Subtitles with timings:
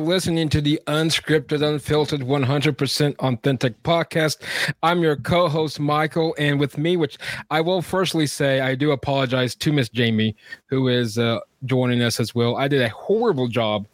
[0.00, 4.38] Are listening to the unscripted, unfiltered, 100% authentic podcast.
[4.82, 7.18] I'm your co host, Michael, and with me, which
[7.50, 10.36] I will firstly say, I do apologize to Miss Jamie,
[10.68, 12.56] who is uh, joining us as well.
[12.56, 13.86] I did a horrible job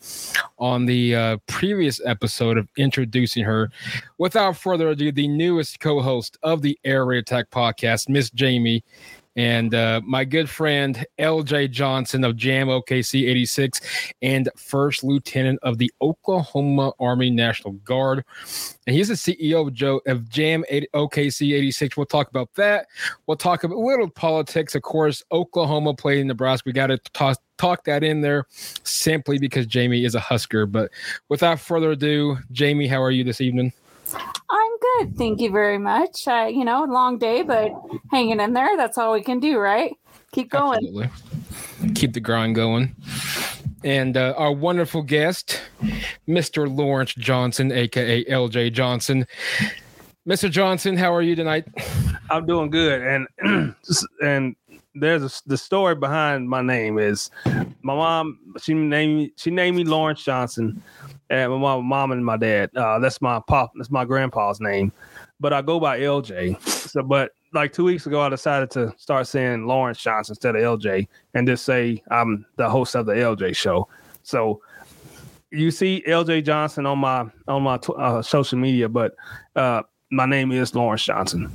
[0.60, 3.70] on the uh, previous episode of introducing her.
[4.18, 8.84] Without further ado, the newest co host of the Air Raid Attack podcast, Miss Jamie
[9.36, 13.80] and uh, my good friend LJ Johnson of JAM OKC 86
[14.22, 18.24] and first lieutenant of the Oklahoma Army National Guard.
[18.86, 21.96] And he's the CEO of, Joe, of JAM OKC 86.
[21.96, 22.86] We'll talk about that.
[23.26, 24.74] We'll talk about a little politics.
[24.74, 26.64] Of course, Oklahoma played in Nebraska.
[26.66, 28.44] We got to toss talk that in there
[28.82, 30.66] simply because Jamie is a Husker.
[30.66, 30.90] But
[31.28, 33.72] without further ado, Jamie, how are you this evening?
[34.14, 35.16] I'm good.
[35.16, 36.26] Thank you very much.
[36.28, 37.72] Uh, you know, long day, but
[38.10, 38.76] hanging in there.
[38.76, 39.92] That's all we can do, right?
[40.32, 40.78] Keep going.
[40.78, 41.10] Absolutely.
[41.94, 42.94] Keep the grind going.
[43.84, 45.60] And uh, our wonderful guest,
[46.26, 46.74] Mr.
[46.74, 49.26] Lawrence Johnson, aka LJ Johnson.
[50.26, 50.50] Mr.
[50.50, 51.66] Johnson, how are you tonight?
[52.30, 53.74] I'm doing good, and
[54.20, 54.56] and
[54.98, 57.30] there's a, the story behind my name is
[57.82, 58.38] my mom.
[58.60, 60.82] She named she named me Lawrence Johnson
[61.30, 62.70] and my mom and my dad.
[62.76, 63.72] Uh, that's my pop.
[63.76, 64.92] That's my grandpa's name,
[65.40, 66.60] but I go by LJ.
[66.66, 70.62] So, but like two weeks ago, I decided to start saying Lawrence Johnson instead of
[70.62, 73.88] LJ, and just say I'm the host of the LJ show.
[74.22, 74.60] So
[75.50, 79.14] you see LJ Johnson on my on my uh, social media, but
[79.54, 81.50] uh, my name is Lawrence Johnson.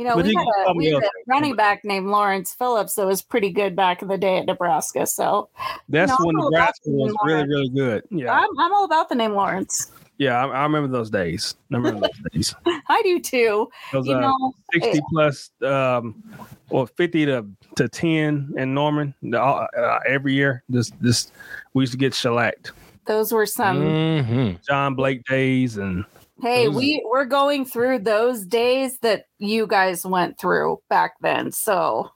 [0.00, 3.20] You know, we had, a, we had a running back named Lawrence Phillips that was
[3.20, 5.04] pretty good back in the day at Nebraska.
[5.04, 5.50] So
[5.90, 8.04] that's you know, when Nebraska was really, really good.
[8.10, 9.92] Yeah, I'm, I'm all about the name Lawrence.
[10.16, 11.54] Yeah, I, I remember those days.
[11.70, 12.54] I remember those days.
[12.88, 13.68] I do too.
[13.92, 16.24] Those, you uh, know, 60 it, plus, um,
[16.70, 17.46] or 50 to,
[17.76, 20.62] to 10 in Norman uh, uh, every year.
[20.70, 21.32] Just, just,
[21.74, 22.72] we used to get shellacked.
[23.04, 24.52] Those were some mm-hmm.
[24.66, 26.06] John Blake days and
[26.42, 31.52] Hey, we we're going through those days that you guys went through back then.
[31.52, 32.10] So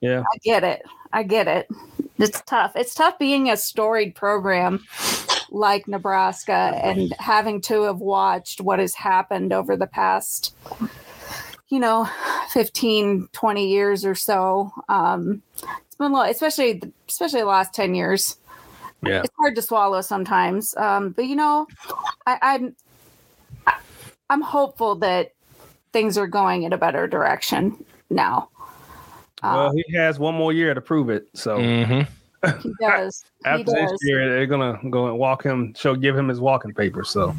[0.00, 0.82] yeah, I get it.
[1.12, 1.68] I get it.
[2.18, 2.72] It's tough.
[2.76, 4.84] It's tough being a storied program
[5.50, 10.54] like Nebraska and having to have watched what has happened over the past
[11.70, 12.08] you know
[12.50, 15.42] 15 20 years or so um
[15.86, 18.36] it's been a lot especially especially the last 10 years
[19.04, 21.66] yeah it's hard to swallow sometimes um but you know
[22.26, 22.74] i i'm
[24.30, 25.34] I'm hopeful that
[25.92, 28.48] things are going in a better direction now.
[29.42, 31.28] Well, um, he has one more year to prove it.
[31.34, 32.60] So mm-hmm.
[32.62, 33.24] he does.
[33.44, 36.72] After he this year, they're gonna go and walk him, show, give him his walking
[36.72, 37.10] papers.
[37.10, 37.34] So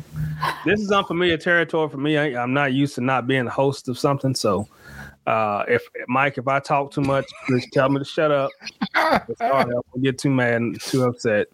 [0.65, 2.17] this is unfamiliar territory for me.
[2.17, 4.35] I, am not used to not being the host of something.
[4.35, 4.67] So
[5.27, 8.51] uh, if Mike, if I talk too much, just tell me to shut up.
[8.95, 11.47] Sorry, I won't get too mad and too upset.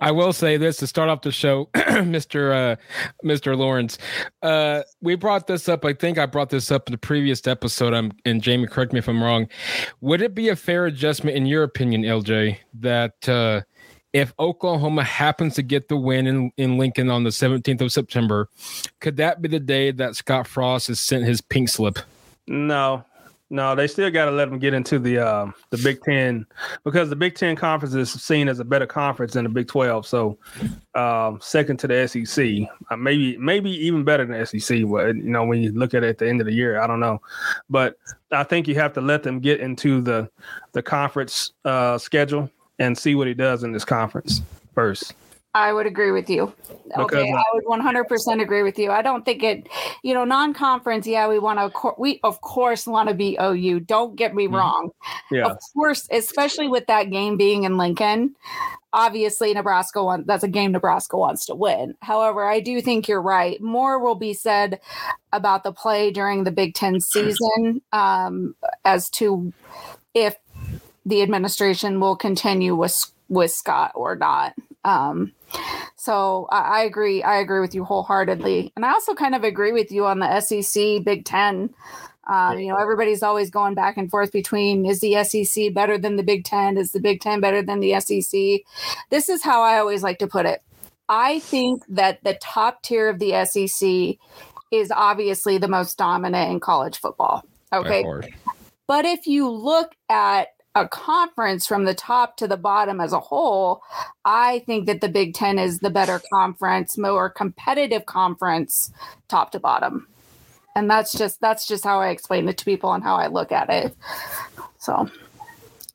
[0.00, 2.52] I will say this to start off the show, Mr.
[2.52, 2.76] Uh,
[3.24, 3.56] Mr.
[3.56, 3.98] Lawrence.
[4.42, 5.84] Uh, we brought this up.
[5.84, 7.94] I think I brought this up in the previous episode.
[7.94, 9.48] I'm, and Jamie, correct me if I'm wrong.
[10.00, 13.62] Would it be a fair adjustment, in your opinion, LJ, that uh,
[14.12, 18.48] if Oklahoma happens to get the win in, in Lincoln on the 17th of September,
[19.00, 21.98] could that be the day that Scott Frost has sent his pink slip?
[22.46, 23.04] No,
[23.54, 26.44] no, they still got to let them get into the uh, the Big Ten
[26.82, 30.08] because the Big Ten conference is seen as a better conference than the Big Twelve.
[30.08, 30.36] So,
[30.96, 34.82] um, second to the SEC, uh, maybe maybe even better than SEC.
[34.88, 36.88] But you know, when you look at it at the end of the year, I
[36.88, 37.22] don't know,
[37.70, 37.96] but
[38.32, 40.28] I think you have to let them get into the
[40.72, 44.42] the conference uh, schedule and see what he does in this conference
[44.74, 45.14] first.
[45.54, 46.52] I would agree with you.
[46.98, 48.90] Okay, I would 100% agree with you.
[48.90, 49.68] I don't think it,
[50.02, 51.06] you know, non-conference.
[51.06, 51.92] Yeah, we want to.
[51.96, 53.80] We of course want to be OU.
[53.80, 54.56] Don't get me mm-hmm.
[54.56, 54.90] wrong.
[55.30, 55.46] Yeah.
[55.46, 58.34] Of course, especially with that game being in Lincoln.
[58.92, 60.26] Obviously, Nebraska wants.
[60.26, 61.94] That's a game Nebraska wants to win.
[62.00, 63.60] However, I do think you're right.
[63.60, 64.80] More will be said
[65.32, 69.52] about the play during the Big Ten season um, as to
[70.14, 70.36] if
[71.06, 74.54] the administration will continue with with Scott or not.
[74.84, 75.32] Um,
[75.96, 77.22] so I, I, agree.
[77.22, 80.40] I agree with you wholeheartedly, and I also kind of agree with you on the
[80.40, 81.74] SEC Big Ten.
[82.26, 86.16] Um, you know, everybody's always going back and forth between is the SEC better than
[86.16, 86.78] the Big Ten?
[86.78, 88.62] Is the Big Ten better than the SEC?
[89.10, 90.62] This is how I always like to put it.
[91.08, 94.16] I think that the top tier of the SEC
[94.70, 97.44] is obviously the most dominant in college football.
[97.72, 98.04] Okay.
[98.86, 103.20] But if you look at a conference from the top to the bottom as a
[103.20, 103.82] whole,
[104.24, 108.90] I think that the Big Ten is the better conference, more competitive conference,
[109.28, 110.08] top to bottom.
[110.74, 113.52] And that's just that's just how I explain it to people and how I look
[113.52, 113.96] at it.
[114.78, 115.08] So,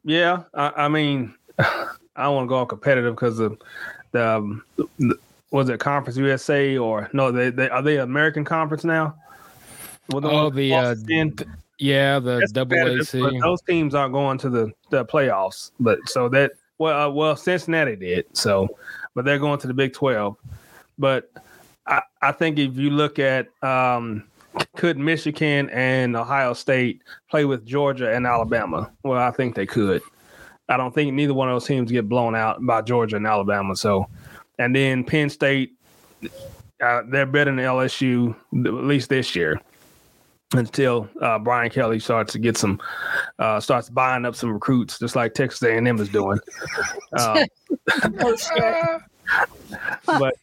[0.06, 3.58] yeah, I, I mean, I don't want to go all competitive because the,
[4.14, 4.64] um,
[4.98, 5.18] the
[5.52, 7.32] was it Conference USA or no?
[7.32, 9.16] They, they are they American Conference now?
[10.12, 10.96] Well, the oh, the uh,
[11.80, 13.40] yeah, the double AC.
[13.40, 17.96] Those teams aren't going to the, the playoffs, but so that well, uh, well, Cincinnati
[17.96, 18.68] did so,
[19.16, 20.36] but they're going to the Big Twelve.
[20.98, 21.32] But
[21.88, 24.26] I, I think if you look at um,
[24.76, 28.92] could Michigan and Ohio State play with Georgia and Alabama?
[29.04, 30.02] Well, I think they could.
[30.68, 33.76] I don't think neither one of those teams get blown out by Georgia and Alabama.
[33.76, 34.08] So,
[34.60, 35.74] and then Penn State,
[36.82, 39.60] uh, they're better than LSU at least this year
[40.54, 42.82] until uh, Brian Kelly starts to get some,
[43.38, 46.40] uh, starts buying up some recruits, just like Texas A&M is doing.
[47.12, 47.44] Uh,
[50.06, 50.36] but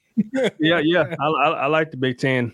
[0.59, 2.53] yeah, yeah, I, I, I like the Big Ten.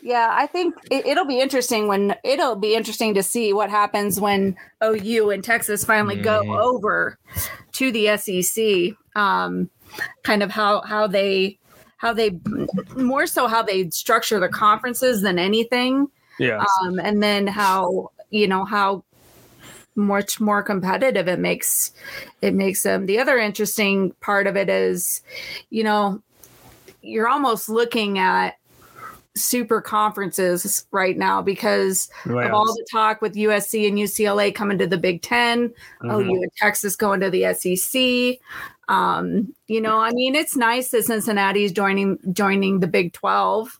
[0.00, 4.18] Yeah, I think it, will be interesting when it'll be interesting to see what happens
[4.18, 6.22] when OU and Texas finally mm.
[6.22, 6.52] go mm-hmm.
[6.52, 7.18] over
[7.72, 8.96] to the SEC.
[9.20, 9.68] Um,
[10.22, 11.58] kind of how how they
[11.98, 12.40] how they
[12.96, 16.08] more so how they structure the conferences than anything.
[16.38, 16.64] Yeah.
[16.82, 19.04] Um, and then how you know how
[19.94, 21.92] much more competitive it makes
[22.40, 23.06] it makes them.
[23.06, 25.22] The other interesting part of it is,
[25.70, 26.22] you know,
[27.02, 28.56] you're almost looking at
[29.36, 34.86] super conferences right now because of all the talk with USC and UCLA coming to
[34.86, 36.10] the Big 10 mm-hmm.
[36.10, 38.40] OU and Texas going to the SEC.
[38.88, 43.78] Um, you know, I mean, it's nice that Cincinnati's joining joining the Big 12,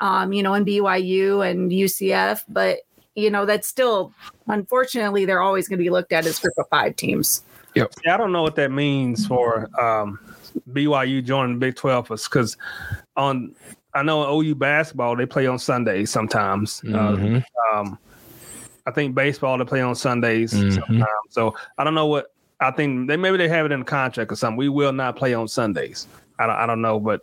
[0.00, 2.78] um, you know, and BYU and UCF, but
[3.14, 4.12] you know, that's still
[4.46, 7.42] unfortunately they're always going to be looked at as group of five teams.
[7.74, 7.92] Yep.
[8.08, 10.18] I don't know what that means for um,
[10.70, 12.56] BYU joining the Big 12 because
[13.16, 13.54] on
[13.94, 16.80] I know OU basketball they play on Sundays sometimes.
[16.84, 17.36] Uh, mm-hmm.
[17.36, 17.98] Uh, um,
[18.86, 20.70] I think baseball they play on Sundays mm-hmm.
[20.70, 21.08] sometimes.
[21.30, 22.33] So I don't know what
[22.64, 24.56] I think they maybe they have it in the contract or something.
[24.56, 26.06] We will not play on Sundays.
[26.38, 27.22] I don't, I don't know, but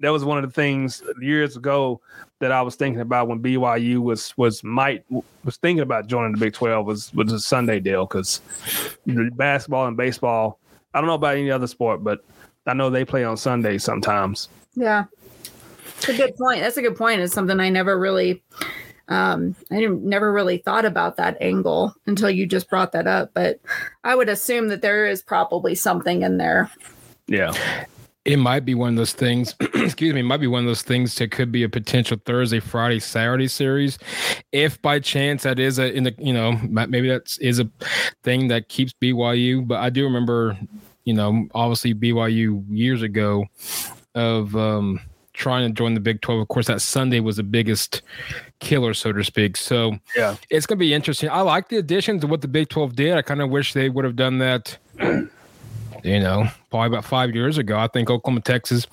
[0.00, 2.00] that was one of the things years ago
[2.40, 5.04] that I was thinking about when BYU was was might
[5.44, 8.40] was thinking about joining the Big Twelve was was a Sunday deal because
[9.06, 10.58] basketball and baseball.
[10.94, 12.24] I don't know about any other sport, but
[12.66, 14.48] I know they play on Sundays sometimes.
[14.74, 15.04] Yeah,
[15.96, 16.60] it's a good point.
[16.60, 17.20] That's a good point.
[17.20, 18.42] It's something I never really
[19.08, 23.30] um, I never really thought about that angle until you just brought that up.
[23.34, 23.60] But
[24.04, 26.70] I would assume that there is probably something in there.
[27.26, 27.52] Yeah.
[28.24, 29.54] It might be one of those things.
[29.60, 30.20] excuse me.
[30.20, 33.48] It might be one of those things that could be a potential Thursday, Friday, Saturday
[33.48, 33.98] series,
[34.52, 37.70] if by chance that is a in the you know maybe that is a
[38.22, 39.66] thing that keeps BYU.
[39.66, 40.58] But I do remember,
[41.04, 43.46] you know, obviously BYU years ago
[44.14, 45.00] of um
[45.38, 46.40] trying to join the Big 12.
[46.40, 48.02] Of course, that Sunday was the biggest
[48.58, 49.56] killer, so to speak.
[49.56, 51.30] So yeah, it's going to be interesting.
[51.30, 53.14] I like the additions of what the Big 12 did.
[53.14, 57.56] I kind of wish they would have done that, you know, probably about five years
[57.56, 57.78] ago.
[57.78, 58.86] I think Oklahoma, Texas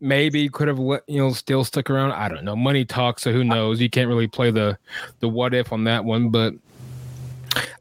[0.00, 2.12] maybe could have, you know, still stuck around.
[2.12, 2.56] I don't know.
[2.56, 3.80] Money talks, so who knows?
[3.80, 4.78] You can't really play the,
[5.20, 6.54] the what if on that one, but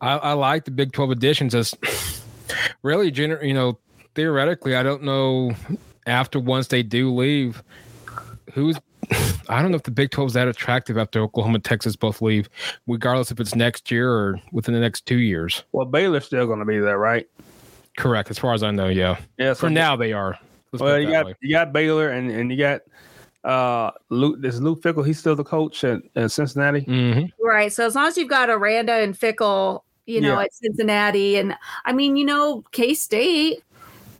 [0.02, 1.76] I, I like the Big 12 additions as
[2.82, 3.78] really, gener- you know,
[4.16, 5.56] theoretically, I don't know
[6.08, 7.64] after once they do leave
[8.54, 8.78] who's
[9.50, 12.22] I don't know if the Big 12 is that attractive after Oklahoma and Texas both
[12.22, 12.50] leave,
[12.88, 15.64] regardless if it's next year or within the next two years.
[15.72, 17.28] Well, Baylor's still going to be there, right?
[17.98, 18.88] Correct, as far as I know.
[18.88, 19.18] Yeah.
[19.38, 19.54] Yeah.
[19.54, 20.38] So For now, they are.
[20.72, 21.36] Let's well, you got way.
[21.42, 22.82] you got Baylor, and and you got
[23.44, 24.38] uh Luke.
[24.40, 25.06] This Luke Fickell?
[25.06, 26.82] He's still the coach at, at Cincinnati.
[26.82, 27.46] Mm-hmm.
[27.46, 27.74] Right.
[27.74, 30.44] So as long as you've got Aranda and Fickell, you know, yeah.
[30.44, 33.64] at Cincinnati, and I mean, you know, K State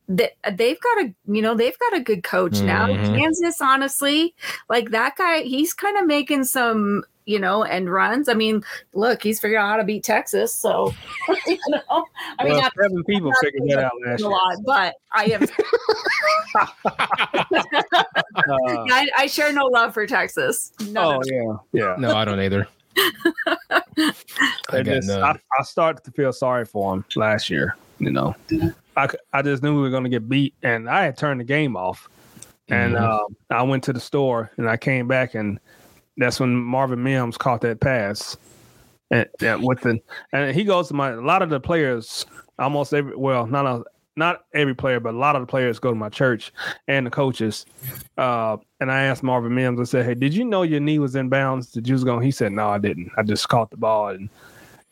[0.08, 2.68] they've got a you know they've got a good coach mm-hmm.
[2.68, 2.88] now.
[2.88, 4.36] Kansas, honestly,
[4.70, 8.28] like that guy, he's kind of making some you know end runs.
[8.30, 10.54] I mean, look, he's figured out how to beat Texas.
[10.54, 10.94] So
[11.48, 12.06] you know,
[12.40, 15.44] I mean, not, seven people figured that out last a lot, but I am.
[16.56, 16.68] uh,
[18.92, 20.74] I, I, share no love for Texas.
[20.82, 21.96] None oh yeah, yeah.
[21.98, 22.68] No, I don't either.
[24.70, 25.10] I, just.
[25.10, 27.78] I, I started to feel sorry for him last year.
[28.00, 28.36] You know,
[28.96, 31.46] I, I just knew we were going to get beat, and I had turned the
[31.46, 32.10] game off.
[32.70, 33.34] And mm-hmm.
[33.52, 35.60] uh, I went to the store, and I came back, and
[36.18, 38.38] that's when Marvin Mims caught that pass.
[39.12, 40.00] And, and with the
[40.32, 42.26] and he goes to my a lot of the players
[42.58, 43.84] almost every well not a,
[44.16, 46.54] not every player but a lot of the players go to my church
[46.88, 47.66] and the coaches
[48.18, 51.18] uh, and I asked Marvin Mims I said hey did you know your knee was
[51.18, 53.76] in bounds did you was going he said no I didn't I just caught the
[53.76, 54.30] ball and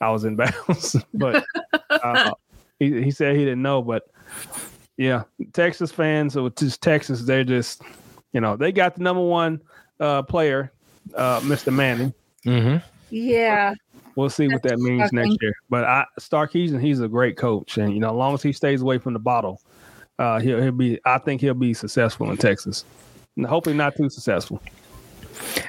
[0.02, 0.36] I was in
[0.68, 1.46] bounds but
[1.90, 2.34] uh,
[2.80, 4.04] he, he said he didn't know, but
[4.98, 7.82] yeah, Texas fans or just Texas, they're just
[8.34, 9.62] you know they got the number one
[10.00, 10.72] uh, player,
[11.16, 11.74] uh, Mr.
[11.74, 12.14] Manning.
[12.46, 12.78] Mm-hmm.
[13.10, 13.74] Yeah.
[14.16, 15.54] We'll see what that means next year.
[15.70, 18.82] But I Sarkisian, he's a great coach, and you know, as long as he stays
[18.82, 19.62] away from the bottle,
[20.18, 21.00] uh, he'll he'll be.
[21.06, 22.84] I think he'll be successful in Texas.
[23.38, 24.62] And hopefully, not too successful.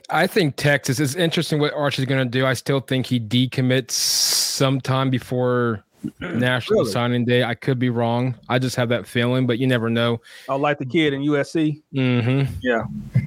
[0.08, 2.44] I think Texas is interesting what Archie's going to do.
[2.44, 5.84] I still think he decommits sometime before
[6.20, 6.92] National Really?
[6.92, 7.44] Signing Day.
[7.44, 8.34] I could be wrong.
[8.48, 10.20] I just have that feeling, but you never know.
[10.48, 11.82] I like the kid in USC.
[11.94, 12.52] Mm-hmm.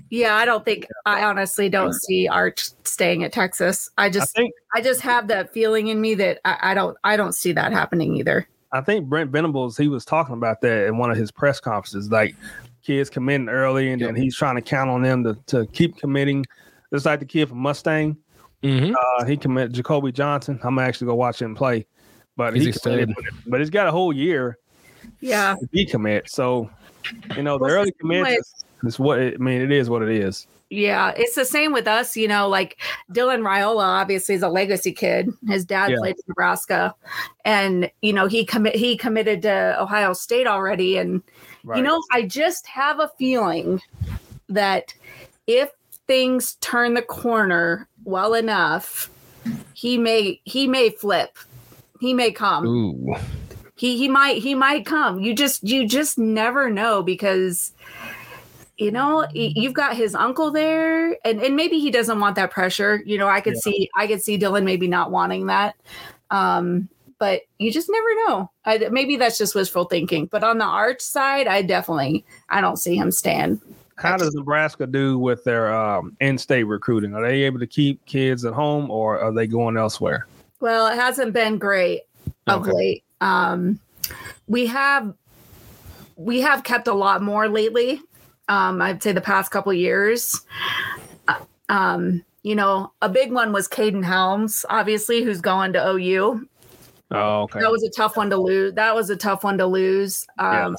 [0.10, 3.90] Yeah, I don't think I honestly don't see Arch staying at Texas.
[3.98, 6.98] I I just think I just have that feeling in me that I, I don't
[7.04, 8.48] I don't see that happening either.
[8.72, 12.12] I think Brent Venables he was talking about that in one of his press conferences.
[12.12, 12.36] Like
[12.84, 16.46] kids committing early, and then he's trying to count on them to to keep committing.
[16.94, 18.18] Just like the kid from Mustang,
[18.64, 18.94] Mm-hmm.
[18.96, 20.58] uh, he committed Jacoby Johnson.
[20.64, 21.86] I'm actually gonna actually go watch him play,
[22.36, 23.14] but He's he committed,
[23.48, 24.58] but he's got a whole year
[25.22, 25.56] Yeah.
[25.60, 26.30] to decommit.
[26.30, 26.70] So
[27.36, 28.54] you know the Well, early it's commits is,
[28.94, 29.62] is what it, I mean.
[29.62, 30.48] It is what it is.
[30.70, 32.78] Yeah, it's the same with us, you know, like
[33.12, 35.30] Dylan Raiola obviously is a legacy kid.
[35.48, 35.98] His dad Yeah.
[36.00, 36.96] played in Nebraska
[37.46, 41.22] and you know, he commit he committed to Ohio State already and
[41.64, 41.78] Right.
[41.78, 43.82] you know, I just have a feeling
[44.50, 44.94] that
[45.48, 45.70] if
[46.08, 49.10] things turn the corner well enough,
[49.74, 51.38] he may he may flip.
[52.04, 52.66] He may come.
[52.68, 53.16] Ooh.
[53.76, 55.22] He he might he might come.
[55.22, 57.72] You just you just never know because
[58.78, 63.02] you know you've got his uncle there and and maybe he doesn't want that pressure.
[63.06, 63.62] You know, I could Yeah.
[63.62, 65.78] see I could see Dylan maybe not wanting that.
[66.30, 68.52] Um but you just never know.
[68.66, 70.26] I, maybe that's just wishful thinking.
[70.26, 73.62] But on the arch side, I definitely I don't see him stand.
[73.96, 77.14] How does Nebraska do with their um, in-state recruiting?
[77.14, 80.28] Are they able to keep kids at home, or are they going elsewhere?
[80.64, 82.04] Well, it hasn't been great
[82.48, 82.72] of Okay.
[82.72, 83.04] late.
[83.20, 83.82] Um,
[84.48, 85.14] we have
[86.16, 88.00] we have kept a lot more lately.
[88.48, 90.40] Um, I'd say the past couple years.
[91.28, 91.36] Uh,
[91.68, 96.48] Um, you know, a big one was Caden Helms, obviously, who's going to OU.
[97.12, 97.60] Oh, okay.
[97.60, 98.74] That was a tough one to lose.
[98.76, 100.26] That was a tough one to lose.
[100.40, 100.78] Um,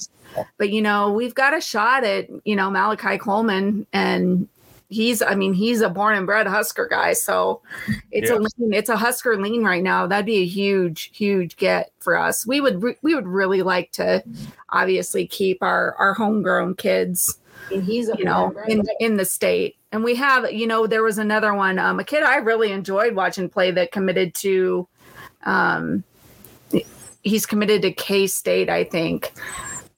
[0.57, 4.49] But you know, we've got a shot at you know Malachi Coleman, and
[4.95, 7.61] he's I mean he's a born and bred Husker guy, so
[8.11, 10.07] it's a lean, it's a Husker lean right now.
[10.07, 12.47] That'd be a huge huge get for us.
[12.47, 14.23] We would re- we would really like to
[14.71, 17.39] obviously keep our our homegrown kids
[17.73, 21.03] And he's a you know in in the state and we have you know there
[21.03, 24.87] was another one um, a kid i really enjoyed watching play that committed to
[25.45, 26.03] um
[27.23, 29.33] he's committed to k-state i think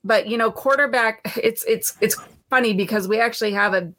[0.05, 2.17] but you know quarterback it's it's it's
[2.51, 3.91] funny because we actually have a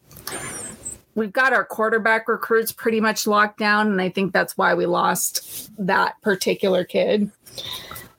[1.18, 4.86] we've got our quarterback recruits pretty much locked down and i think that's why we
[4.86, 7.30] lost that particular kid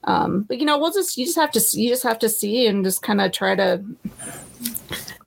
[0.05, 2.67] um but you know we'll just you just have to you just have to see
[2.67, 3.83] and just kind of try to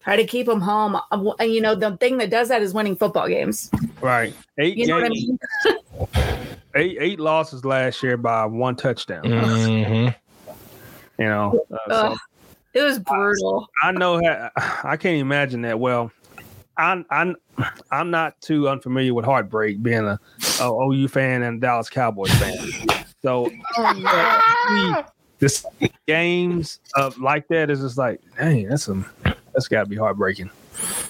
[0.04, 0.96] try to keep them home.
[0.96, 3.70] Uh, And you know, the thing that does that is winning football games.
[4.01, 4.34] Right.
[4.58, 6.08] Eight You know what I games, mean?
[6.75, 9.24] eight eight losses last year by one touchdown.
[9.24, 10.51] Mm-hmm.
[11.22, 12.18] You know, uh, so
[12.74, 13.68] it was brutal.
[13.84, 14.50] I know how,
[14.84, 15.80] I can't imagine that.
[15.80, 16.12] Well,
[16.82, 17.36] I'm I'm
[17.92, 20.20] I'm not too unfamiliar with heartbreak, being a,
[20.60, 23.06] a OU fan and a Dallas Cowboys fan.
[23.22, 25.06] So Oh,
[25.40, 25.66] this
[26.08, 29.06] games of like that is just like, dang, that's some
[29.54, 30.50] that's got to be heartbreaking.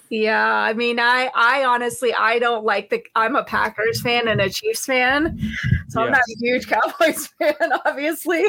[0.09, 3.01] Yeah, I mean, I I honestly I don't like the.
[3.15, 5.39] I'm a Packers fan and a Chiefs fan,
[5.87, 7.53] so I'm not a huge Cowboys fan,
[7.85, 8.43] obviously.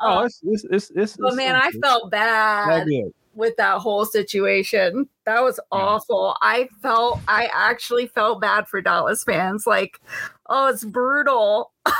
[0.00, 3.12] Oh, Um, it's it's it's, it's but it's- man, I felt that bad good.
[3.34, 5.08] With that whole situation.
[5.24, 6.36] That was awful.
[6.42, 9.66] I felt I actually felt bad for Dallas fans.
[9.66, 10.00] Like,
[10.46, 11.72] oh, it's brutal.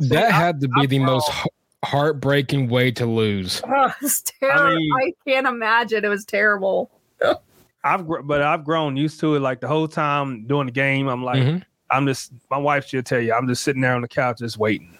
[0.00, 1.30] That had to be the most
[1.84, 3.62] heartbreaking way to lose.
[3.68, 4.72] Oh, it's terrible.
[4.72, 6.04] I, mean- can't imagine.
[6.04, 6.90] It was terrible.
[7.84, 9.40] I've but I've grown used to it.
[9.40, 11.62] Like the whole time during the game, I'm like, Mhm.
[11.90, 14.58] I'm just my wife should tell you, I'm just sitting there on the couch just
[14.58, 14.98] waiting.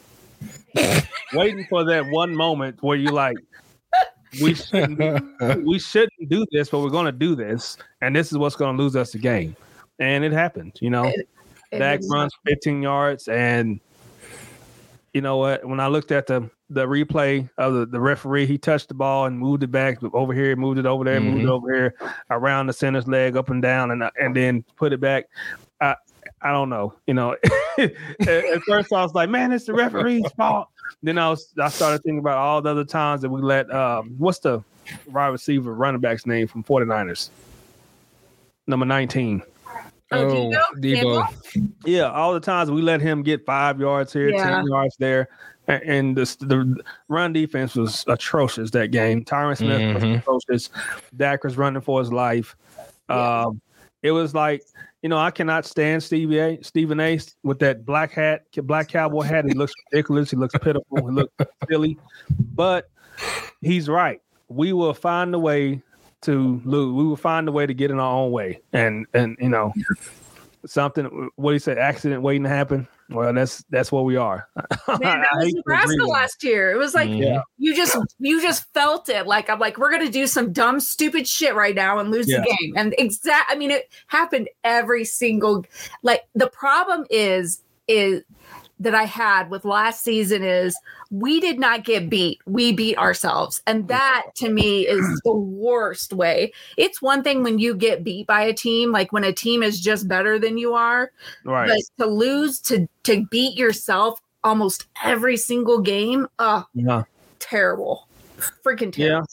[1.32, 3.36] waiting for that one moment where you like
[4.42, 8.56] we shouldn't we shouldn't do this, but we're gonna do this, and this is what's
[8.56, 9.56] gonna lose us the game.
[9.98, 11.04] And it happened, you know.
[11.06, 13.80] It Dak was- runs 15 yards, and
[15.12, 15.64] you know what?
[15.64, 19.24] When I looked at the the replay of the, the referee, he touched the ball
[19.24, 21.50] and moved it back over here, moved it over there, moved it Mhm.
[21.50, 21.94] over here,
[22.30, 25.24] around the center's leg, up and down, and and then put it back.
[26.42, 26.94] I I don't know.
[27.06, 27.36] You know,
[27.78, 27.92] at,
[28.28, 30.68] at first I was like, man, it's the referee's fault.
[31.02, 34.14] Then I was I started thinking about all the other times that we let um
[34.18, 34.62] what's the
[35.10, 37.30] wide receiver running back's name from 49ers?
[38.66, 39.42] Number 19.
[40.10, 41.22] Oh, Oh, Deebo?
[41.54, 41.72] Deebo.
[41.84, 44.44] Yeah, all the times we let him get five yards here, Yeah.
[44.56, 45.28] ten yards there,
[45.66, 49.22] and, and the, the run defense was atrocious that game.
[49.24, 50.18] Tyron Smith was Mhm.
[50.20, 50.70] atrocious.
[51.16, 52.56] Dak was running for his life.
[53.10, 53.42] Yeah.
[53.46, 53.60] Um,
[54.02, 54.62] it was like
[55.02, 56.58] you know I cannot stand Stevie A.
[56.62, 57.18] Stephen A.
[57.42, 59.44] with that black hat, black cowboy hat.
[59.44, 60.30] He looks ridiculous.
[60.30, 60.96] He looks pitiful.
[60.96, 61.32] He looks
[61.68, 61.98] silly,
[62.54, 62.90] but
[63.60, 64.20] he's right.
[64.48, 65.82] we will find a way
[66.22, 66.94] to lose.
[66.94, 69.72] We will find a way to get in our own way, and and you know,
[70.66, 71.30] something.
[71.36, 71.76] What do you say?
[71.76, 72.88] Accident waiting to happen.
[73.10, 74.48] Well, that's that's what we are.
[74.88, 76.70] Man, that was Nebraska last year.
[76.72, 77.42] It was like Mhm.
[77.56, 79.26] you just you just felt it.
[79.26, 82.40] Like I'm like we're gonna do some dumb stupid shit right now and lose Yeah.
[82.40, 82.74] the game.
[82.76, 83.50] And exact.
[83.50, 85.64] I mean, it happened every single.
[86.02, 88.22] Like the problem is is
[88.80, 90.76] that I had with last season is
[91.10, 92.40] we did not get beat.
[92.46, 93.60] We beat ourselves.
[93.66, 96.52] And that to me is the worst way.
[96.76, 99.80] It's one thing when you get beat by a team, like when a team is
[99.80, 101.10] just better than you are,
[101.44, 101.68] right.
[101.68, 107.04] but to lose to to beat yourself almost every single game, uh Yeah.
[107.40, 108.06] terrible.
[108.64, 109.06] Freaking Yeah.
[109.08, 109.28] terrible.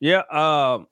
[0.00, 0.22] Yeah.
[0.30, 0.84] Uh,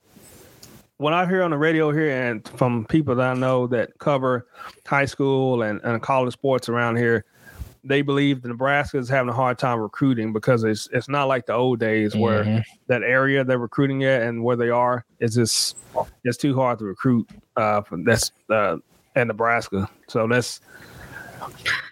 [0.99, 4.49] when I hear on the radio here and from people that I know that cover
[4.87, 7.25] high school and, and college sports around here,
[7.89, 11.55] they believe Nebraska is having a hard time recruiting because it's it's not like the
[11.55, 12.63] old days where Mhm.
[12.89, 15.77] that area they're recruiting at and where they are is just
[16.25, 17.27] it's too hard to recruit.
[17.57, 18.77] Uh, that's uh,
[19.17, 19.89] in Nebraska.
[20.09, 20.61] So that's.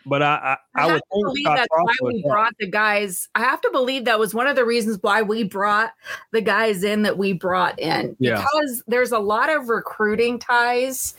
[0.06, 2.70] But I I, I, I, would have to think believe that's why we brought the
[2.70, 3.28] guys.
[3.34, 5.92] I have to believe that was one of the reasons why we brought
[6.30, 8.16] the guys in that we brought in.
[8.18, 8.36] Yeah.
[8.36, 11.14] Because there's a lot of recruiting ties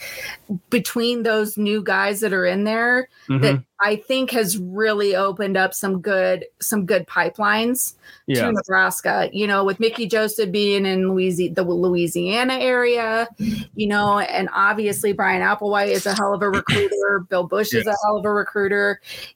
[0.70, 3.42] between those new guys that are in there Mhm.
[3.42, 7.94] that I think has really opened up some good some good pipelines
[8.26, 8.46] yeah.
[8.46, 9.30] to Nebraska.
[9.32, 13.28] You know, with Mickey Joseph being in Louisiana, the Louisiana area,
[13.76, 17.26] you know, and obviously Bryan Applewhite is a hell of a recruiter.
[17.30, 18.77] Bill Busch is a hell of a recruiter.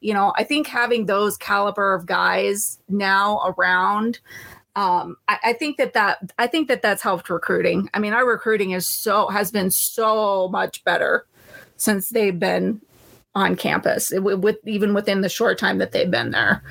[0.01, 4.19] You know, I think having those caliber of guys now around.
[4.75, 7.89] Um, I, I think that that I think that that's helped recruiting.
[7.93, 11.25] I mean, our recruiting is so has been so much better
[11.75, 12.80] since they've been
[13.36, 16.62] on campus, it- with even within the short time that they've been there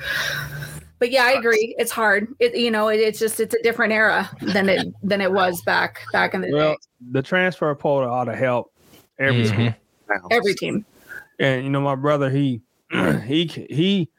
[0.99, 3.91] but yeah i agree it's hard it you know it, it's just it's a different
[3.91, 6.77] era than it than it was back back in the Well, day
[7.11, 8.71] the transfer portal ought to help
[9.17, 9.47] every Mhm.
[9.47, 10.85] school every team
[11.41, 12.61] and you know my brother he
[13.25, 14.09] he he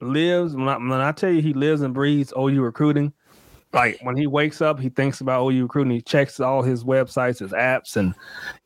[0.00, 3.12] lives when I, when I tell you he lives and breathes OU recruiting
[3.72, 7.38] like when he wakes up he thinks about OU recruiting he checks all his websites
[7.38, 8.14] his apps and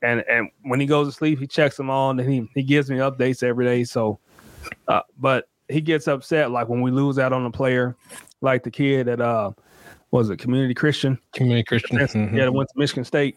[0.02, 2.90] and and when he goes to sleep he checks them all and he he gives
[2.90, 4.18] me updates every day so
[4.88, 7.96] uh, but he gets upset like when we lose out on a player
[8.40, 9.50] like the kid at uh
[10.10, 11.98] was it community christian Community Christian.
[11.98, 12.36] Mhm.
[12.36, 13.36] yeah that went to michigan state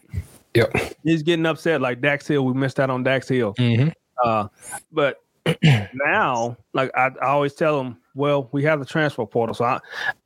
[0.56, 0.72] Yep.
[1.04, 3.94] he's getting upset like dax hill we missed out on dax hill Mhm.
[4.24, 4.48] Uh,
[4.92, 5.22] but
[5.94, 9.56] now, like I, I always tell them, well, we have the transfer portal.
[9.56, 9.80] So I,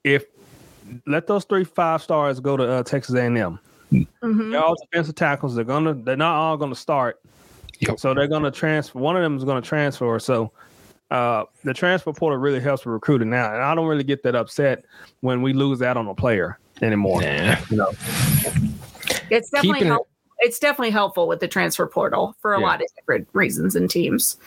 [0.03, 0.25] if
[1.05, 3.59] let those three five stars go to uh, Texas A&M,
[3.91, 4.51] Mhm.
[4.51, 5.55] they're all defensive tackles.
[5.55, 7.21] They're gonna, they're not all gonna start.
[7.79, 7.99] Yep.
[7.99, 8.99] So they're gonna transfer.
[8.99, 10.19] One of them is gonna transfer.
[10.19, 10.51] So
[11.09, 14.35] uh, the transfer portal really helps with recruiting now, and I don't really get that
[14.35, 14.83] upset
[15.21, 17.21] when we lose out on a player anymore.
[17.23, 17.61] Yeah.
[17.69, 17.91] You know,
[19.29, 20.07] it's definitely Keeping it- help,
[20.39, 22.65] it's definitely helpful with the transfer portal for a Yeah.
[22.65, 24.37] lot of different reasons and teams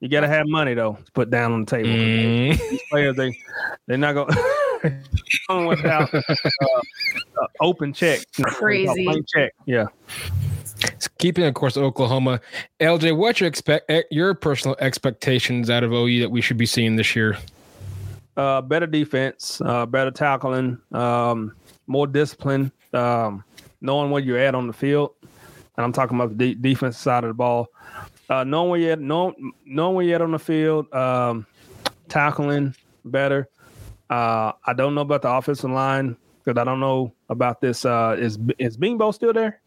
[0.00, 1.88] you got to have money though to put down on the table.
[1.88, 2.70] Mm.
[2.70, 3.38] These players, they
[3.86, 4.28] they're not going
[5.48, 8.20] going without uh, uh, open check.
[8.36, 9.24] You know, Crazy.
[9.34, 9.52] check.
[9.64, 9.86] Yeah.
[11.18, 12.40] Keeping, of course, Oklahoma.
[12.78, 16.66] LJ, what's your expect eh, your personal expectations out of OU that we should be
[16.66, 17.38] seeing this year?
[18.36, 21.52] Uh, better defense, uh, better tackling, um,
[21.86, 23.42] more discipline, um,
[23.80, 25.14] knowing where you're at on the field.
[25.76, 27.68] And I'm talking about the de- defensive side of the ball.
[28.28, 31.46] Uh, knowing where you're at, knowing, knowing where you're on the field, um,
[32.08, 33.48] tackling better.
[34.10, 37.84] Uh, I don't know about the offensive line because I don't know about this.
[37.84, 39.60] Uh, is is Bingbo still there?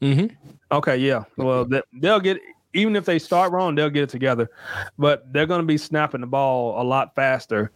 [0.00, 0.34] Mm-hmm.
[0.70, 1.24] Okay, yeah.
[1.36, 2.40] Well, they, they'll get
[2.74, 4.50] even if they start wrong, they'll get it together.
[4.98, 7.70] But they're going to be snapping the ball a lot faster,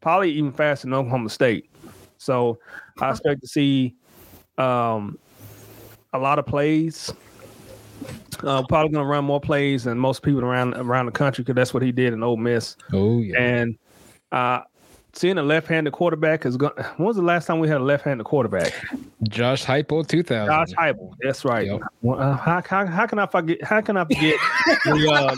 [0.00, 1.70] probably even faster than Oklahoma State.
[2.18, 2.58] So
[3.00, 3.94] I expect to see
[4.58, 5.18] um,
[6.12, 7.12] a lot of plays.
[8.42, 11.54] Uh, probably going to run more plays than most people around around the country because
[11.54, 12.76] that's what he did in Ole Miss.
[12.92, 13.40] Oh yeah.
[13.40, 13.78] And
[14.32, 14.62] uh,
[15.12, 16.72] seeing a left-handed quarterback is going.
[16.96, 18.72] When was the last time we had a left-handed quarterback?
[19.28, 20.52] Josh Heupel, two thousand.
[20.52, 21.14] Josh Heupel.
[21.20, 21.66] That's right.
[21.66, 21.82] Yep.
[22.04, 23.62] Uh, how, how, how can I forget?
[23.62, 24.36] How can I forget
[24.84, 25.34] the, uh,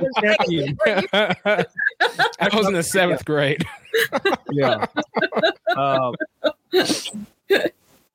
[0.00, 0.78] the champion?
[2.40, 3.64] I was in the seventh grade.
[4.50, 4.86] Yeah.
[5.76, 6.14] Um,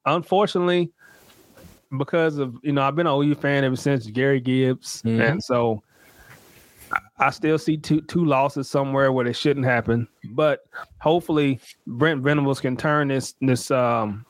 [0.06, 0.92] unfortunately,
[1.98, 5.32] because of you know, I've been an OU fan ever since Gary Gibbs, Mhm.
[5.32, 5.84] and so
[6.94, 10.08] I- I still see two two losses somewhere where they shouldn't happen.
[10.32, 10.66] But
[11.00, 14.26] hopefully, Brent Venables can turn this this um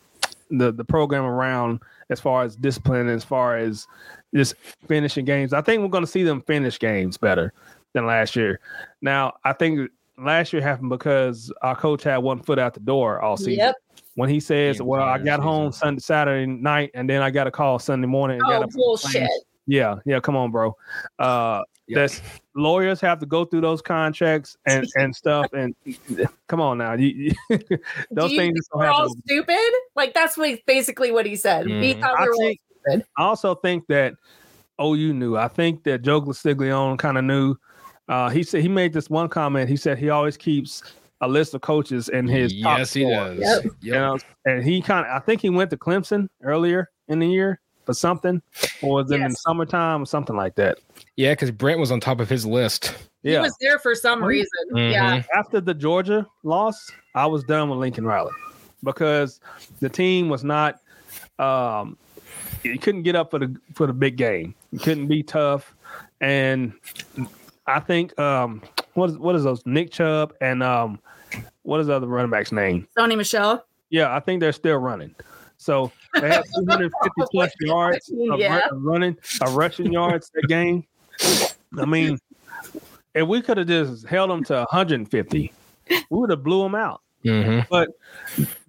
[0.49, 3.87] the the program around as far as discipline, as far as
[4.35, 4.55] just
[4.87, 5.53] finishing games.
[5.53, 7.53] I think we're going to see them finish games better
[7.93, 8.59] than last year.
[9.01, 13.21] Now, I think last year happened because our coach had one foot out the door
[13.21, 13.53] all season.
[13.53, 13.75] yep
[14.15, 15.71] when he says, The "Well, I entire got home.
[15.71, 18.67] Sunday Saturday night, and then I got a call Sunday morning." And Oh got a
[18.67, 19.29] bullshit!
[19.67, 20.75] Yeah, yeah, come on, bro.
[21.19, 21.97] Uh, Yep.
[21.97, 22.21] that's
[22.55, 25.47] lawyers have to go through those contracts and and stuff.
[25.51, 25.75] And
[26.47, 27.07] come on now, you,
[27.49, 27.59] you-
[28.11, 29.21] those things think just don't we're all happen.
[29.25, 29.71] stupid?
[29.95, 31.65] Like that's what basically what he said.
[31.67, 31.99] He Mhm.
[31.99, 33.05] thought we I think- stupid.
[33.17, 34.13] I also think that
[34.81, 35.35] OU knew.
[35.35, 37.55] I think that Joe Castiglione kind of knew.
[38.07, 39.67] Uh, he said he made this one comment.
[39.67, 40.83] He said he always keeps
[41.21, 43.13] a list of coaches in his top yes, he four.
[43.13, 43.39] does.
[43.39, 43.73] Yep.
[43.81, 47.27] You know, and he kind of I think he went to Clemson earlier in the
[47.27, 48.41] year for something,
[48.81, 50.77] or was it in the summertime or something like that.
[51.15, 52.93] Yeah, because Brent was on top of his list.
[53.23, 54.49] He was there for some reason.
[54.71, 54.91] Mhm.
[54.91, 55.23] Yeah.
[55.35, 58.31] After the Georgia loss, I was done with Lincoln Riley
[58.83, 59.39] because
[59.79, 60.79] the team was not.
[61.37, 61.97] Um,
[62.63, 64.55] you couldn't get up for the for the big game.
[64.71, 65.75] You couldn't be tough,
[66.19, 66.73] and
[67.67, 68.61] I think um,
[68.93, 70.99] what is what is those Nick Chubb and um,
[71.63, 72.87] what is the other running back's name?
[72.97, 73.65] Sony Michel.
[73.89, 75.13] Yeah, I think they're still running.
[75.57, 78.61] So they have 250 plus yards of Yeah.
[78.71, 80.85] running, of rushing yards that game.
[81.79, 82.17] I mean,
[83.13, 85.53] if we could have just held them to 150,
[85.89, 87.01] we would have blew them out.
[87.23, 87.87] Mhm.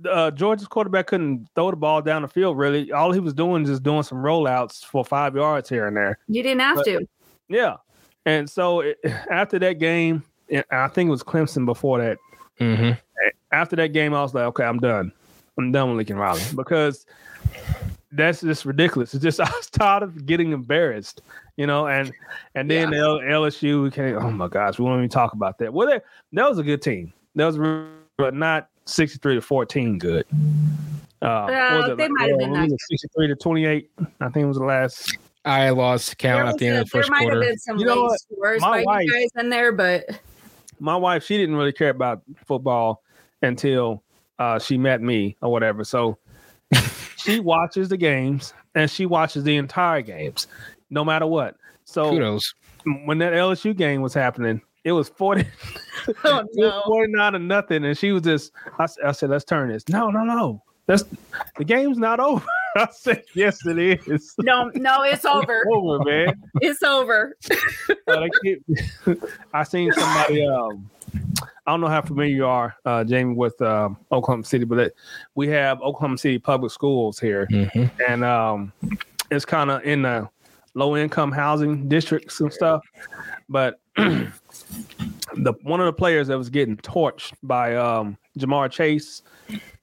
[0.07, 2.59] Uh, Georgia's quarterback couldn't throw the ball down the field.
[2.59, 5.97] Really, all he was doing is just doing some rollouts for five yards here and
[5.97, 6.19] there.
[6.29, 7.09] You didn't have But- to.
[7.49, 7.77] Yeah,
[8.27, 8.99] and so it,
[9.31, 12.19] after that game, and I think it was Clemson before that.
[12.63, 12.99] Mhm.
[13.53, 15.13] after that game, I was like, okay, I'm done.
[15.59, 17.05] I'm done with Lincoln Riley because
[18.13, 19.15] that's just ridiculous.
[19.15, 21.23] It's just I was tired of getting embarrassed,
[21.57, 21.87] you know.
[21.89, 22.13] And
[22.55, 24.17] and then L- LSU, we can't.
[24.17, 25.73] Oh my gosh, we won't even talk about that.
[25.73, 27.13] Well, that that was a good team.
[27.35, 27.87] That was, re-
[28.19, 30.27] but not 63 to 14 good.
[31.23, 33.37] Uh, what was Uh, it they might have been what that was it, 63 to
[33.37, 33.91] 28.
[34.21, 35.17] I think it was the last.
[35.45, 37.43] I lost count There, at the end a- of the first there might quarter.
[37.43, 38.21] have been some You know late what?
[38.21, 40.05] scores My by wife- you guys in there, but
[40.83, 43.03] my wife, she didn't really care about football
[43.41, 44.03] until
[44.39, 45.85] uh, she met me or whatever.
[45.85, 46.19] So
[47.17, 50.49] she watches the games and she watches the entire games,
[50.91, 51.57] no matter what.
[51.85, 52.55] So Kudos.
[53.05, 55.45] when that LSU game was happening, it was 40,
[56.25, 56.83] oh it was no.
[56.87, 57.85] 49 to nothing.
[57.85, 59.89] And she was just, I, s- I said, let's turn this.
[59.89, 60.63] No, no, no.
[60.87, 61.05] That's
[61.57, 62.45] the game's not over.
[62.77, 64.35] I said, yes, it is.
[64.39, 65.59] No, no, it's over.
[65.63, 66.43] It's over, man.
[66.61, 67.37] It's over.
[68.07, 68.65] They keep-
[69.55, 70.47] I seen somebody.
[70.47, 70.89] Um,
[71.67, 74.97] I don't know how familiar you are, uh, Jamie, with um, Oklahoma City, but it,
[75.35, 77.91] we have Oklahoma City public schools here, Mhm.
[78.09, 78.73] and um,
[79.31, 80.29] it's kind of in the
[80.75, 82.83] low income housing districts and stuff.
[83.49, 89.23] But the one of the players that was getting torched by um, Ja'Marr Chase.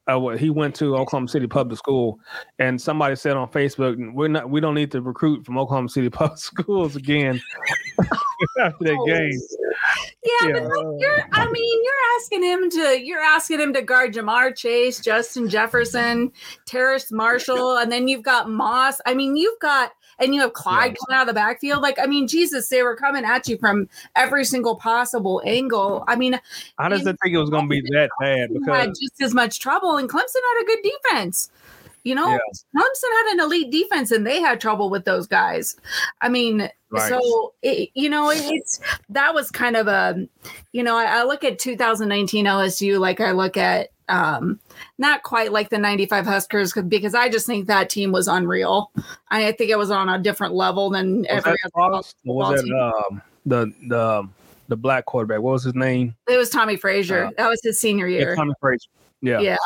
[0.09, 2.19] Uh, he went to Oklahoma City Public School,
[2.57, 4.49] and somebody said on Facebook, "We're not.
[4.49, 7.39] We don't need to recruit from Oklahoma City Public Schools again
[8.59, 9.41] after that game."
[10.23, 10.53] Yeah, Yeah.
[10.59, 14.55] but like you're I mean, you're asking him to you're asking him to guard Ja'Marr
[14.55, 16.31] Chase, Justin Jefferson,
[16.65, 18.99] Terrace Marshall, and then you've got Moss.
[19.05, 20.97] I mean, you've got and you have Clyde Yes.
[21.05, 21.81] coming out of the backfield.
[21.81, 26.03] Like, I mean, Jesus, they were coming at you from every single possible angle.
[26.07, 26.39] I mean,
[26.77, 29.33] I just didn't think it was going to be that bad you had just as
[29.33, 31.49] much trouble, and Clemson had a good defense.
[32.05, 32.37] You know, Yeah.
[32.75, 35.75] Clemson had an elite defense, and they had trouble with those guys.
[36.21, 37.09] I mean, Right.
[37.09, 38.79] so it, you know, it, it's
[39.09, 40.25] that was kind of a,
[40.71, 44.59] you know, I, I look at 2019 LSU like I look at um
[44.97, 48.91] not quite like the 95 Huskers because I just think that team was unreal.
[49.29, 52.01] I think it was on a different level than was every other.
[52.25, 54.27] Was that um, the the
[54.67, 55.41] the black quarterback?
[55.41, 56.15] What was his name?
[56.27, 57.25] It was Tommie Frazier.
[57.25, 58.29] Uh, that was his senior year.
[58.29, 58.89] Yeah, Tommie Frazier.
[59.21, 59.39] Yeah.
[59.41, 59.57] Yeah.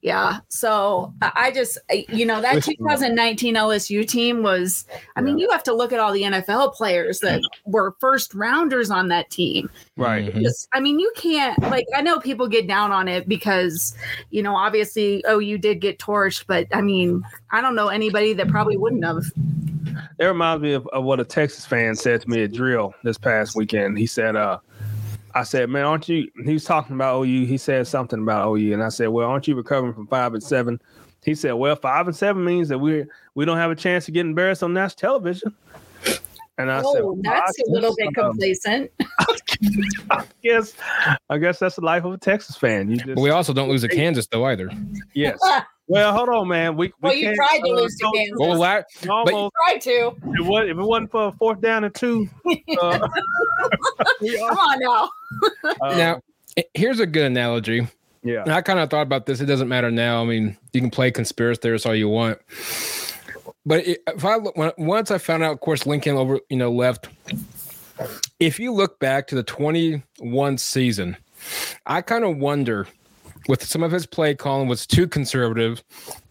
[0.00, 0.38] Yeah.
[0.48, 1.76] So I I just,
[2.08, 4.86] you know, that 2019 LSU team was,
[5.16, 8.90] I mean, you have to look at all the NFL players that were first rounders
[8.90, 9.68] on that team.
[9.96, 10.32] right.
[10.32, 10.42] Mhm.
[10.42, 13.94] Just, I mean, you can't, like, I know people get down on it because,
[14.30, 18.32] you know, obviously, oh, you did get torched, but I mean, I don't know anybody
[18.34, 19.24] that probably wouldn't have.
[20.18, 23.18] It reminds me of, of what a Texas fan said to me at drill this
[23.18, 23.98] past weekend.
[23.98, 24.58] He said, uh,
[25.34, 26.30] I said, man, aren't you?
[26.44, 27.46] He was talking about OU.
[27.46, 30.42] He said something about OU, and I said, well, aren't you recovering from five and
[30.42, 30.80] seven?
[31.24, 34.10] He said, well, five and seven means that we we don't have a chance to
[34.10, 35.54] get embarrassed on national television.
[36.58, 38.90] And I said, Oh, that's a little bit um, complacent.
[40.10, 40.74] I guess
[41.30, 42.90] I guess that's the life of a Texas fan.
[42.90, 44.70] You just But we also don't lose to Kansas though either.
[45.14, 45.40] yes.
[45.92, 46.76] Well, hold on, man.
[46.76, 48.36] We, we Well, you can't, tried to uh, lose to go- Kansas.
[48.38, 48.82] Well, la-
[49.14, 49.54] Almost.
[49.64, 49.90] Try to.
[49.90, 52.28] If it, wa- if it wasn't for a fourth down and two,
[52.80, 55.10] uh, Come on now.
[55.80, 56.20] uh, now
[56.74, 57.86] here's a good analogy.
[58.22, 59.40] yeah, And I kind of thought about this.
[59.40, 60.22] It doesn't matter now.
[60.22, 62.38] I mean, you can play conspiracy theorist all you want.
[63.66, 66.70] But if I look, when, once I found out, of course, Lincoln over, you know,
[66.72, 67.08] left.
[68.40, 71.16] If you look back to the 21 season,
[71.86, 72.88] I kind of wonder
[73.48, 75.82] with some of his play calling was too conservative,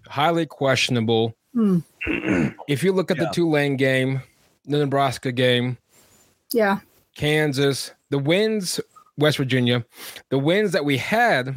[0.07, 1.35] highly questionable.
[1.53, 1.79] Hmm.
[2.69, 3.25] if you look at Yeah.
[3.25, 4.21] the Tulane game,
[4.65, 5.77] the Nebraska game,
[6.53, 6.79] Yeah.
[7.15, 8.79] Kansas, the wins,
[9.17, 9.85] West Virginia,
[10.29, 11.55] the wins that we had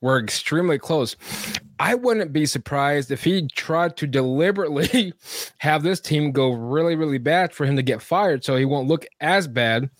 [0.00, 1.14] were extremely close.
[1.78, 5.12] I wouldn't be surprised if he tried to deliberately
[5.58, 8.88] have this team go really, really bad for him to get fired so he won't
[8.88, 9.90] look as bad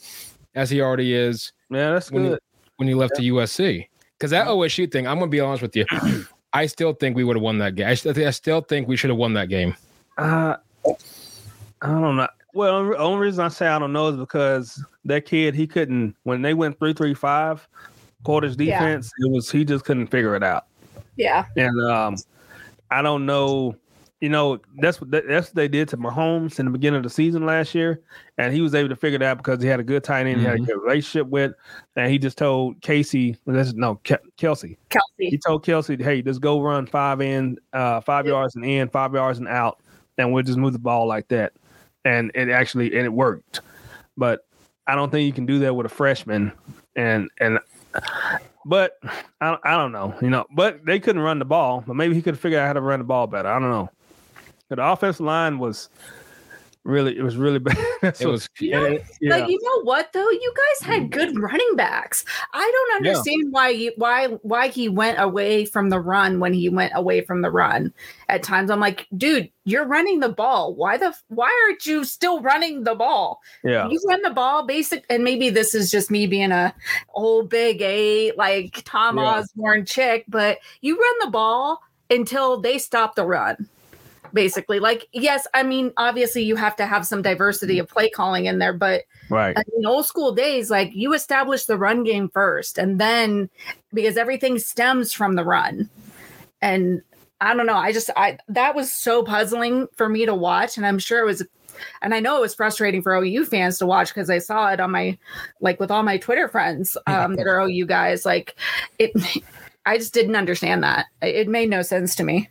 [0.56, 2.40] as he already is Yeah, that's when good.
[2.64, 3.87] he, when he left the USC.
[4.24, 5.84] Because that OSU thing, I'm going to be honest with you.
[6.54, 7.88] I still think we would have won that game.
[7.88, 9.76] I, st- I still think we should have won that game.
[10.16, 10.56] Uh,
[10.87, 12.28] I don't know.
[12.54, 16.16] Well, the only reason I say I don't know is because that kid he couldn't
[16.22, 17.68] when they went three three five
[18.22, 18.78] quarters Yeah.
[18.78, 19.12] defense.
[19.18, 20.68] It was he just couldn't figure it out.
[21.16, 21.44] Yeah.
[21.58, 22.16] And um,
[22.90, 23.76] I don't know.
[24.24, 27.10] You know, that's what that's what they did to Mahomes in the beginning of the
[27.10, 28.00] season last year,
[28.38, 30.40] and he was able to figure it out because he had a good tight end,
[30.40, 30.66] he had a Mhm.
[30.66, 31.52] good relationship with,
[31.94, 34.78] and he just told Casey, well, that's- no, Kelsey, Kelsey,
[35.18, 38.32] he told Kelsey, "Hey, just go run five in, uh, five Yeah.
[38.32, 39.80] yards and in, five yards and out,
[40.16, 41.52] and we'll just move the ball like that."
[42.06, 43.60] And it actually and it worked,
[44.16, 44.46] but
[44.87, 46.50] I don't think you can do that with a freshman.
[46.96, 47.58] And and
[48.64, 48.98] but
[49.42, 50.46] I I don't know, you know.
[50.56, 53.00] But they couldn't run the ball, but maybe he could figure out how to run
[53.00, 53.50] the ball better.
[53.50, 53.90] I don't know.
[54.68, 55.88] But the offensive line was
[56.85, 57.79] really it was really bad.
[58.03, 59.37] It So- was You know, it- yeah.
[59.37, 61.11] Like you know what though, you guys had mm.
[61.11, 62.24] good running backs.
[62.53, 63.11] I don't Yeah.
[63.12, 67.22] understand why you why why he went away from the run when he went away
[67.22, 67.92] from the run.
[68.29, 70.74] At times, I'm like, dude, you're running the ball.
[70.74, 73.40] Why the why aren't you still running the ball?
[73.62, 73.88] yeah.
[73.88, 76.74] You run the ball, basic, and maybe this is just me being a
[77.14, 79.24] old big A like Tom Yeah.
[79.24, 83.68] Osborne chick, but you run the ball until they stop the run.
[84.34, 88.46] Basically, like yes, I mean obviously you have to have some diversity of play calling
[88.46, 89.56] in there, but Right.
[89.76, 93.48] in old school days, like you establish the run game first, and then
[93.92, 95.88] because everything stems from the run.
[96.60, 97.00] And
[97.40, 100.84] I don't know, I just I that was so puzzling for me to watch, and
[100.86, 101.42] I'm sure it was
[102.02, 104.80] and I know it was frustrating for OU fans to watch because I saw it
[104.80, 105.16] on my
[105.60, 108.24] like with all my Twitter friends um that are OU guys.
[108.24, 108.56] Like
[108.98, 109.12] it
[109.86, 111.06] I just didn't understand that.
[111.22, 112.48] It it made no sense to me.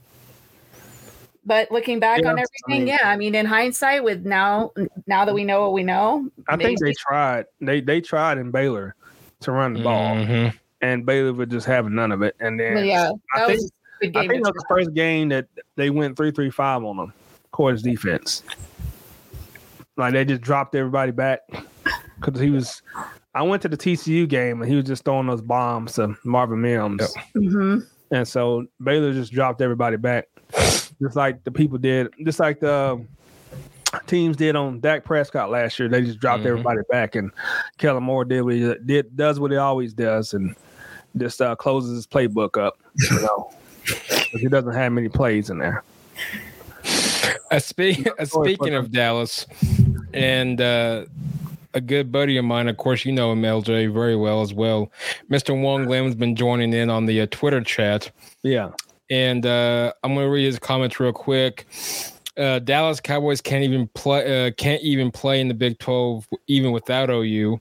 [1.45, 4.71] But looking back Yeah, on I everything, mean- yeah, I mean, in hindsight, with now
[5.08, 7.45] now that we know what we know, I think they tried.
[7.60, 8.95] They they tried in Baylor
[9.41, 10.53] to run the ball, Mhm.
[10.82, 12.36] and Baylor would just have none of it.
[12.39, 14.63] And then Well, yeah, I that think- was a good I think to that was
[14.63, 17.13] the first game that they went three three five on them,
[17.51, 18.43] Quarters defense.
[19.97, 21.41] Like they just dropped everybody back
[22.19, 22.82] because he was.
[23.36, 26.62] I went to the TCU game and he was just throwing those bombs to Marvin
[26.62, 27.01] Mims,
[27.36, 27.43] Yep.
[27.43, 27.86] Mhm.
[28.12, 30.27] and so Baylor just dropped everybody back,
[31.01, 33.03] just like the people did, just like the
[34.07, 35.87] teams did on Dak Prescott last year.
[35.89, 36.47] They just dropped Mhm.
[36.47, 37.31] everybody back, and
[37.77, 40.55] Kellen Moore did what he did, does what he always does, and
[41.17, 42.77] just uh, closes his playbook up.
[43.11, 43.51] You know,
[44.31, 45.83] he doesn't have many plays in there.
[47.51, 49.45] Uh, uh, speaking of Dallas,
[50.13, 51.05] and uh,
[51.75, 54.91] a good buddy of mine, of course, you know him, LJ, very well as well.
[55.29, 55.59] Mr.
[55.59, 58.11] Wong Lim's been joining in on the uh, Twitter chat,
[58.43, 58.71] Yeah,
[59.09, 61.67] and uh, I'm going to read his comments real quick.
[62.37, 64.47] Uh, Dallas Cowboys can't even play.
[64.47, 67.59] Uh, can't even play in the Big 12 even without OU.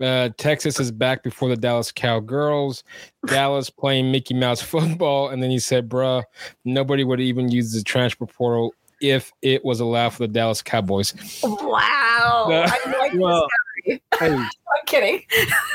[0.00, 2.84] Uh, Texas is back before the Dallas Cowgirls.
[3.26, 6.22] Dallas playing Mickey Mouse football, and then he said, "Bruh,
[6.64, 11.14] nobody would even use the transfer portal if it was allowed for the Dallas Cowboys."
[11.42, 12.46] Wow.
[12.48, 12.70] Yeah.
[12.70, 13.46] I like well,
[13.86, 14.26] this guy.
[14.28, 14.48] I'm
[14.86, 15.22] kidding.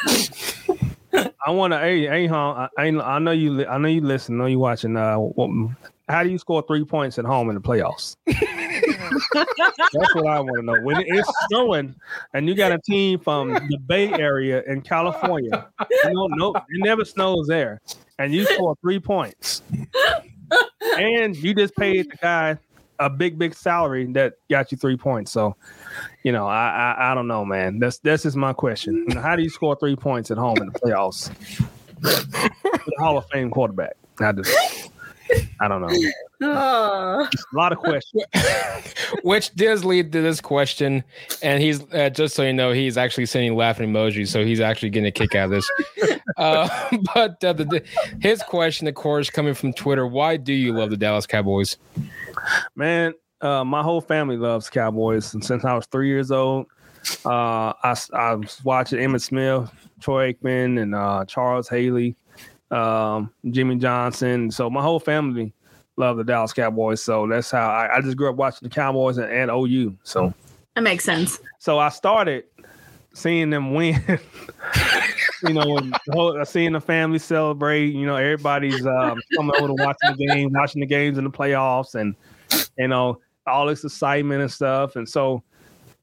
[1.13, 1.79] I want to.
[1.79, 3.53] Hey, hey, hon, I, I know you.
[3.53, 4.35] li- I know you listen.
[4.35, 4.97] I know you watching.
[4.97, 5.49] Uh, what,
[6.09, 8.15] how do you score three points at home in the playoffs?
[8.25, 10.81] That's what I want to know.
[10.81, 11.95] When it's snowing
[12.33, 16.63] and you got a team from the Bay Area in California, you know, no, it
[16.69, 17.81] never snows there,
[18.19, 19.61] and you score three points,
[20.97, 22.57] and you just paid the guy
[22.99, 25.31] a big, big salary that got you three points.
[25.31, 25.55] So,
[26.23, 27.79] you know, I, I, I don't know, man.
[27.79, 29.05] That's that's just my question.
[29.07, 31.29] You know, how do you score three points at home in the playoffs?
[32.01, 33.95] With a Hall of Fame quarterback.
[34.19, 34.89] I just,
[35.59, 36.11] I don't know.
[36.41, 37.27] Oh.
[37.31, 38.23] A lot of questions.
[39.23, 41.03] Which does lead to this question,
[41.41, 44.89] and he's uh, just so you know, he's actually sending laughing emojis, so he's actually
[44.89, 46.19] getting a kick out of this.
[46.37, 47.83] uh, but uh, the, the,
[48.21, 51.77] his question, of course, coming from Twitter: Why do you love the Dallas Cowboys?
[52.75, 56.67] Man, uh, my whole family loves Cowboys, and since I was three years old,
[57.25, 62.15] uh, I, I was watching Emmitt Smith, Troy Aikman, and uh, Charles Haley,
[62.71, 64.49] um, Jimmy Johnson.
[64.49, 65.53] So my whole family
[65.97, 67.03] loved the Dallas Cowboys.
[67.03, 69.97] So that's how I, I just grew up watching the Cowboys and, and OU.
[70.03, 70.33] So
[70.75, 71.39] That makes sense.
[71.59, 72.45] so I started
[73.13, 74.01] seeing them win
[75.43, 75.79] you know,
[76.11, 77.87] whole, seeing the family celebrate.
[77.87, 81.29] You know, everybody's um, coming over to watching the game, watching the games in the
[81.29, 82.15] playoffs, and
[82.77, 84.95] you know all this excitement and stuff.
[84.95, 85.43] And so,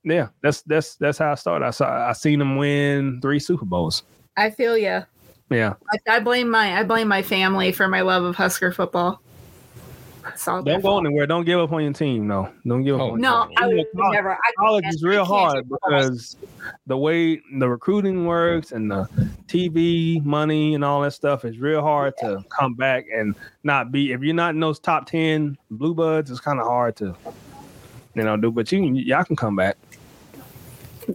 [0.05, 1.67] yeah, that's that's that's how I started.
[1.67, 4.03] I saw I seen them win three Super Bowls.
[4.37, 5.03] I feel you.
[5.51, 9.21] Yeah, I, I blame my I blame my family for my love of Husker football.
[10.45, 11.27] Don't go anywhere.
[11.27, 12.27] Don't give up on your team.
[12.27, 13.13] No, don't give up.
[13.13, 14.33] Oh, no, I would college, never.
[14.33, 16.37] I college is real hard because
[16.87, 19.09] the way the recruiting works and the
[19.47, 24.13] TV money and all that stuff is real hard to come back and not be.
[24.13, 27.17] If you're not in those top ten blue bloods, it's kind of hard to,
[28.15, 28.51] you know, do.
[28.51, 29.77] But you, y'all can come back.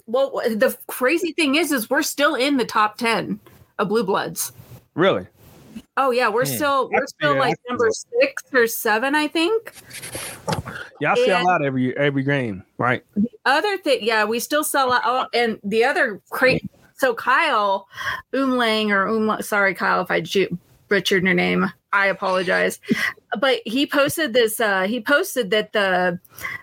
[0.08, 3.40] Well, the crazy thing is, is we're still in the top ten
[3.80, 4.52] of blue bloods.
[4.96, 5.28] Really?
[5.98, 6.56] Oh yeah, we're Man.
[6.56, 9.74] still we're still like number six or seven, I think.
[11.00, 13.04] Y'all sell out every every game, right?
[13.16, 15.02] The other thing, yeah, we still sell out.
[15.06, 16.70] Oh, and the other crazy.
[16.98, 17.88] So Kyle
[18.34, 21.72] Umlang or Um, sorry Kyle if I ju- butchered your name.
[21.94, 22.80] I apologize.
[23.40, 24.60] but he posted this.
[24.60, 26.20] Uh, he posted that the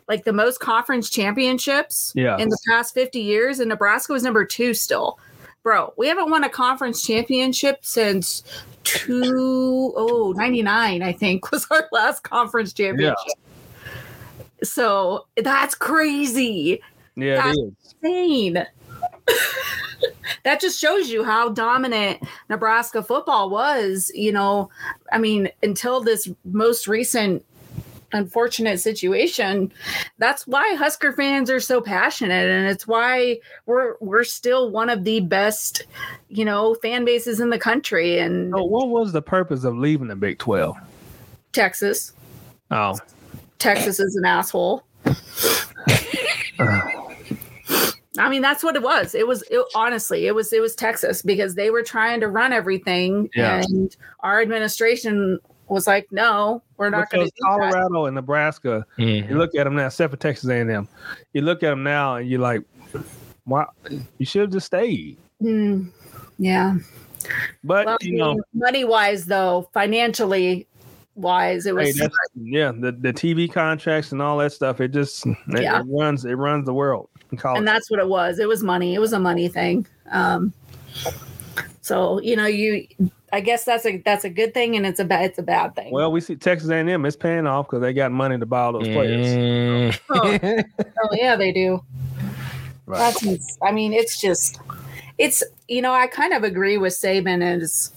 [0.08, 2.36] like the most conference championships yeah.
[2.38, 5.18] in the past fifty years, and Nebraska was number two still
[5.62, 8.42] bro, we haven't won a conference championship since
[8.84, 13.16] two oh 99, I think, was our last conference championship.
[13.26, 13.34] Yeah.
[14.64, 16.80] So that's crazy.
[17.16, 17.58] Yeah, that's
[18.02, 18.66] insane.
[20.44, 24.10] that just shows you how dominant Nebraska football was.
[24.14, 24.70] You know,
[25.10, 27.44] I mean, until this most recent
[28.12, 29.72] unfortunate situation.
[30.18, 35.04] That's why husker fans are so passionate and it's why we're we're still one of
[35.04, 35.82] the best
[36.28, 38.18] you know fan bases in the country.
[38.18, 40.76] And so what was the purpose of leaving the big 12
[41.52, 42.12] texas.
[42.70, 42.98] Oh.
[43.58, 44.82] Texas is an asshole.
[48.18, 49.14] I mean, that's what it was.
[49.14, 52.52] It was it, honestly, it was it was Texas because they were trying to run
[52.52, 53.62] everything, yeah.
[53.62, 55.38] and our administration
[55.72, 57.32] was like, no, we're not going to.
[57.42, 58.08] Colorado that.
[58.08, 59.30] and Nebraska, mm-hmm.
[59.30, 60.88] you look at them now, except for Texas A&M,
[61.32, 62.62] you look at them now and you're like,
[63.44, 63.64] why?
[64.18, 65.16] You should have just stayed.
[65.42, 65.90] Mm,
[66.38, 66.76] yeah.
[67.64, 70.66] But well, you know, money wise though, financially
[71.14, 71.98] wise, it was.
[71.98, 74.80] Hey, yeah, the the TV contracts and all that stuff.
[74.80, 75.80] It just it, yeah.
[75.80, 77.08] it runs it runs the world.
[77.44, 78.38] And that's what it was.
[78.38, 78.94] It was money.
[78.94, 79.86] It was a money thing.
[80.10, 80.52] Um,
[81.82, 82.86] so you know, you
[83.32, 85.74] I guess that's a that's a good thing, and it's a bad it's a bad
[85.74, 85.92] thing.
[85.92, 88.72] Well, we see Texas A&M is paying off because they got money to buy all
[88.72, 89.26] those players.
[89.26, 90.00] Mm.
[90.10, 90.84] oh.
[91.02, 91.82] oh, yeah, they do.
[92.86, 93.14] Right.
[93.20, 94.60] That's I mean, it's just
[95.18, 97.92] it's you know I kind of agree with Saban is.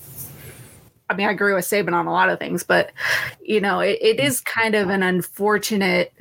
[1.08, 2.92] I mean, I agree with Saban on a lot of things, but
[3.40, 6.12] you know, it, it is kind of an unfortunate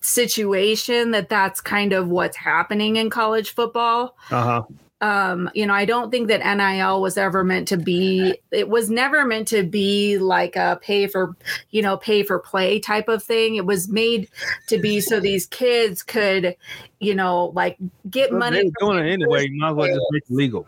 [0.00, 4.16] situation that that's kind of what's happening in college football.
[4.30, 4.62] Uh huh
[5.00, 8.90] um you know i don't think that nil was ever meant to be it was
[8.90, 11.36] never meant to be like a pay for
[11.70, 13.56] you know pay for play type of thing.
[13.56, 14.28] It was made
[14.68, 16.56] to be so these kids could
[17.00, 17.76] you know like
[18.10, 19.48] get well, money doing it anyway.
[19.48, 20.66] you might as well just make it legal.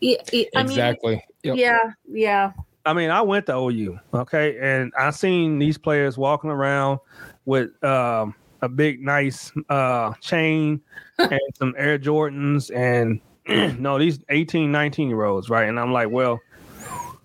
[0.00, 1.14] Yeah, I exactly.
[1.14, 1.56] Mean, yep.
[1.56, 2.52] yeah yeah.
[2.84, 4.58] I mean i went to ou okay?
[4.60, 7.00] And i seen these players walking around
[7.44, 10.80] with um a big nice uh chain
[11.18, 13.20] and some Air Jordans and
[13.78, 15.68] no, these 18, 19 year olds, right?
[15.68, 16.40] And I'm like, well,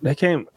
[0.01, 0.47] they came.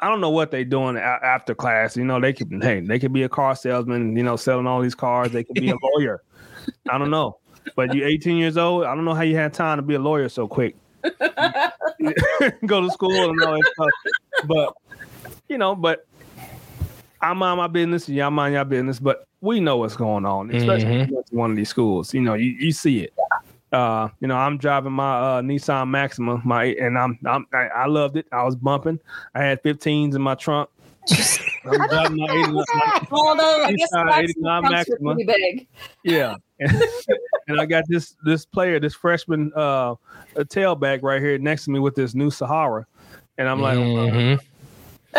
[0.00, 1.96] I don't know what they're doing after class.
[1.96, 4.80] You know, they could hey, they could be a car salesman, you know, selling all
[4.80, 5.32] these cars.
[5.32, 6.22] They could be a lawyer.
[6.88, 7.38] I don't know.
[7.74, 9.98] But you 18 years old, I don't know how you had time to be a
[9.98, 10.76] lawyer so quick.
[12.66, 14.46] Go to school and all that stuff.
[14.46, 14.74] But
[15.48, 16.06] you know, but
[17.20, 21.06] I mind my business, y'all mind your business, but we know what's going on, especially
[21.06, 21.36] mm-hmm.
[21.36, 22.14] one of these schools.
[22.14, 23.14] You know, you, you see it.
[23.72, 27.86] Uh, you know, I'm driving my uh, Nissan Maxima, my and I'm, I'm I, I
[27.86, 28.26] loved it.
[28.32, 28.98] I was bumping.
[29.34, 30.70] I had 15s in my trunk.
[31.64, 32.64] I'm driving my 89,
[33.10, 35.14] Hold on, I guess 89 Maxima.
[35.14, 35.66] Pretty big.
[36.02, 36.82] Yeah, and,
[37.48, 39.94] and, I got this this player, this freshman uh,
[40.36, 42.86] tailback right here next to me with this new Sahara,
[43.36, 44.44] and I'm like, mm-hmm.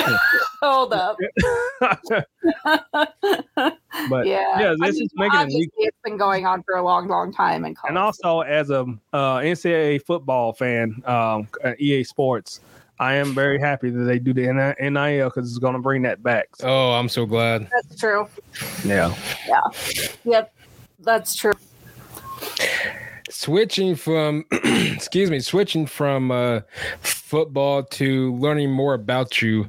[0.61, 1.17] Hold up.
[1.81, 2.25] but
[4.25, 5.71] yeah, yeah this I mean, is making it.
[5.77, 7.65] It's been going on for a long, long time.
[7.65, 8.81] And and also as a
[9.13, 11.47] uh, NCAA football fan, um,
[11.79, 12.61] EA Sports.
[13.01, 16.21] I am very happy that they do the NIL because it's going to bring that
[16.21, 16.53] back.
[16.57, 16.67] So.
[16.67, 17.69] Oh, I'm so glad.
[17.71, 18.27] That's true.
[18.83, 19.15] Yeah.
[19.47, 19.61] Yeah.
[20.25, 20.53] Yep.
[20.99, 21.53] That's true.
[23.29, 26.61] Switching from excuse me switching from uh,
[27.01, 29.67] football to learning more about you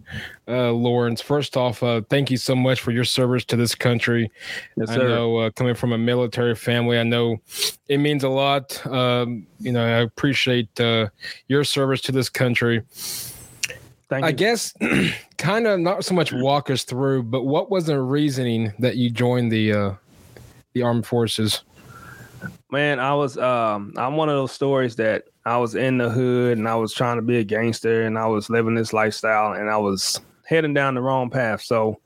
[0.49, 1.21] uh, lawrence.
[1.21, 4.31] First off uh, thank you so much for your service to this country.
[4.77, 7.41] Yes, i know uh, coming from a military family i know
[7.89, 8.85] it means a lot.
[8.87, 11.09] Um, you know i appreciate uh,
[11.49, 12.83] your service to this country.
[14.09, 14.35] Thank i you.
[14.35, 14.75] guess
[15.39, 19.11] kind of not so much walk us through but what was the reasoning that you
[19.11, 19.95] joined the uh,
[20.73, 21.63] the armed forces
[22.71, 26.59] Man, I was um I'm one of those stories that I was in the hood
[26.59, 29.69] and I was trying to be a gangster and I was living this lifestyle and
[29.69, 31.63] I was heading down the wrong path.
[31.63, 32.01] So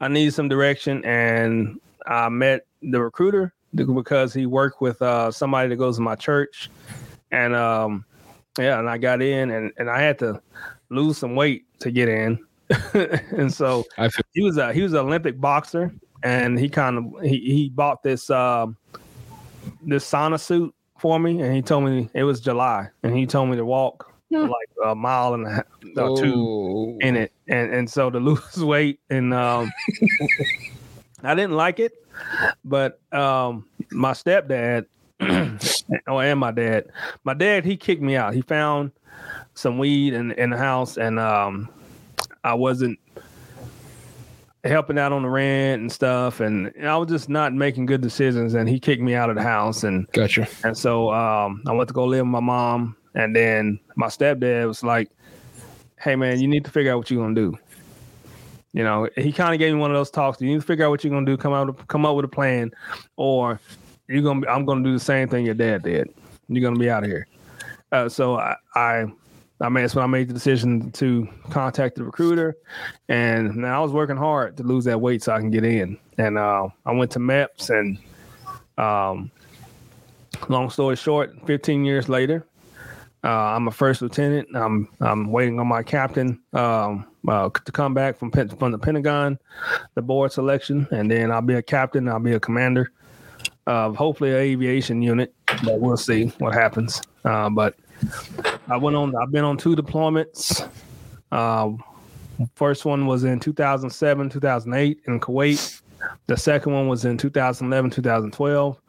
[0.00, 5.68] I needed some direction and I met the recruiter because he worked with uh somebody
[5.68, 6.70] that goes to my church.
[7.30, 8.04] And um
[8.58, 10.42] yeah, and I got in and, and I had to
[10.90, 12.38] lose some weight to get in.
[12.92, 16.98] and so i feel he was a he was an Olympic boxer, and he kind
[16.98, 18.76] of he he bought this um
[19.82, 23.48] this sauna suit for me, and he told me it was July, and he told
[23.48, 25.64] me to walk like a mile and a half,
[25.96, 29.70] or two in it, and and so to lose weight, and um,
[31.22, 31.92] I didn't like it,
[32.64, 34.86] but um, my stepdad,
[36.06, 36.86] oh, and my dad,
[37.24, 38.34] my dad, he kicked me out.
[38.34, 38.92] He found
[39.54, 41.68] some weed in in the house, and um,
[42.44, 42.98] I wasn't
[44.64, 48.54] helping out on the rent and stuff, and I was just not making good decisions.
[48.54, 50.46] And he kicked me out of the house, and Gotcha.
[50.64, 54.66] and so um, I went to go live with my mom, and then my stepdad
[54.66, 55.10] was like,
[55.98, 57.58] "Hey man, you need to figure out what you're gonna do."
[58.72, 60.40] You know, he kind of gave me one of those talks.
[60.40, 61.36] You need to figure out what you're gonna do.
[61.36, 62.70] Come out, come up with a plan,
[63.16, 63.60] or
[64.08, 64.42] you're gonna.
[64.42, 66.12] Be, I'm gonna do the same thing your dad did.
[66.48, 67.26] You're gonna be out of here.
[67.92, 69.06] Uh, so I, I,
[69.60, 72.56] I mean, that's when I made the decision to contact the recruiter,
[73.08, 75.98] and now I was working hard to lose that weight so I can get in.
[76.16, 77.98] And uh, I went to MEPS, and
[78.78, 79.30] um,
[80.48, 82.46] long story short, 15 years later,
[83.22, 84.48] uh, I'm a first lieutenant.
[84.54, 89.38] I'm I'm waiting on my captain um, uh, to come back from from the Pentagon,
[89.94, 92.08] the board selection, and then I'll be a captain.
[92.08, 92.92] I'll be a commander
[93.66, 95.34] of hopefully an aviation unit,
[95.64, 97.02] but we'll see what happens.
[97.24, 97.74] Uh, but
[98.68, 99.14] I went on.
[99.16, 100.68] I've been on two deployments.
[101.32, 101.70] Uh,
[102.54, 105.82] first one was in 2007, 2008 in Kuwait.
[106.26, 108.80] The second one was in 2011, 2012.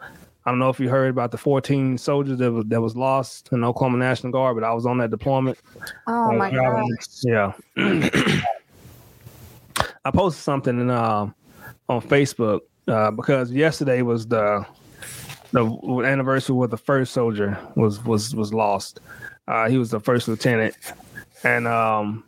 [0.44, 3.50] I don't know if you heard about the 14 soldiers that was that was lost
[3.52, 5.60] in Oklahoma National Guard, but I was on that deployment.
[6.08, 6.84] Oh my god.
[7.24, 7.52] Yeah.
[10.04, 11.30] I posted something in, uh,
[11.88, 14.66] on Facebook uh, because yesterday was the
[15.52, 15.66] the
[16.06, 19.00] anniversary where the first soldier was was was lost.
[19.48, 20.76] Uh, he was the first lieutenant,
[21.44, 22.24] and um,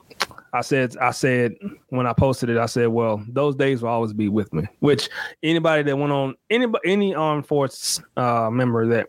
[0.53, 1.55] I said I said
[1.89, 4.67] when I posted it, I said, well, those days will always be with me.
[4.79, 5.09] Which
[5.41, 9.07] anybody that went on anybody any armed force uh, member that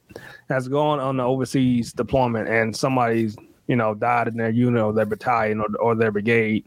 [0.49, 3.37] has gone on the overseas deployment and somebody's
[3.67, 6.65] you know died in their unit or their battalion or, or their brigade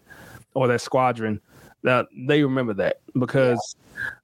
[0.54, 1.42] or their squadron,
[1.84, 3.76] that they remember that because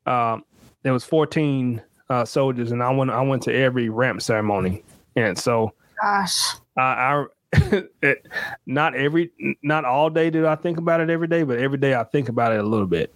[0.06, 0.44] um,
[0.84, 1.82] there was 14
[2.14, 4.84] uh, soldiers and I went I went to every ramp ceremony,
[5.16, 6.54] and so Gosh.
[6.78, 7.26] I, I
[8.02, 8.28] it,
[8.66, 9.32] not every
[9.64, 12.30] not all day did I think about it every day, but every day I think
[12.30, 13.16] about it a little bit.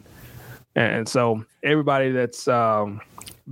[0.76, 3.02] And so everybody that's um,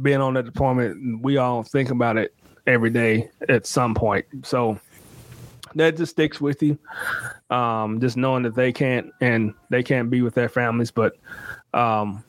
[0.01, 2.35] been on that deployment, we all think about it
[2.67, 4.25] every day at some point.
[4.43, 4.79] So
[5.75, 6.77] that just sticks with you.
[7.49, 11.17] Um, just knowing that they can't and they can't be with their families, but
[11.73, 12.23] um,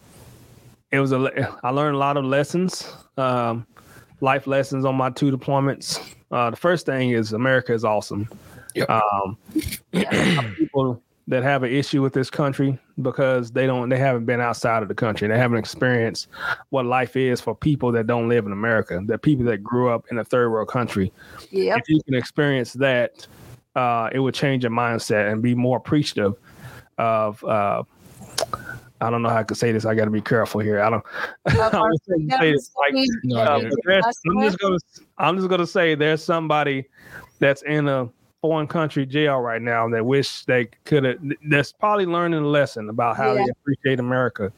[0.90, 1.56] it was a.
[1.62, 3.66] I learned a lot of lessons, um,
[4.20, 6.00] life lessons on my two deployments.
[6.30, 8.28] Uh, the first thing is America is awesome.
[8.74, 8.90] Yep.
[8.90, 9.38] Um,
[10.56, 14.82] people that have an issue with this country because they don't they haven't been outside
[14.82, 15.26] of the country.
[15.28, 16.28] They haven't experienced
[16.70, 19.00] what life is for people that don't live in America.
[19.06, 21.12] That people that grew up in a third world country.
[21.50, 21.78] Yep.
[21.78, 23.26] If you can experience that,
[23.74, 26.34] uh, it would change your mindset and be more appreciative
[26.98, 27.42] of.
[27.44, 27.82] Uh,
[29.00, 29.84] I don't know how I could say this.
[29.84, 30.80] I got to be careful here.
[30.80, 31.04] I don't.
[31.46, 32.94] I don't say this like
[33.24, 33.78] No, uh, I get it.
[33.84, 34.78] there's- I'm just gonna
[35.18, 36.84] I'm just gonna say there's somebody
[37.38, 38.08] that's in a
[38.42, 41.18] foreign country jail right now that wish they could have
[41.48, 43.44] that's probably learning a lesson about how Yeah.
[43.44, 44.52] they appreciate America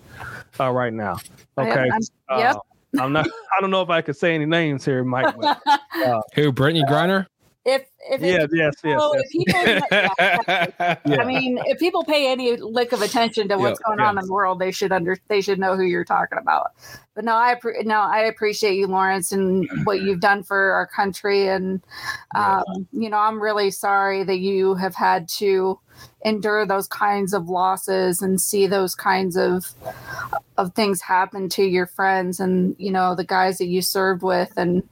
[0.60, 1.16] uh, right now.
[1.56, 1.88] Okay.
[1.90, 2.56] I'm- Uh, yep.
[2.98, 5.34] I'm not I don't know if I could say any names here, Mike.
[5.38, 5.60] But
[6.34, 6.52] Who?
[6.52, 7.26] Brittney Griner?
[7.68, 9.12] If if yeah, it, yes, yes, yes.
[9.14, 9.60] if people,
[11.12, 11.20] yeah.
[11.20, 14.24] I mean, if people pay any lick of attention to what's Yeah, going on in
[14.24, 16.72] the world, they should under they should know who you're talking about.
[17.14, 21.48] But no, I no, I appreciate you, Lawrence, and what you've done for our country.
[21.48, 21.82] And
[22.34, 25.78] um, you know, I'm really sorry that you have had to
[26.24, 29.74] endure those kinds of losses and see those kinds of
[30.56, 34.52] of things happen to your friends and you know the guys that you served with
[34.56, 34.82] and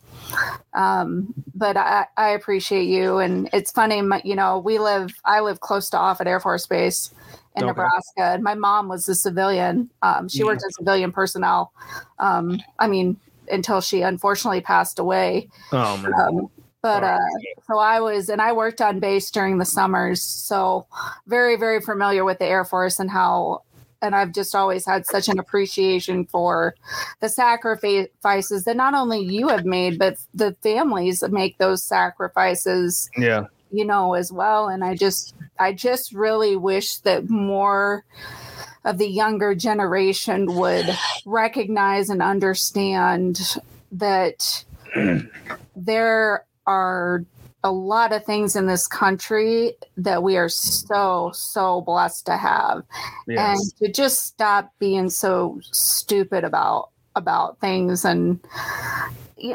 [0.74, 5.60] um but i i appreciate you and it's funny you know we live i live
[5.60, 7.12] close to offutt air force base
[7.56, 7.68] in okay.
[7.68, 10.44] nebraska and my mom was a civilian um she yeah.
[10.44, 11.72] worked as civilian personnel
[12.18, 13.16] um i mean
[13.50, 16.12] until she unfortunately passed away oh man.
[16.14, 16.50] Um,
[16.86, 17.18] but uh,
[17.66, 20.86] so I was, and I worked on base during the summers, so
[21.26, 23.62] very, very familiar with the Air Force and how.
[24.06, 26.74] And I've just always had such an appreciation for
[27.20, 33.10] the sacrifices that not only you have made, but the families that make those sacrifices.
[33.16, 33.46] Yeah.
[33.72, 34.68] You know, as well.
[34.68, 38.04] And I just, I just really wish that more
[38.84, 40.86] of the younger generation would
[41.26, 43.56] recognize and understand
[43.90, 44.64] that
[45.76, 47.24] there are
[47.66, 50.86] a lot of things in this country that we are mm.
[50.86, 52.84] so so blessed to have
[53.26, 53.58] yes.
[53.58, 58.38] and to just stop being so stupid about about things and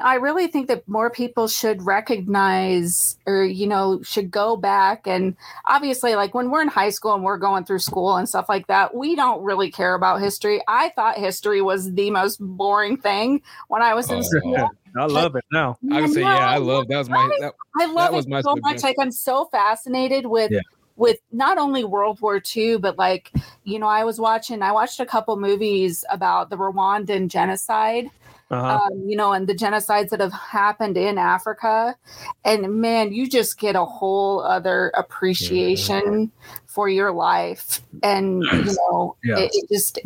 [0.04, 5.08] I really think that more people should recognize or, you know, should go back.
[5.08, 5.36] And
[5.66, 8.68] obviously, like when we're in high school and we're going through school and stuff like
[8.68, 10.62] that, we don't really care about history.
[10.68, 14.70] I thought history was the most boring thing when I was in oh, school.
[14.98, 15.78] I love it now.
[15.92, 18.84] I can say, yeah, I love that was my that, I love it so much.
[18.84, 20.60] Like I'm so fascinated with yeah.
[20.96, 23.32] with not only World War II, but like,
[23.64, 28.10] you know, I was watching I watched a couple movies about the Rwandan genocide.
[28.50, 28.82] Uh-huh.
[28.84, 31.96] Um, you know, and the genocides that have happened in Africa.
[32.44, 36.60] And man, you just get a whole other appreciation yeah.
[36.66, 37.80] for your life.
[38.04, 39.40] And, you know, yeah.
[39.40, 40.00] it, it just,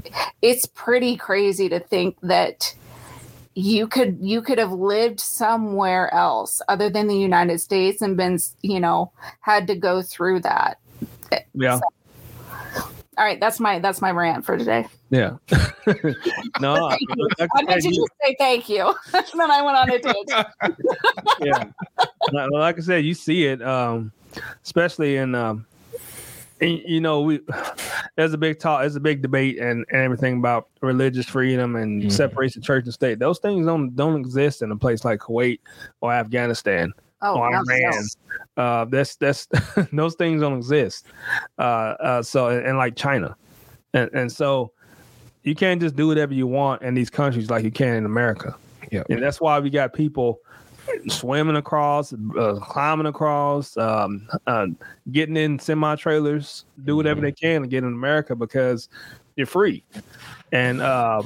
[0.44, 2.76] it's pretty crazy to think that
[3.56, 8.38] you could you could have lived somewhere else other than the United States and been
[8.62, 10.80] you know had to go through that.
[11.54, 11.80] Yeah.
[11.80, 11.84] So,
[13.18, 14.86] all right, that's my that's my rant for today.
[15.10, 15.38] Yeah.
[16.60, 16.98] no, I,
[17.40, 18.94] I meant to just say thank you.
[19.14, 20.48] and then I went on a tangent.
[21.42, 21.64] yeah.
[22.52, 24.12] Like I said, you see it, um,
[24.64, 25.66] especially in um,
[26.62, 27.42] and, you know, we
[28.16, 32.02] there's a big talk, there's a big debate and, and everything about religious freedom and
[32.02, 32.10] mm-hmm.
[32.10, 33.20] separation of church and state.
[33.20, 35.60] Those things don't don't exist in a place like Kuwait
[36.02, 38.06] or Afghanistan oh, or Iran.
[38.58, 39.48] Uh, that's that's
[39.94, 41.08] those things don't exist.
[41.58, 43.36] Uh, uh, so and, and like China,
[43.94, 44.72] and and so
[45.44, 48.56] you can't just do whatever you want in these countries like you can in America.
[48.92, 50.40] Yeah, and that's why we got people
[51.08, 54.68] swimming across, uh, climbing across, um, uh,
[55.12, 58.90] getting in semi trailers, do whatever they can to get in America because
[59.36, 59.84] you're free.
[60.52, 61.24] And uh,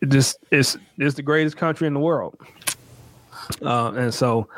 [0.00, 2.36] it just it's it's the greatest country in the world.
[3.62, 4.48] Uh, and so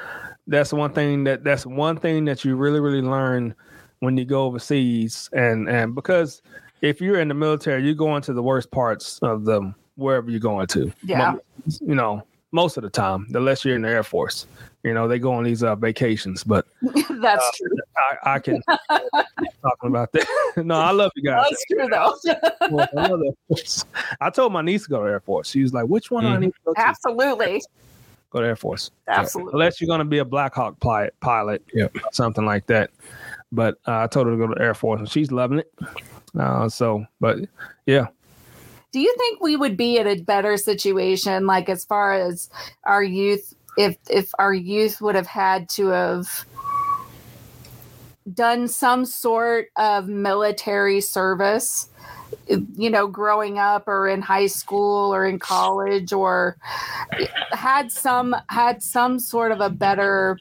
[0.47, 3.55] that's one thing that that's one thing that you really really learn
[4.01, 6.43] when you go overseas and and because
[6.80, 10.41] if you're in the military you're going to the worst parts of them wherever you're
[10.41, 11.34] going to yeah
[11.80, 12.22] you know
[12.53, 14.46] most of the time, unless you're in the Air Force.
[14.84, 17.76] You know, they go on these uh, vacations, but that's uh, true.
[17.96, 18.62] I, I can
[19.62, 20.26] talking about that.
[20.64, 21.46] no, I love you guys.
[21.51, 22.14] That's true though.
[24.20, 25.51] I, told my niece to go to Air Force.
[25.51, 26.28] She was like, "Which one mm.
[26.28, 26.40] I mm-hmm.
[26.42, 27.62] need to go to?" Absolutely.
[28.30, 28.90] Go to Air Force.
[29.09, 29.53] Absolutely.
[29.55, 31.96] Unless you're going to be a Black Hawk pilot, pilot, yep.
[32.12, 32.90] something like that.
[33.51, 35.72] But uh, I told her to go to Air Force, and she's loving it.
[36.38, 37.38] Uh, so, but
[37.86, 38.07] yeah,
[38.93, 42.49] do you think we would be in a better situation like as far as
[42.84, 46.45] our youth if if our youth would have had to have
[48.34, 51.89] done some sort of military service
[52.76, 56.57] you know growing up or in high school or in college or
[57.53, 60.39] had some had some sort of a better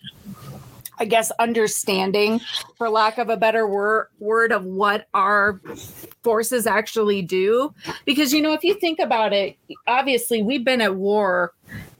[1.00, 2.41] I guess, understanding,
[2.78, 5.62] for lack of a better word, word of what our
[6.24, 7.74] forces actually do.
[8.06, 11.54] Because, you know, if you think about it, obviously we've been at war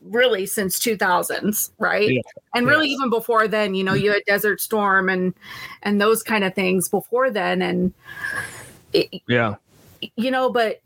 [0.04, 2.22] really since 2000s right yeah.
[2.56, 5.34] and really even before then you know you had desert storm and
[5.84, 7.94] and those kind of things before then and
[8.94, 9.56] it, yeah
[10.16, 10.82] you know but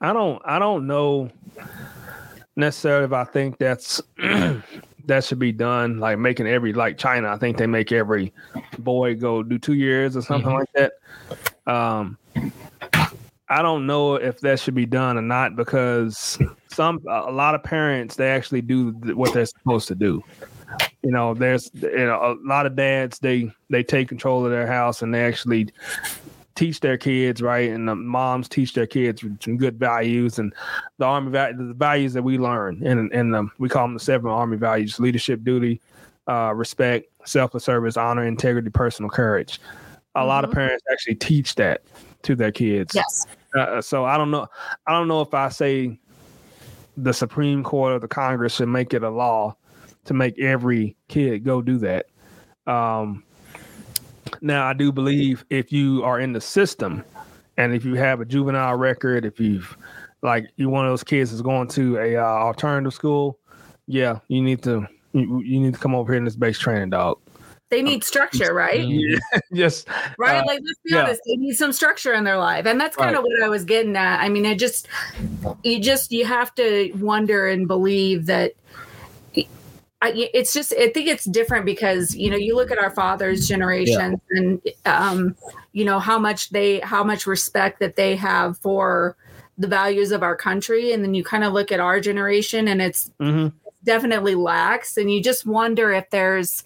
[0.00, 1.30] i don't i don't know
[2.56, 4.02] necessarily if i think that's
[5.06, 5.98] that should be done.
[5.98, 8.32] Like making every like China, I think they make every
[8.78, 10.58] boy go do two years or something mm-hmm.
[10.80, 10.92] like
[11.66, 11.72] that.
[11.72, 12.18] Um,
[13.48, 16.38] I don't know if that should be done or not because
[16.70, 20.24] some a lot of parents they actually do what they're supposed to do.
[21.02, 24.66] You know, there's you know a lot of dads they they take control of their
[24.66, 25.68] house and they actually
[26.54, 30.54] teach their kids right, and the moms teach their kids some good values and
[30.98, 34.00] the army va- the values that we learn, and and um, we call them the
[34.00, 35.80] seven army values: leadership, duty,
[36.28, 39.60] uh, respect, selfless service, honor, integrity, personal courage.
[40.14, 40.28] A mm-hmm.
[40.28, 40.58] lot of mm-hmm.
[40.60, 41.82] parents actually teach that
[42.22, 42.94] to their kids.
[42.94, 43.26] Yes.
[43.56, 44.46] Uh, so I don't know.
[44.86, 45.98] I don't know if I say
[46.96, 49.56] the Supreme Court or the Congress should make it a law
[50.04, 52.06] to make every kid go do that.
[52.66, 53.24] Um,
[54.42, 57.04] now, I do believe if you are in the system
[57.56, 59.76] and if you have a juvenile record, if you've
[60.22, 63.38] like you one of those kids that's going to a uh, alternative school,
[63.86, 66.90] yeah, you need to you, you need to come over here in this base training
[66.90, 67.18] dog.
[67.70, 68.80] They need structure, right?
[68.88, 69.18] Yeah,
[69.54, 69.88] just
[70.18, 70.42] right.
[70.42, 71.04] Uh, like let's be yeah.
[71.04, 73.30] honest, they need some structure in their life, and that's kind of right.
[73.30, 74.20] what I was getting at.
[74.20, 74.88] I mean, it just
[75.62, 78.52] you just you have to wonder and believe that
[80.04, 84.20] it's just I think it's different because you know you look at our fathers' generations
[84.30, 84.38] yeah.
[84.38, 85.36] and um,
[85.72, 89.16] you know how much they how much respect that they have for
[89.58, 92.82] the values of our country, and then you kind of look at our generation and
[92.82, 93.54] it's mm-hmm.
[93.84, 96.64] definitely lax, and you just wonder if there's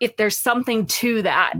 [0.00, 1.54] if there's something to that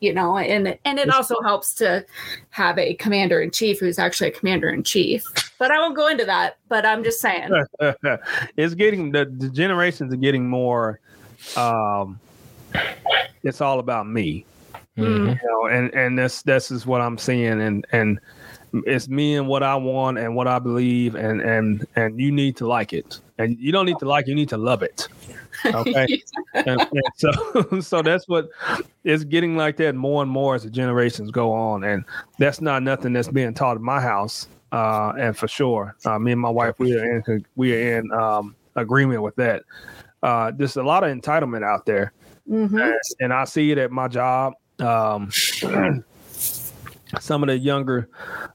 [0.00, 2.04] you know and and it also helps to
[2.50, 5.24] have a commander in chief who's actually a commander in chief
[5.58, 7.50] but i won't go into that but i'm just saying
[8.56, 11.00] it's getting the, the generations are getting more
[11.56, 12.18] um
[13.42, 14.44] it's all about me
[14.96, 15.28] mm-hmm.
[15.28, 18.20] you know and and this this is what i'm seeing and and
[18.84, 22.56] it's me and what i want and what i believe and and and you need
[22.56, 25.08] to like it and you don't need to like it, you need to love it
[25.66, 26.22] Okay.
[26.54, 27.30] and, and so
[27.80, 28.50] so that's what
[29.04, 31.84] it's getting like that more and more as the generations go on.
[31.84, 32.04] And
[32.38, 34.48] that's not nothing that's being taught in my house.
[34.70, 38.12] Uh, and for sure, uh, me and my wife, we are in we are in
[38.12, 39.62] um, agreement with that.
[40.22, 42.12] Uh, there's a lot of entitlement out there,
[42.48, 42.76] mm-hmm.
[42.76, 44.54] and, and, I see it at my job.
[44.78, 45.30] Um,
[47.20, 48.08] some of the younger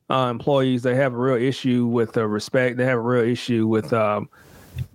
[0.09, 2.77] uh, employees they have a real issue with uh, respect.
[2.77, 4.29] They have a real issue with um,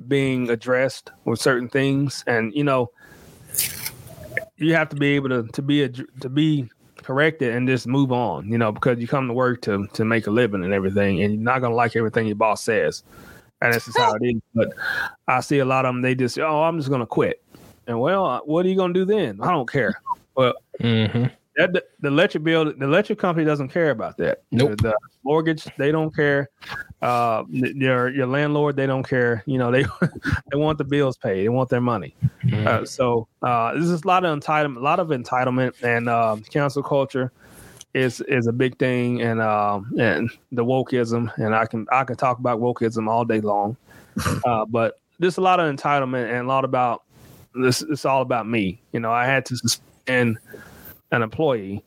[0.07, 2.91] being addressed with certain things, and you know,
[4.57, 6.71] you have to be able to to be a, to be
[7.03, 8.49] corrected and just move on.
[8.49, 11.35] You know, because you come to work to to make a living and everything, and
[11.35, 13.03] you're not gonna like everything your boss says,
[13.61, 14.41] and this is how it is.
[14.55, 14.73] But
[15.27, 17.43] I see a lot of them; they just, oh, I'm just gonna quit.
[17.87, 19.41] And well, what are you gonna do then?
[19.41, 20.01] I don't care.
[20.35, 21.27] Well, mm-hmm.
[21.59, 24.43] That the, the electric bill, the electric company doesn't care about that.
[24.53, 24.71] Nope.
[24.71, 26.49] The, the mortgage, they don't care.
[27.03, 29.43] Uh, your your landlord, they don't care.
[29.45, 29.83] You know, they
[30.51, 31.43] they want the bills paid.
[31.43, 32.15] They want their money.
[32.45, 32.67] Mm-hmm.
[32.67, 36.37] Uh, so uh, this is a lot of entitlement, a lot of entitlement, and uh,
[36.49, 37.33] cancel culture
[37.93, 41.37] is is a big thing, and um, and the wokeism.
[41.39, 43.77] And I can I can talk about wokeism all day long,
[44.47, 47.03] uh, but there's a lot of entitlement and a lot about
[47.53, 47.83] this.
[47.83, 48.81] It's all about me.
[48.93, 50.39] You know, I had to suspend
[51.11, 51.83] an employee,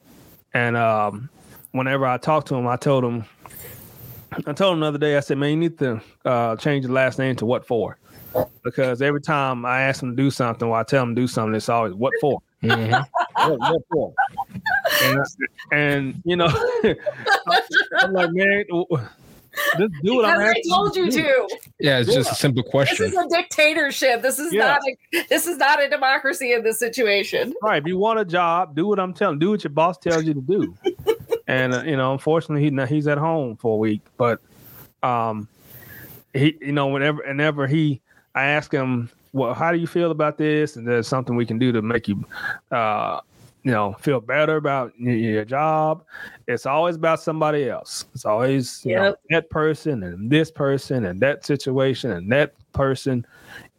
[0.53, 1.29] and um,
[1.71, 3.25] whenever I talked to him, I told him,
[4.47, 6.91] I told him the other day, I said, man, you need to uh, change the
[6.91, 7.97] last name to what for?
[8.63, 11.27] Because every time I ask him to do something, or I tell him to do
[11.27, 12.41] something, it's always what for?
[12.63, 12.91] Mm-hmm.
[13.49, 14.13] what, what, for?
[15.03, 15.25] And,
[15.71, 16.47] and you know,
[17.99, 18.63] I'm like, man,
[19.77, 21.49] just do what I'm I told you to.
[21.79, 22.15] Yeah, it's yeah.
[22.15, 23.05] just a simple question.
[23.05, 24.21] This is a dictatorship.
[24.21, 24.65] This is yeah.
[24.65, 27.53] not a this is not a democracy in this situation.
[27.61, 27.81] Right.
[27.81, 29.39] If you want a job, do what I'm telling.
[29.39, 30.75] Do what your boss tells you to do.
[31.47, 34.01] and uh, you know, unfortunately, he he's at home for a week.
[34.17, 34.39] But
[35.03, 35.47] um,
[36.33, 38.01] he, you know, whenever whenever he,
[38.35, 40.75] I ask him, well, how do you feel about this?
[40.75, 42.25] And there's something we can do to make you,
[42.71, 43.21] uh,
[43.63, 46.03] you know, feel better about your job.
[46.47, 48.05] It's always about somebody else.
[48.13, 49.01] It's always yep.
[49.01, 53.25] know, that person and this person and that situation and that person.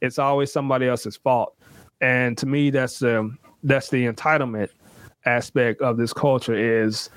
[0.01, 1.57] It's always somebody else's fault.
[2.01, 4.71] And to me, that's um, that's the entitlement
[5.25, 7.11] aspect of this culture is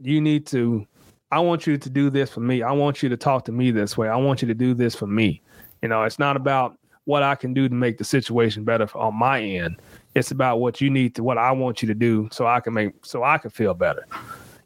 [0.00, 0.86] you need to
[1.32, 2.62] I want you to do this for me.
[2.62, 4.08] I want you to talk to me this way.
[4.08, 5.40] I want you to do this for me.
[5.80, 9.14] You know, it's not about what I can do to make the situation better on
[9.14, 9.80] my end.
[10.14, 12.74] It's about what you need to what I want you to do so I can
[12.74, 14.06] make so I can feel better.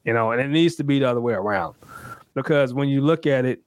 [0.05, 1.75] You know, and it needs to be the other way around.
[2.35, 3.63] Because when you look at it,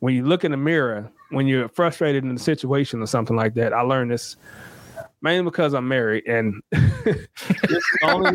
[0.00, 3.54] when you look in the mirror, when you're frustrated in a situation or something like
[3.54, 4.36] that, I learned this
[5.24, 7.16] mainly because I'm married, and this
[7.64, 8.30] is the only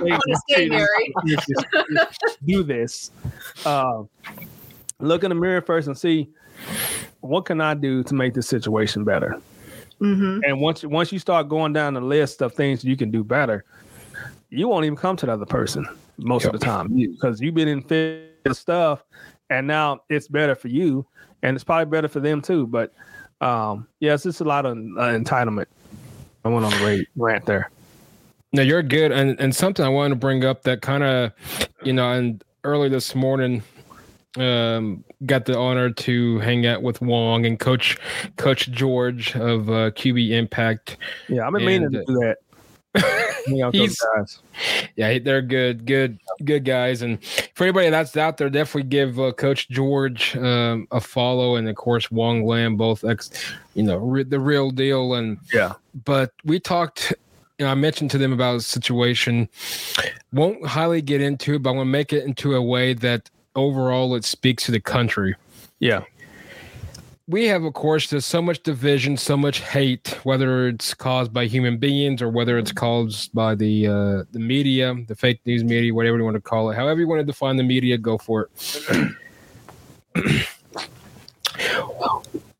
[0.00, 1.12] way to stay, married.
[2.46, 3.10] do this.
[3.64, 4.04] Uh,
[4.98, 6.28] look in the mirror first and see
[7.20, 9.40] what can I do to make this situation better.
[10.00, 10.40] Mm-hmm.
[10.44, 13.64] And once once you start going down the list of things you can do better,
[14.48, 15.86] you won't even come to the other person
[16.18, 16.54] most yep.
[16.54, 19.04] of the time because you, have been in fit stuff,
[19.50, 21.06] and now it's better for you,
[21.42, 22.66] and it's probably better for them too.
[22.66, 22.94] But
[23.40, 25.66] um, yeah, it's just a lot of uh, entitlement
[26.44, 27.70] I went on a rant, rant there.
[28.52, 29.12] No, you're good.
[29.12, 31.32] And and something I wanted to bring up that kind of,
[31.82, 33.62] you know, and early this morning,
[34.38, 37.96] um, got the honor to hang out with Wong and Coach
[38.36, 40.96] Coach George of uh, QB Impact.
[41.28, 42.36] Yeah, I've been meaning And, to do that.
[43.46, 44.38] Hang out with those He's- guys.
[44.96, 47.02] Yeah, they're good, good, good guys.
[47.02, 47.18] And
[47.54, 51.76] for anybody that's out there, definitely give uh, Coach George um, a follow, and of
[51.76, 53.30] course Wong Lam, both ex,
[53.74, 55.14] you know, re- the real deal.
[55.14, 55.74] And Yeah.
[56.04, 57.12] but we talked.
[57.58, 59.48] You know, I mentioned to them about the situation.
[60.32, 64.14] Won't highly get into it, but I'm gonna make it into a way that overall
[64.14, 65.34] it speaks to the country.
[65.78, 66.04] Yeah.
[67.26, 71.46] we have of course there's so much division so much hate whether it's caused by
[71.46, 75.94] human beings or whether it's caused by the uh, the media the fake news media
[75.94, 78.48] whatever you want to call it however you want to define the media go for
[78.50, 79.14] it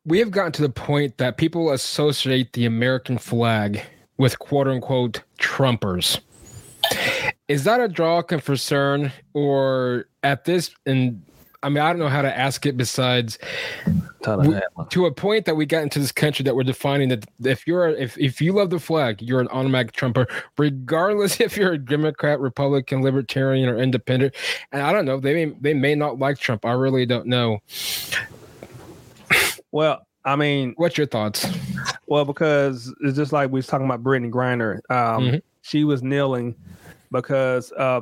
[0.04, 3.82] we have gotten to the point that people associate the american flag
[4.18, 6.20] with quote unquote trumpers
[7.50, 11.20] is that a draw concern or at this and
[11.62, 13.38] i mean i don't know how to ask it besides
[13.86, 17.66] We- to a point that we got into this country that we're defining that if
[17.66, 20.26] you're if if you love the flag, you're an automatic Trumper,
[20.58, 24.34] regardless if you're a Democrat, Republican, Libertarian, or Independent.
[24.72, 26.66] And I don't know, they may they may not like Trump.
[26.66, 27.60] I really don't know.
[29.72, 31.46] Well, I mean, What's your thoughts?
[32.06, 34.80] Well, because it's just like we was talking about Brittney Griner.
[34.90, 35.42] Um, Mhm.
[35.62, 36.54] She was kneeling
[37.10, 38.00] because uh,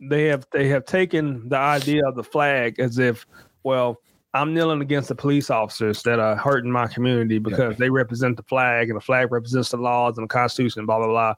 [0.00, 3.26] they have they have taken the idea of the flag as if,
[3.62, 4.00] well,
[4.32, 8.44] I'm kneeling against the police officers that are hurting my community because they represent the
[8.44, 11.34] flag and the flag represents the laws and the Constitution, blah blah blah.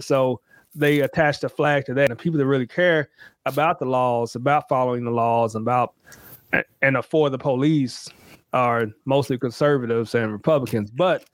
[0.00, 0.40] So
[0.74, 3.10] they attach the flag to that, and people that really care
[3.44, 5.94] about the laws, about following the laws, and about
[6.80, 8.08] and are for the police
[8.52, 10.90] are mostly conservatives and Republicans.
[10.90, 11.24] But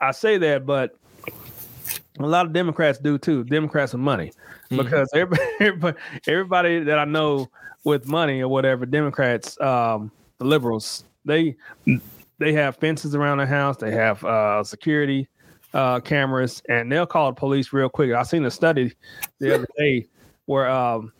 [0.00, 0.96] I say that, but
[2.18, 3.44] a lot of Democrats do too.
[3.44, 4.32] Democrats with money,
[4.70, 4.84] Mhm.
[4.84, 7.48] because everybody, everybody, everybody that I know
[7.84, 11.56] with money or whatever, Democrats, um, the liberals, they
[12.38, 13.76] they have fences around their house.
[13.76, 15.28] They have uh, security
[15.72, 18.12] uh, cameras, and they'll call the police real quick.
[18.12, 18.92] I seen a study
[19.40, 20.06] the other day
[20.46, 21.12] where um,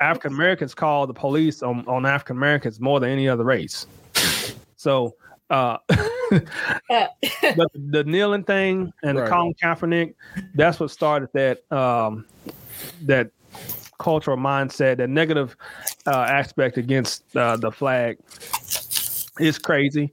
[0.00, 3.86] African Americans call the police on, on African Americans more than any other race.
[4.76, 5.14] So,
[5.52, 5.78] uh,
[6.28, 10.14] but the kneeling thing and the Colin Kaepernick,
[10.54, 12.24] that's what started that um,
[13.02, 13.30] that
[13.98, 15.54] cultural mindset, that negative
[16.06, 18.18] uh, aspect against uh, the flag.
[19.38, 20.12] It's crazy.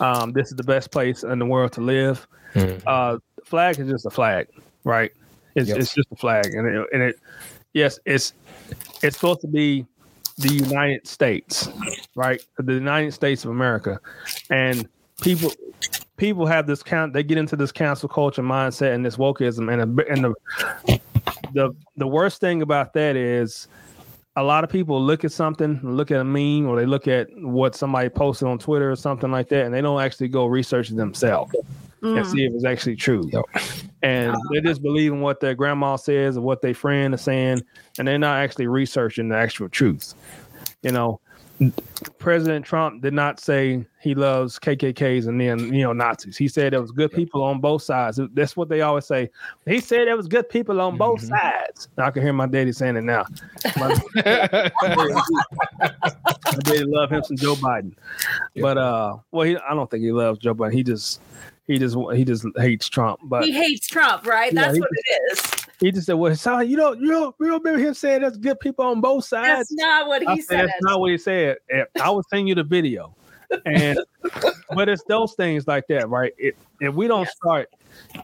[0.00, 2.26] Um, this is the best place in the world to live.
[2.54, 2.82] Mhm.
[2.86, 4.48] Uh, the flag is just a flag,
[4.84, 5.12] right?
[5.54, 5.78] It's, Yep.
[5.78, 7.20] it's just a flag, and it, and it,
[7.72, 8.32] yes, it's
[9.02, 9.86] it's supposed to be
[10.38, 11.68] the United States,
[12.14, 12.40] right?
[12.58, 14.00] The United States of America,
[14.50, 14.88] and
[15.20, 15.52] people
[16.16, 17.12] people have this count.
[17.12, 21.00] They get into this cancel culture mindset and this wokeism, and the, and the
[21.52, 23.68] the the worst thing about that is
[24.36, 27.28] a lot of people look at something, look at a meme, or they look at
[27.36, 30.90] what somebody posted on Twitter or something like that, and they don't actually go research
[30.90, 31.54] it themselves
[32.02, 32.26] and Mm.
[32.26, 33.28] see if it's actually true.
[33.32, 33.44] Yep.
[34.02, 37.62] And they just believe in what their grandma says or what their friend is saying,
[37.98, 40.14] and they're not actually researching the actual truth.
[40.82, 41.20] You know,
[42.18, 46.36] President Trump did not say he loves KKKs and then you know Nazis.
[46.36, 48.18] He said there was good people on both sides.
[48.34, 49.30] That's what they always say.
[49.64, 51.28] He said there was good people on both Mhm.
[51.28, 51.88] sides.
[51.98, 53.26] I can hear my daddy saying it now.
[53.78, 54.70] My, my
[56.64, 57.92] daddy love him some Joe Biden,
[58.56, 60.72] but uh, well, he, I don't think he loves Joe Biden.
[60.72, 61.20] He just
[61.66, 63.20] he just he just hates Trump.
[63.24, 64.52] But he hates Trump, right?
[64.52, 65.52] Yeah, That's he what it is.
[65.80, 68.36] he just said, "Well, it's you don't you don't you don't remember him saying there's
[68.36, 70.68] good people on both sides." That's not what I he said, said.
[70.68, 71.56] That's not what he said.
[72.00, 73.14] I will send you the video.
[73.66, 73.98] And
[74.74, 76.32] but it's those things like that, right?
[76.38, 77.36] It, if we don't Yes.
[77.36, 77.68] start,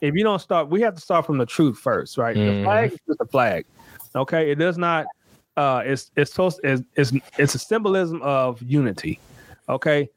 [0.00, 2.34] if you don't start, we have to start from the truth first, right?
[2.34, 2.64] The Mhm.
[2.64, 3.66] flag is just a flag.
[4.16, 4.50] Okay.
[4.50, 5.06] It does not
[5.56, 9.20] uh it's it's supposed it's it's, it's a symbolism of unity.
[9.68, 10.08] Okay.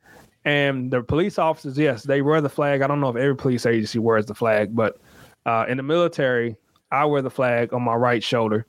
[0.46, 2.82] And the police officers, yes, they wear the flag.
[2.82, 5.00] I don't know if every police agency wears the flag, but
[5.46, 6.56] uh in the military,
[6.92, 8.66] I wear the flag on my right shoulder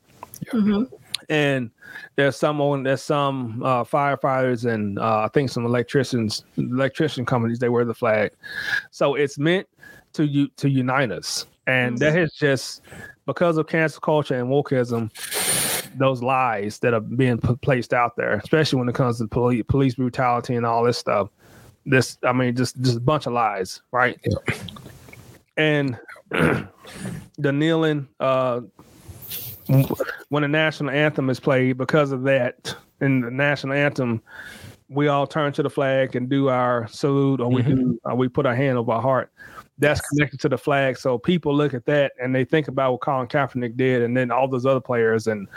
[0.53, 0.91] Mhm.
[1.29, 1.71] and
[2.17, 7.69] there's someone, there's some uh, firefighters and uh, I think some electricians, electrician companies they
[7.69, 8.33] wear the flag.
[8.91, 9.67] So it's meant
[10.15, 12.83] to you to unite us, and that has just
[13.27, 15.11] because of cancel culture and wokeism,
[15.97, 19.63] those lies that are being put, placed out there, especially when it comes to police
[19.69, 21.29] police brutality and all this stuff.
[21.85, 24.19] This, I mean, just just a bunch of lies, right?
[25.57, 25.99] And
[26.31, 28.61] the kneeling, uh,
[30.29, 34.23] when the national anthem is played because of that in the national anthem
[34.89, 38.29] we all turn to the flag and do our salute or we do uh, we
[38.29, 39.33] put our hand over our heart.
[39.79, 43.01] That's connected to the flag so people look at that and they think about what
[43.01, 45.49] Colin Kaepernick did and then all those other players and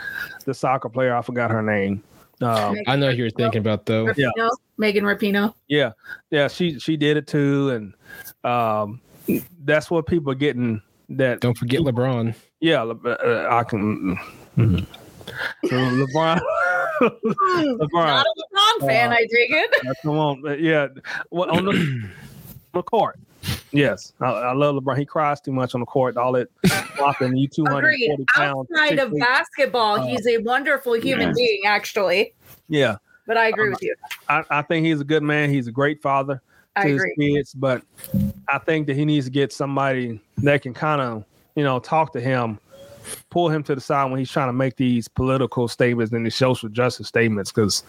[0.45, 2.01] the soccer player I forgot her name
[2.41, 4.11] Um, I know who you're thinking about though.
[4.17, 4.29] Yeah.
[4.77, 5.53] Megan Rapinoe.
[5.69, 5.91] yeah,
[6.31, 7.93] yeah, she she did it too, and
[8.51, 8.99] um,
[9.63, 10.81] that's what people are getting.
[11.09, 12.35] That Don't forget LeBron.
[12.59, 14.17] yeah, Le- uh, I can.
[14.57, 14.85] mm,
[15.65, 16.41] LeBron,
[17.01, 19.97] LeBron, Not a LeBron fan, Uh, I dig it.
[20.01, 20.87] come on, but yeah,
[21.31, 22.11] well, on the, on
[22.73, 23.17] the court.
[23.71, 24.97] Yes, I, I love LeBron.
[24.97, 26.15] He cries too much on the court.
[26.17, 26.47] All that
[26.95, 27.97] flopping, you two hundred
[28.33, 28.67] pounds.
[28.71, 32.33] Outside of basketball, Uh, he's a wonderful human being, actually.
[32.69, 32.97] Yeah,
[33.27, 33.95] But I agree Um, with you.
[34.29, 35.49] I, I think he's a good man.
[35.49, 36.41] He's a great father.
[36.77, 37.13] I to agree.
[37.17, 37.81] his kids, but
[38.49, 41.23] I think that he needs to get somebody that can kind of,
[41.55, 42.59] you know, talk to him,
[43.29, 46.35] pull him to the side when he's trying to make these political statements and these
[46.35, 47.83] social justice statements, because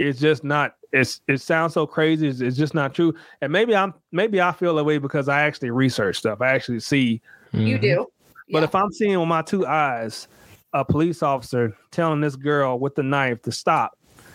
[0.00, 0.74] it's just not.
[0.92, 2.26] It's it sounds so crazy.
[2.26, 3.14] It's, it's just not true.
[3.42, 6.40] And maybe I'm maybe I feel that way because I actually research stuff.
[6.40, 7.20] I actually see.
[7.52, 7.80] You Mhm.
[7.82, 8.06] do.
[8.52, 8.64] But Yeah.
[8.64, 10.26] if I'm seeing with my two eyes
[10.72, 13.92] a police officer telling this girl with the knife to stop,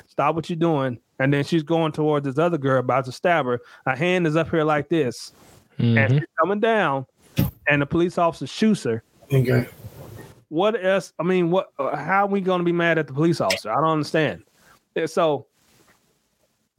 [0.07, 3.45] stop what you're doing, and then she's going towards this other girl about to stab
[3.45, 3.59] her.
[3.86, 5.32] Her hand is up here like this,
[5.80, 6.20] and Mhm.
[6.20, 7.05] she's coming down,
[7.68, 9.01] and the police officer shoots her.
[9.34, 9.68] Okay.
[10.49, 11.11] What else?
[11.20, 11.70] I mean, what?
[11.80, 13.72] uh, How are we going to be mad at the police officer?
[13.72, 14.43] I don't understand.
[15.07, 15.47] So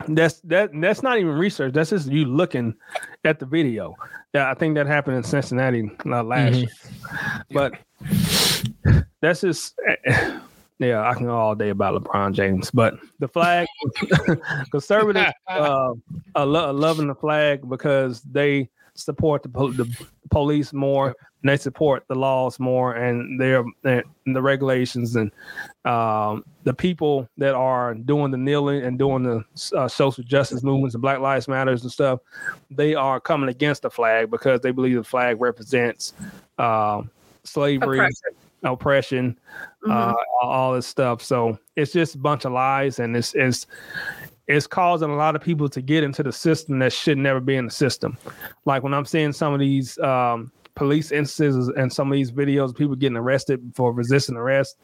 [0.09, 0.71] that's that.
[0.75, 1.73] That's not even research.
[1.73, 2.75] That's just you looking
[3.25, 3.95] at the video.
[4.35, 6.61] Yeah, I think that happened in Cincinnati uh, last Mhm.
[6.61, 6.69] year.
[7.51, 7.73] But
[9.21, 9.79] that's just.
[10.79, 13.67] Yeah, I can go all day about LeBron James, but the flag,
[14.71, 15.95] conservatives uh,
[16.35, 21.09] are lo- loving the flag because they support the, the police more
[21.43, 25.31] and they support the laws more and their and the regulations and
[25.85, 29.45] um, the people that are doing the kneeling and doing the
[29.77, 32.21] uh, social justice movements and Black Lives Matters and stuff,
[32.71, 36.13] they are coming against the flag because they believe the flag represents
[36.59, 37.11] um
[37.45, 38.31] slavery, Oppression.
[38.65, 39.39] oppression,
[39.87, 39.93] Mhm.
[39.93, 41.23] uh, all- all this stuff.
[41.23, 43.67] So it's just a bunch of lies, and it's it's
[44.49, 47.57] it's causing a lot of people to get into the system that should never be
[47.57, 48.17] in the system.
[48.65, 52.71] Like when I'm seeing some of these um, police instances and some of these videos,
[52.71, 54.77] of people getting arrested for resisting arrest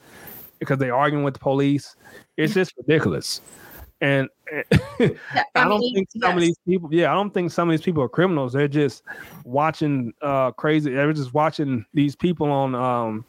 [0.58, 1.94] because they're arguing with the police.
[2.36, 3.40] It's just ridiculous.
[4.00, 4.28] And
[4.98, 7.84] Yeah, I don't think some of these people, yeah, I don't think some of these
[7.84, 8.52] people are criminals.
[8.52, 9.02] They're just
[9.44, 10.92] watching uh crazy.
[10.92, 13.24] They're just watching these people on um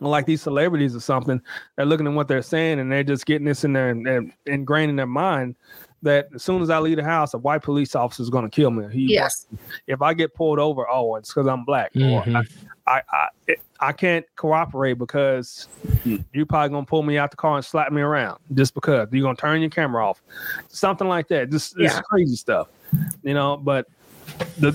[0.00, 1.40] like these celebrities or something.
[1.76, 4.32] They're looking at what they're saying and they're just getting this in there and, and
[4.46, 5.56] ingrained in their mind
[6.02, 8.50] that as soon as I leave the house, a white police officer is going to
[8.50, 8.86] kill me.
[8.92, 9.46] He, Yes.
[9.86, 11.92] If I get pulled over, oh, it's because I'm black.
[11.96, 12.44] Or Mhm.
[12.86, 15.68] I, I, it, I can't cooperate because
[16.32, 19.22] you're probably gonna pull me out the car and slap me around just because you're
[19.22, 20.22] gonna turn your camera off,
[20.68, 21.50] something like that.
[21.50, 22.00] Just this Yeah.
[22.02, 22.68] crazy stuff,
[23.24, 23.56] you know.
[23.56, 23.86] But
[24.58, 24.72] the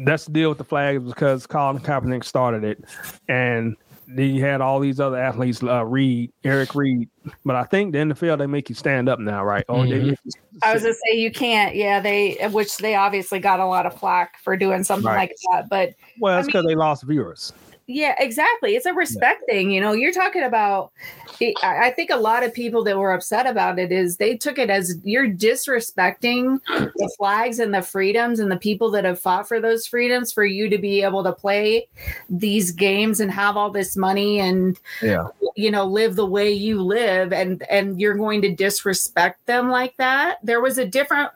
[0.00, 2.84] that's the deal with the flag is because Colin Kaepernick started it,
[3.28, 3.76] and
[4.08, 7.08] then you had all these other athletes, uh, Reid, Eric Reid.
[7.44, 9.64] But I think the NFL they make you stand up now, right?
[9.68, 10.06] Or they Mhm.
[10.10, 10.18] make
[10.62, 11.74] I was sit- gonna say you can't.
[11.74, 15.16] Yeah, they which they obviously got a lot of flack for doing something Right.
[15.30, 15.68] like that.
[15.68, 17.52] But well, I it's because they lost viewers.
[17.86, 18.74] Yeah, exactly.
[18.74, 19.70] It's a respect thing.
[19.70, 20.92] You know, you're talking about.
[21.40, 24.58] I I think a lot of people that were upset about it is they took
[24.58, 29.46] it as you're disrespecting the flags and the freedoms and the people that have fought
[29.46, 31.86] for those freedoms for you to be able to play
[32.30, 35.28] these games and have all this money and Yeah.
[35.56, 39.96] you know live the way you live and and you're going to disrespect them like
[39.98, 41.30] that there was a different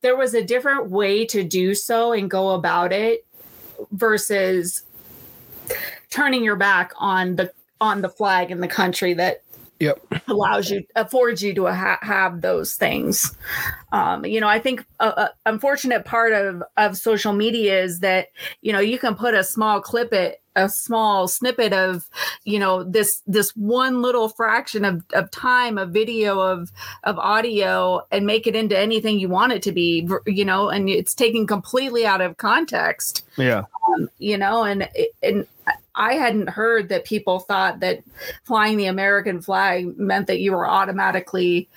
[0.00, 3.26] there was a different way to do so and go about it
[3.92, 4.82] versus
[6.12, 7.50] turning your back on the
[7.80, 9.42] on the flag in the country that
[9.80, 9.98] Yep.
[10.28, 13.34] allows you affords you to ha- have those things
[13.90, 18.28] um, you know i think a, a unfortunate part of of social media is that
[18.60, 22.08] you know you can put a small clip it a small snippet of
[22.44, 26.70] you know this this one little fraction of, of time a video of
[27.02, 30.88] of audio and make it into anything you want it to be you know and
[30.88, 33.64] it's taken completely out of context Yeah.
[34.18, 34.88] you know and
[35.24, 35.44] and
[35.94, 38.00] i hadn't heard that people thought that
[38.44, 41.68] flying the american flag meant that you were automatically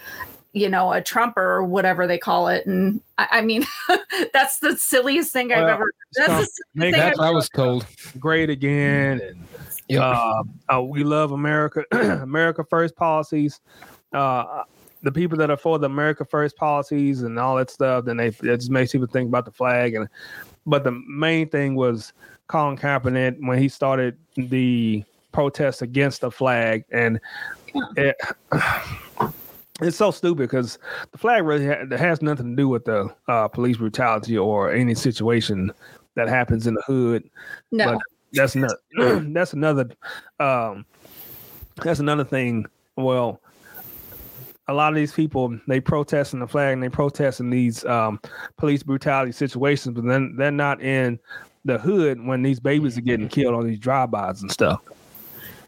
[0.53, 3.65] you know a trumper or whatever they call it and i, I mean
[4.33, 7.31] that's the silliest thing i've ever that's the silliest make thing that- I've That's I
[7.31, 7.85] was told.
[8.19, 9.47] great again and
[9.87, 10.01] Yep.
[10.01, 10.43] uh,
[10.73, 13.61] uh, we love America, America First policies.
[14.13, 14.63] Uh,
[15.03, 18.29] the people that are for the America First policies and all that stuff, then they
[18.29, 19.93] it just makes people think about the flag.
[19.93, 20.07] And
[20.65, 22.13] but the main thing was
[22.47, 27.19] Colin Kaepernick when he started the protest against the flag, and
[27.97, 28.15] it,
[29.81, 30.77] it's so stupid because
[31.11, 34.95] the flag really ha- has nothing to do with the uh, police brutality or any
[34.95, 35.71] situation
[36.15, 37.29] that happens in the hood.
[37.71, 37.93] No.
[37.93, 38.01] But-
[38.35, 38.77] that's another
[39.31, 39.89] that's another
[40.39, 40.85] um
[41.81, 42.65] that's another thing.
[42.95, 43.39] Well
[44.67, 47.85] a lot of these people they protest in the flag and they protest in these
[47.85, 48.19] um,
[48.57, 51.19] police brutality situations, but then they're not in
[51.65, 54.81] the hood when these babies are getting killed on these drive-bys and stuff.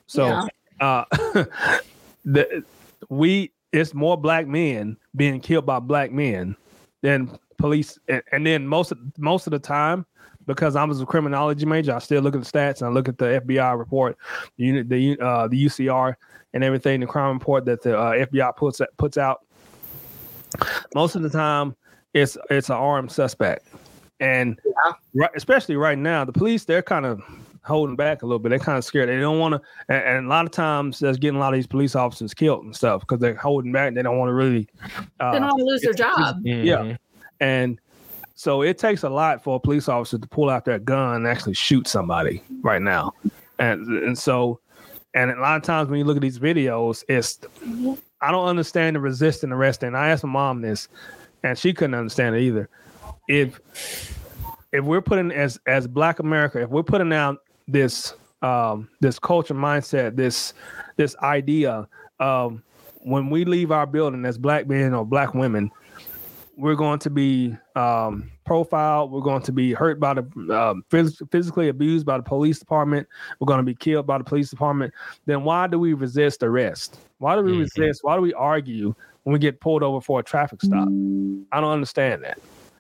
[0.05, 0.47] So, Yeah.
[0.79, 1.05] uh,
[2.25, 2.63] the
[3.09, 6.55] we it's more black men being killed by black men
[7.01, 10.05] than police, and, and then most of most of the time.
[10.45, 13.09] Because I was a criminology major, I still look at the stats and I look
[13.09, 14.17] at the FBI report,
[14.55, 16.15] the unit, the uh, the UCR,
[16.53, 19.41] and everything, the crime report that the uh, FBI puts puts out.
[20.95, 21.75] Most of the time,
[22.13, 23.67] it's it's an armed suspect,
[24.19, 24.59] and
[25.13, 27.21] right, especially right now, the police they're kind of
[27.63, 28.49] holding back a little bit.
[28.49, 29.09] They're kind of scared.
[29.09, 31.57] They don't want to, and, and a lot of times that's getting a lot of
[31.57, 33.93] these police officers killed and stuff because they're holding back.
[33.93, 34.67] They don't want to really.
[35.19, 36.37] Uh, they don't want to lose their job.
[36.43, 36.95] Yeah.
[37.39, 37.79] And
[38.35, 41.27] so it takes a lot for a police officer to pull out their gun and
[41.27, 43.13] actually shoot somebody right now.
[43.59, 44.59] And and so
[45.13, 47.39] and a lot of times when you look at these videos, it's
[48.21, 49.83] I don't understand the resisting arrest.
[49.83, 50.87] And I asked my mom this,
[51.43, 52.69] and she couldn't understand it either.
[53.27, 53.59] If
[54.71, 59.53] if we're putting as as Black America, if we're putting out this um this culture
[59.53, 60.53] mindset, this
[60.95, 61.87] this idea
[62.19, 62.61] of
[63.01, 65.71] when we leave our building as black men or black women,
[66.57, 69.11] we're going to be um, profiled.
[69.11, 70.21] We're going to be hurt by the
[70.53, 73.07] um, phys- physically abused by the police department.
[73.39, 74.93] We're going to be killed by the police department.
[75.25, 76.99] Then why do we resist arrest?
[77.19, 77.59] Why do we Mhm.
[77.59, 77.99] resist?
[78.03, 80.87] Why do we argue when we get pulled over for a traffic stop?
[81.51, 82.39] I don't understand that.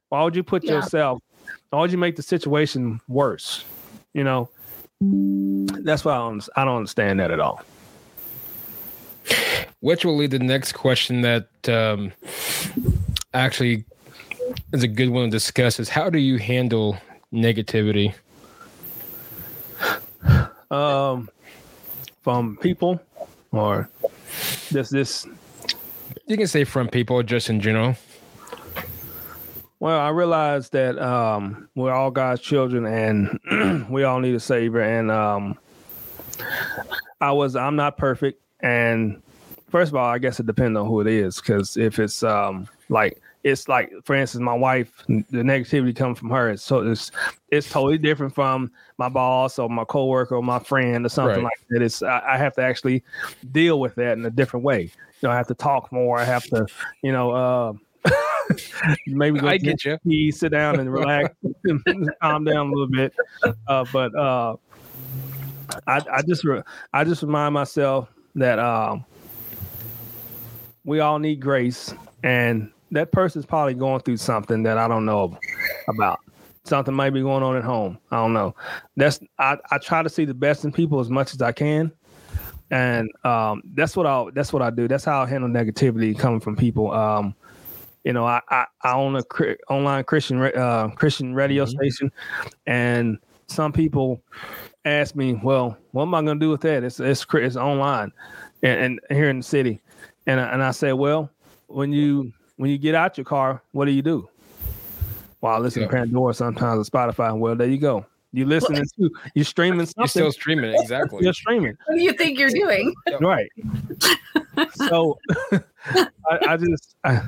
[0.09, 0.73] Why would you put Yeah.
[0.73, 1.21] yourself?
[1.69, 3.65] Why would you make the situation worse?
[4.13, 4.49] You know,
[5.83, 7.61] that's why I don't, I don't understand that at all.
[9.79, 12.11] Which will lead to the next question that um,
[13.33, 13.85] actually
[14.73, 16.97] is a good one to discuss is how do you handle
[17.33, 18.13] negativity?
[20.71, 21.29] Um,
[22.23, 22.99] from people
[23.51, 23.89] or
[24.71, 25.25] this this
[26.25, 27.95] You can say from people just in general.
[29.79, 34.81] Well, I realize that um, we're all God's children, and we all need a savior.
[34.81, 35.57] And um,
[37.21, 38.41] I was, I'm not perfect.
[38.61, 39.21] And
[39.69, 42.67] first of all, I guess it depends on who it is, because if it's um,
[42.89, 46.57] like it's like, for instance, my wife, the negativity comes from her.
[46.57, 47.11] So it's
[47.51, 51.43] it's totally different from my boss or my coworker or my friend or something Right.
[51.43, 51.83] like that.
[51.83, 53.03] It's I, I have to actually
[53.51, 54.81] deal with that in a different way.
[55.21, 56.17] You know, I have to talk more.
[56.19, 56.65] I have to,
[57.03, 57.73] you know, uh,
[59.07, 59.97] maybe go I get you.
[60.07, 61.35] tea, sit down and relax,
[62.21, 63.13] calm down a little bit.
[63.67, 64.55] Uh, but uh,
[65.87, 69.05] I, I just re- I just remind myself that um,
[70.85, 71.93] we all need grace,
[72.23, 75.37] and that person's probably going through something that I don't know
[75.87, 76.19] about.
[76.63, 77.97] Something might be going on at home.
[78.11, 78.53] I don't know.
[78.97, 81.91] That's I, I try to see the best in people as much as I can,
[82.71, 84.87] and um, that's what I that's what I do.
[84.87, 86.91] That's how I handle negativity coming from people.
[86.91, 87.35] Um,
[88.07, 91.69] you know, I I, I own a cri- online Christian uh, Christian radio Mhm.
[91.69, 92.11] station,
[92.65, 94.21] and some people
[94.85, 96.85] ask me, "Well, what am I going to do with that?
[96.85, 98.13] It's it's it's online,
[98.63, 99.81] and, and here in the city,"
[100.25, 101.29] and I, and I say, "Well,
[101.67, 104.29] when you when you get out your car, what do you do?"
[105.41, 107.37] Well, I listen to Pandora sometimes, or Spotify.
[107.37, 108.05] Well, there you go.
[108.31, 110.01] You listening to you streaming something.
[110.01, 111.25] You're still streaming it, exactly.
[111.25, 111.77] You're streaming.
[111.87, 112.93] What do you think you're doing?
[113.19, 113.49] right
[114.73, 115.17] so
[116.29, 117.21] I, I just I,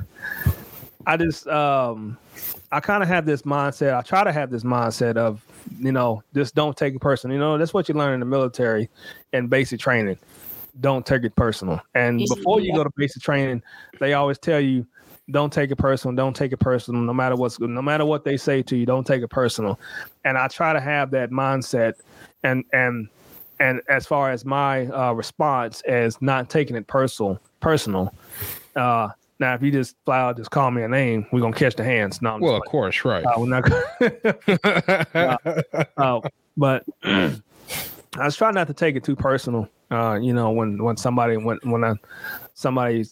[1.10, 2.16] I just um
[2.70, 5.44] i kind of have this mindset i try to have this mindset of
[5.80, 7.34] you know just don't take it personal.
[7.34, 8.88] You know that's what you learn in the military
[9.32, 10.18] and basic training.
[10.78, 11.80] Don't take it personal.
[11.96, 13.60] And before you go to basic training
[13.98, 14.86] they always tell you
[15.32, 17.00] don't take it personal don't take it personal.
[17.02, 19.80] No matter what's no matter what they say to you don't take it personal.
[20.24, 21.94] And i try to have that mindset
[22.44, 23.08] and and
[23.58, 28.14] and as far as my uh, response as not taking it personal, personal.
[28.76, 29.08] Uh,
[29.40, 31.82] now, if you just fly out, just call me a name, we're gonna catch the
[31.82, 32.20] hands.
[32.20, 33.24] No, I'm well, of course, right.
[33.24, 33.72] Uh, we're not.
[35.96, 36.20] uh,
[36.58, 37.40] but I
[38.18, 39.66] was trying not to take it too personal.
[39.90, 41.94] Uh, you know, when when somebody when when I,
[42.54, 43.06] somebody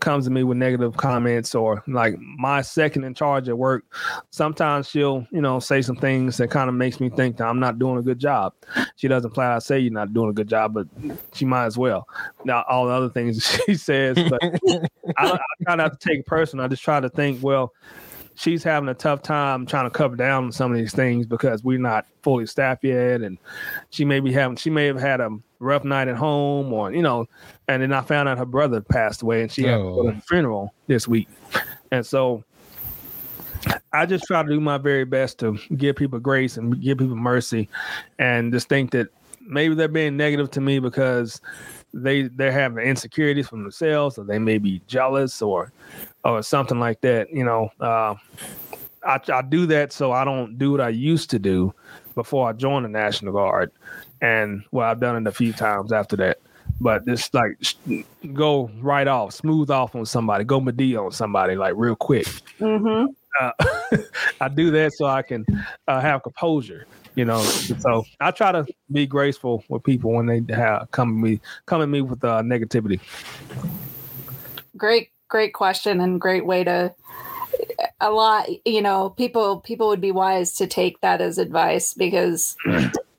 [0.00, 3.84] comes to me with negative comments or like my second in charge at work,
[4.30, 7.60] sometimes she'll you know say some things that kind of makes me think that I'm
[7.60, 8.54] not doing a good job.
[8.96, 10.86] She doesn't flat out say you're not doing a good job, but
[11.32, 12.08] she might as well.
[12.44, 14.40] Now all the other things she says, but
[15.16, 16.64] I, I try not to take it personal.
[16.64, 17.72] I just try to think, well,
[18.40, 21.78] she's having a tough time trying to cover down some of these things because we're
[21.78, 23.36] not fully staffed yet, and
[23.90, 27.02] she may be having, she may have had a rough night at home, or you
[27.02, 27.26] know,
[27.68, 30.14] and then I found out her brother passed away, and she had to Oh.
[30.26, 31.28] funeral this week,
[31.90, 32.44] and so.
[33.92, 37.16] I just try to do my very best to give people grace and give people
[37.16, 37.68] mercy,
[38.18, 39.08] and just think that
[39.40, 41.42] maybe they're being negative to me because
[41.92, 45.72] they they're having insecurities from themselves, or they may be jealous, or
[46.24, 47.30] or something like that.
[47.30, 48.14] You know, uh,
[49.04, 51.74] I, I do that so I don't do what I used to do
[52.14, 53.72] before I joined the National Guard,
[54.20, 56.38] and well, I've done it a few times after that.
[56.80, 57.58] But just like
[58.32, 62.26] go right off, smooth off on somebody, go Madea on somebody like real quick.
[62.58, 63.06] Mm-hmm.
[63.38, 63.96] Uh,
[64.40, 65.44] I do that so I can
[65.86, 67.42] uh, have composure, you know.
[67.42, 71.82] So I try to be graceful with people when they have come at me come
[71.82, 73.00] at me with uh, negativity.
[74.76, 76.94] Great, great question and great way to
[78.00, 82.56] a lot you know people people would be wise to take that as advice because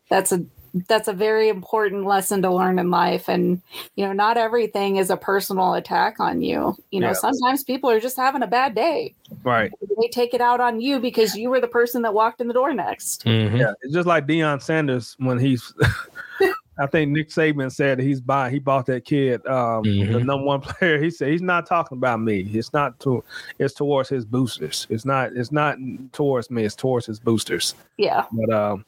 [0.09, 0.43] that's a
[0.87, 3.61] that's a very important lesson to learn in life and
[3.95, 7.13] you know not everything is a personal attack on you you know Yeah.
[7.13, 9.13] sometimes people are just having a bad day
[9.43, 9.71] Right.
[9.99, 12.53] they take it out on you because you were the person that walked in the
[12.53, 13.59] door next Mhm.
[13.59, 13.73] Yeah.
[13.81, 15.73] It's just like Deion Sanders when he's
[16.79, 20.25] I think Nick Saban said he's buying he bought that kid um the Mhm.
[20.25, 21.01] number one player.
[21.01, 22.39] He said he's not talking about me.
[22.53, 23.23] It's not to
[23.59, 24.87] it's towards his boosters.
[24.89, 25.77] It's not it's not
[26.13, 27.75] towards me, it's towards his boosters.
[27.97, 28.85] yeah But um,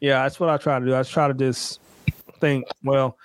[0.00, 0.94] yeah, that's what I try to do.
[0.94, 1.80] I try to just
[2.40, 3.16] think, well,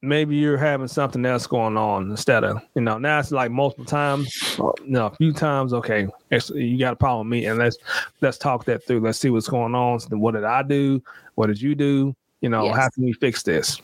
[0.00, 3.84] maybe you're having something else going on instead of, you know, now it's like multiple
[3.84, 5.72] times, or, you know, a few times.
[5.72, 7.76] Okay, it's, you got a problem with me, and let's
[8.20, 9.00] let's talk that through.
[9.00, 10.00] Let's see what's going on.
[10.00, 11.02] So what did I do?
[11.36, 12.14] What did you do?
[12.42, 12.76] You know, Yes.
[12.76, 13.80] how can we fix this?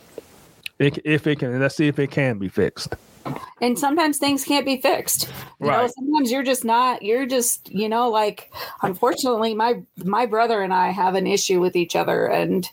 [0.78, 2.94] It, if it can, let's see if it can be fixed.
[3.60, 5.28] and sometimes things can't be fixed
[5.60, 5.90] you know Right.
[5.92, 8.50] sometimes you're just not you're just you know like
[8.82, 12.64] unfortunately my my brother and i have an issue with each other and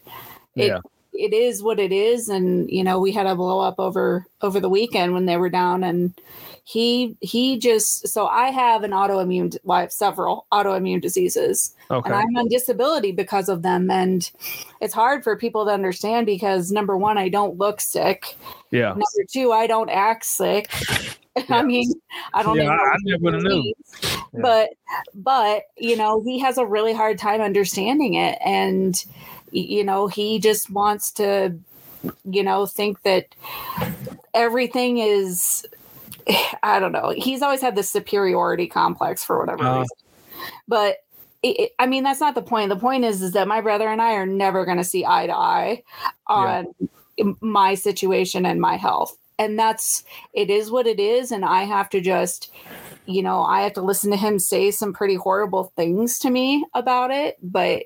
[0.55, 0.79] it Yeah.
[1.11, 4.61] it is what it is and you know we had a blow up over over
[4.61, 6.13] the weekend when they were down and
[6.67, 12.09] he he just so i have an autoimmune well, I have several autoimmune diseases Okay.
[12.09, 13.91] and I'm on disability because of them.
[13.91, 14.29] And
[14.81, 18.35] it's hard for people to understand because number one, I don't look sick.
[18.71, 18.87] yeah.
[18.89, 20.71] Number two, I don't act sick.
[21.49, 21.93] I mean,
[22.33, 23.73] I don't Yeah, know I- I never knew.
[24.01, 24.17] Yeah.
[24.41, 24.69] But
[25.13, 28.39] but you know, he has a really hard time understanding it.
[28.43, 28.95] And
[29.51, 31.55] you know, he just wants to,
[32.23, 33.35] you know, think that
[34.33, 35.65] everything is
[36.63, 37.13] I don't know.
[37.15, 39.79] He's always had this superiority complex for whatever Uh.
[39.79, 39.97] reason.
[40.67, 40.97] But
[41.43, 42.69] it, it- I mean, that's not the point.
[42.69, 45.27] The point is, is that my brother and I are never going to see eye
[45.27, 45.83] to eye
[46.27, 46.67] on
[47.41, 49.17] my situation and my health.
[49.37, 50.03] And that's,
[50.33, 51.31] it is what it is.
[51.31, 52.51] And I have to just,
[53.05, 56.65] you know, I have to listen to him say some pretty horrible things to me
[56.73, 57.37] about it.
[57.43, 57.83] But,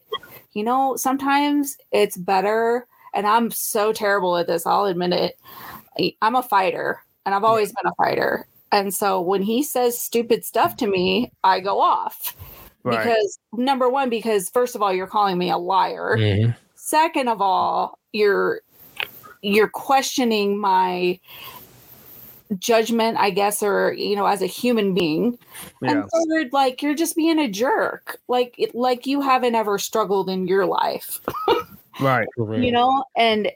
[0.53, 2.87] you know, sometimes it's better.
[3.13, 6.15] And I'm so terrible at this, I'll admit it.
[6.21, 8.47] I'm a fighter and I've always been a fighter.
[8.71, 12.35] And so when he says stupid stuff to me, I go off
[12.83, 12.97] Right.
[13.03, 16.15] because number one, because first of all, you're calling me a liar.
[16.17, 16.55] Mhm.
[16.75, 18.61] Second of all, you're
[19.41, 21.17] you're questioning my
[22.57, 25.37] judgment, I guess, or you know, as a human being.
[25.81, 25.91] yeah.
[25.91, 28.19] And third, like you're just being a jerk.
[28.27, 31.21] Like it, like you haven't ever struggled in your life
[31.99, 32.27] Right.
[32.37, 33.51] you know and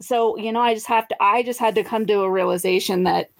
[0.00, 3.04] so you know i just have to i just had to come to a realization
[3.04, 3.30] that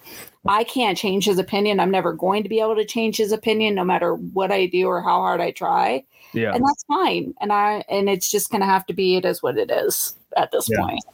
[0.47, 3.75] i can't change his opinion i'm never going to be able to change his opinion
[3.75, 6.53] no matter what i do or how hard i try Yeah.
[6.55, 9.57] and that's fine and i and it's just gonna have to be it is what
[9.59, 10.81] it is at this Yeah.
[10.81, 11.05] point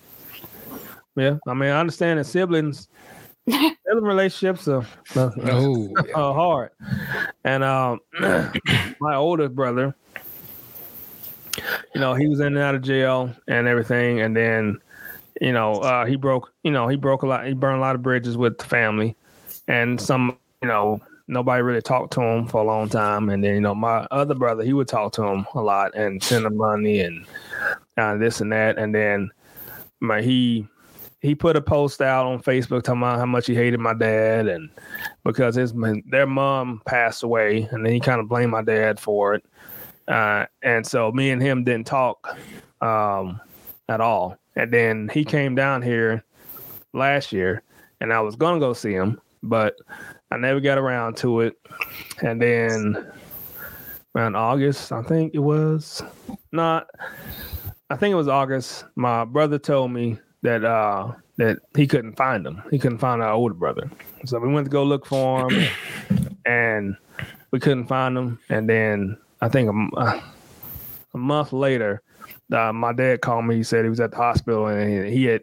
[1.14, 1.36] Yeah.
[1.46, 2.88] I mean, I understand that siblings,
[3.46, 6.70] sibling relationships are, are, Oh, are hard.
[7.44, 8.00] And um,
[8.98, 9.94] my older brother,
[11.94, 14.80] you know, he was in and out of jail and everything, and then,
[15.40, 17.94] you know, uh, he broke, you know, he broke a lot, he burned a lot
[17.94, 19.16] of bridges with the family,
[19.68, 23.54] and some, you know, nobody really talked to him for a long time, and then,
[23.54, 26.56] you know, my other brother, he would talk to him a lot and send him
[26.56, 27.26] money and
[27.96, 29.30] uh, this and that, and then,
[30.00, 30.66] my he
[31.20, 34.48] he put a post out on Facebook talking about how much he hated my dad.
[34.48, 34.68] And
[35.24, 35.72] because his
[36.10, 39.44] their mom passed away and then he kind of blamed my dad for it.
[40.08, 42.36] Uh, and so me and him didn't talk
[42.80, 43.40] um,
[43.88, 44.36] at all.
[44.56, 46.24] And then he came down here
[46.92, 47.62] last year
[48.00, 49.76] and I was gonna go see him, but
[50.30, 51.56] I never got around to it.
[52.20, 53.12] And then
[54.14, 56.02] around August, I think it was
[56.50, 56.88] not
[57.88, 58.84] I think it was August.
[58.96, 62.62] My brother told me that uh that he couldn't find him.
[62.70, 63.90] He couldn't find our older brother.
[64.26, 65.68] So we went to go look for him,
[66.44, 66.96] and
[67.50, 68.38] we couldn't find him.
[68.48, 70.20] And then I think a, uh,
[71.14, 72.00] a month later,
[72.52, 73.56] uh, my dad called me.
[73.56, 75.42] He said he was at the hospital and he had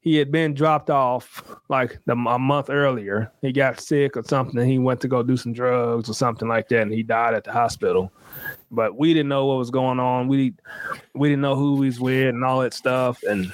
[0.00, 3.32] he had been dropped off like the, a month earlier.
[3.40, 4.68] He got sick or something.
[4.68, 7.44] He went to go do some drugs or something like that, and he died at
[7.44, 8.12] the hospital.
[8.70, 10.28] But we didn't know what was going on.
[10.28, 10.54] We
[11.14, 13.22] we didn't know who he was with and all that stuff.
[13.22, 13.50] And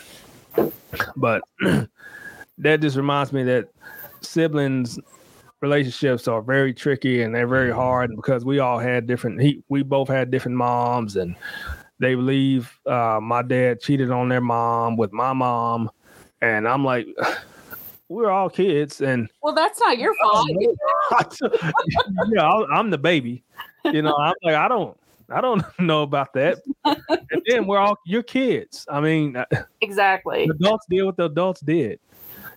[1.15, 1.43] but
[2.59, 3.69] that just reminds me that
[4.23, 4.99] siblings
[5.65, 9.83] relationships are very tricky and they're very hard because we all had different he, we
[9.83, 11.35] both had different moms and
[11.99, 15.91] they believe uh, my dad cheated on their mom with my mom.
[16.43, 17.07] And i'm like
[18.09, 20.51] we're all kids and well that's not your fault.
[22.29, 23.43] Yeah i'm the baby.
[23.85, 24.95] You know i'm like i don't
[25.31, 26.59] i don't know about that.
[26.85, 28.85] And then we're all your kids.
[28.91, 29.47] I mean uh,
[29.81, 30.45] exactly.
[30.45, 32.01] adults did what the adults did.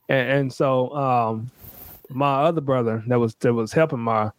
[0.10, 1.50] And, and so um
[2.10, 4.32] my other brother that was that was helping my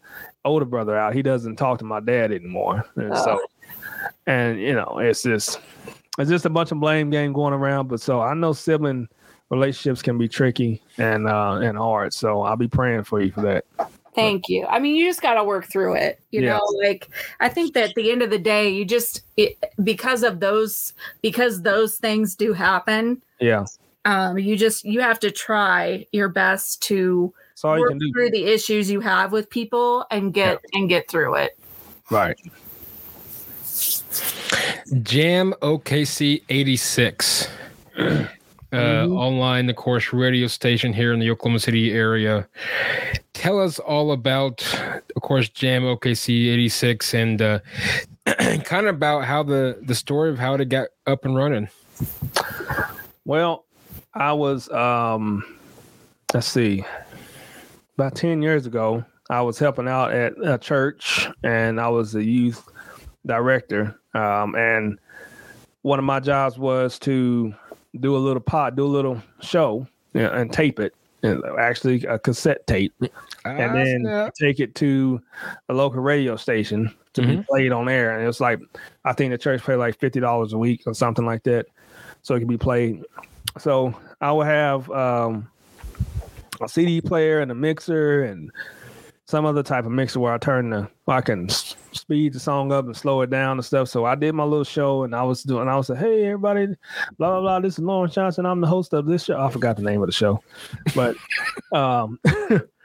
[0.44, 2.84] older brother out, he doesn't talk to my dad anymore.
[2.96, 3.24] And oh.
[3.24, 3.40] so
[4.26, 5.60] and you know, it's just
[6.18, 7.88] it's just a bunch of blame game going around.
[7.88, 9.08] But so I know sibling
[9.50, 12.12] relationships can be tricky and uh and hard.
[12.12, 13.64] So I'll be praying for you for that.
[14.14, 14.66] Thank you.
[14.66, 16.20] I mean, you just got to work through it.
[16.32, 16.56] You yeah.
[16.56, 17.08] know, like
[17.38, 20.92] I think that at the end of the day, you just it, because of those
[21.22, 23.22] because those things do happen.
[23.40, 23.64] Yeah.
[24.04, 27.32] Um, you just you have to try your best to
[27.64, 30.78] work through the issues you have with people and get yeah.
[30.78, 31.58] and get through it.
[32.10, 32.38] Right.
[35.02, 37.48] Jam OKC 86.
[38.70, 39.12] Uh, mm-hmm.
[39.14, 42.46] online, of course, radio station here in the Oklahoma City area.
[43.32, 44.62] Tell us all about,
[45.16, 47.60] of course, Jam OKC 86 and uh,
[48.64, 51.70] kind of about how the, the story of how it got up and running.
[53.24, 53.64] Well,
[54.12, 55.44] I was, um,
[56.34, 56.84] let's see,
[57.98, 62.24] about 10 years ago, I was helping out at a church and I was a
[62.24, 62.68] youth
[63.26, 63.98] director.
[64.14, 65.00] Um, and
[65.82, 67.52] one of my jobs was to
[67.98, 69.84] do a little pot, do a little show
[70.14, 70.94] you know, and tape it.
[71.24, 72.94] And actually, a cassette tape,
[73.44, 75.20] and then take it to
[75.68, 77.38] a local radio station to mm-hmm.
[77.38, 78.16] be played on air.
[78.16, 78.60] And it's like,
[79.04, 81.66] I think the church paid like fifty dollars a week or something like that,
[82.22, 83.02] so it could be played.
[83.58, 85.50] So I would have um,
[86.60, 88.50] a CD player and a mixer and
[89.28, 92.86] some other type of mixer where I turn the I can speed the song up
[92.86, 93.88] and slow it down and stuff.
[93.90, 96.66] So I did my little show and I was doing I was like, hey everybody,
[97.18, 97.60] blah blah blah.
[97.60, 98.46] This is Lawrence Johnson.
[98.46, 99.38] I'm the host of this show.
[99.38, 100.42] I forgot the name of the show,
[100.94, 101.14] but
[101.72, 102.18] um,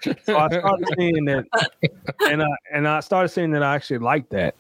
[0.02, 1.46] so I started seeing that,
[2.28, 4.56] and I and I started seeing that I actually liked that,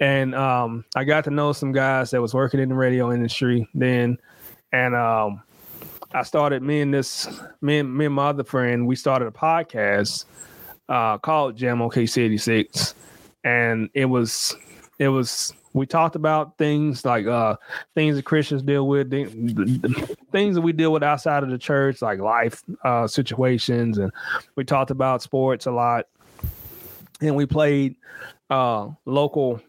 [0.00, 3.68] and um, I got to know some guys that was working in the radio industry
[3.74, 4.18] then,
[4.72, 5.42] and um,
[6.14, 7.28] I started me and this
[7.60, 10.26] me and me and my other friend, we started a podcast
[10.88, 12.94] uh, called Jam OKC 86.
[13.44, 14.54] And it was
[14.98, 17.56] it was we talked about things like uh
[17.94, 22.18] things that Christians deal with, things that we deal with outside of the church, like
[22.18, 24.12] life uh situations, and
[24.54, 26.08] we talked about sports a lot.
[27.20, 27.96] And we played
[28.50, 29.62] uh local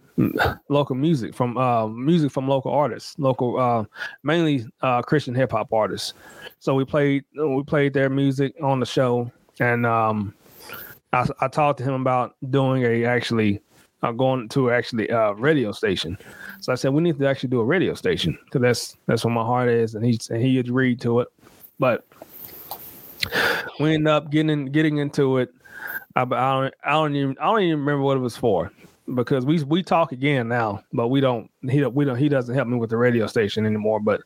[0.70, 3.86] local music from uh, music from local artists, local uh,
[4.24, 6.14] mainly uh, Christian hip hop artists.
[6.60, 10.34] So we played we played their music on the show, and um,
[11.14, 13.62] I, I talked to him about doing a actually
[14.04, 16.18] uh, going to actually a uh, radio station.
[16.60, 19.34] So I said we need to actually do a radio station because that's that's where
[19.34, 21.28] my heart is, and he and he agreed to it.
[21.80, 22.06] But
[23.80, 25.52] we ended up getting getting into it.
[26.16, 28.72] I, I don't I don't even I don't even remember what it was for
[29.16, 32.68] because we we talk again now, but we don't he we don't he doesn't help
[32.68, 34.00] me with the radio station anymore.
[34.00, 34.22] But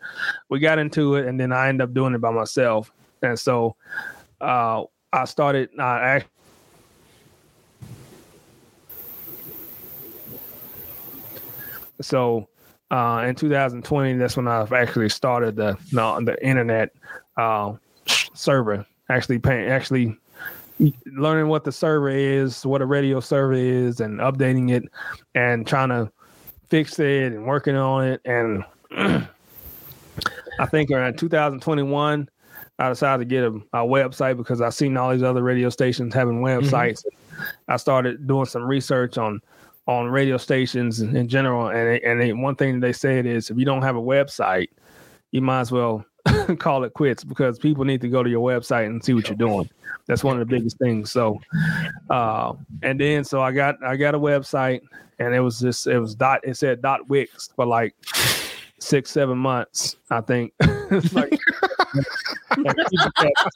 [0.50, 2.92] we got into it, and then I end up doing it by myself,
[3.22, 3.76] and so
[4.42, 5.70] uh, I started.
[5.80, 6.24] I
[12.02, 12.48] so
[12.92, 16.94] uh, in 2020, that's when I've actually started the the, the internet
[17.36, 17.74] uh,
[18.34, 18.86] server.
[19.10, 20.18] Actually paying actually
[21.06, 24.84] learning what the server is, what a radio server is, and updating it,
[25.36, 26.12] and trying to
[26.70, 28.22] fix it and working on it.
[28.26, 28.64] And
[30.60, 32.30] I think around 2021,
[32.80, 36.14] I decided to get a, a, website because I seen all these other radio stations
[36.14, 36.66] having mm-hmm.
[36.66, 37.04] websites.
[37.06, 37.44] Mm-hmm.
[37.70, 39.42] I started doing some research on
[39.88, 43.58] on radio stations in general, and they, and they, one thing they said is if
[43.58, 44.68] you don't have a website,
[45.32, 46.04] you might as well
[46.60, 49.38] call it quits because people need to go to your website and see what you're
[49.38, 49.70] doing.
[50.08, 51.12] That's one of the biggest things.
[51.12, 51.40] So,
[52.10, 54.82] uh, and then so I got I got a website,
[55.20, 57.96] and it was just it was dot it said dot wix for like
[58.80, 60.54] six seven months I think.
[61.14, 61.30] like
[62.56, 63.50] people kept,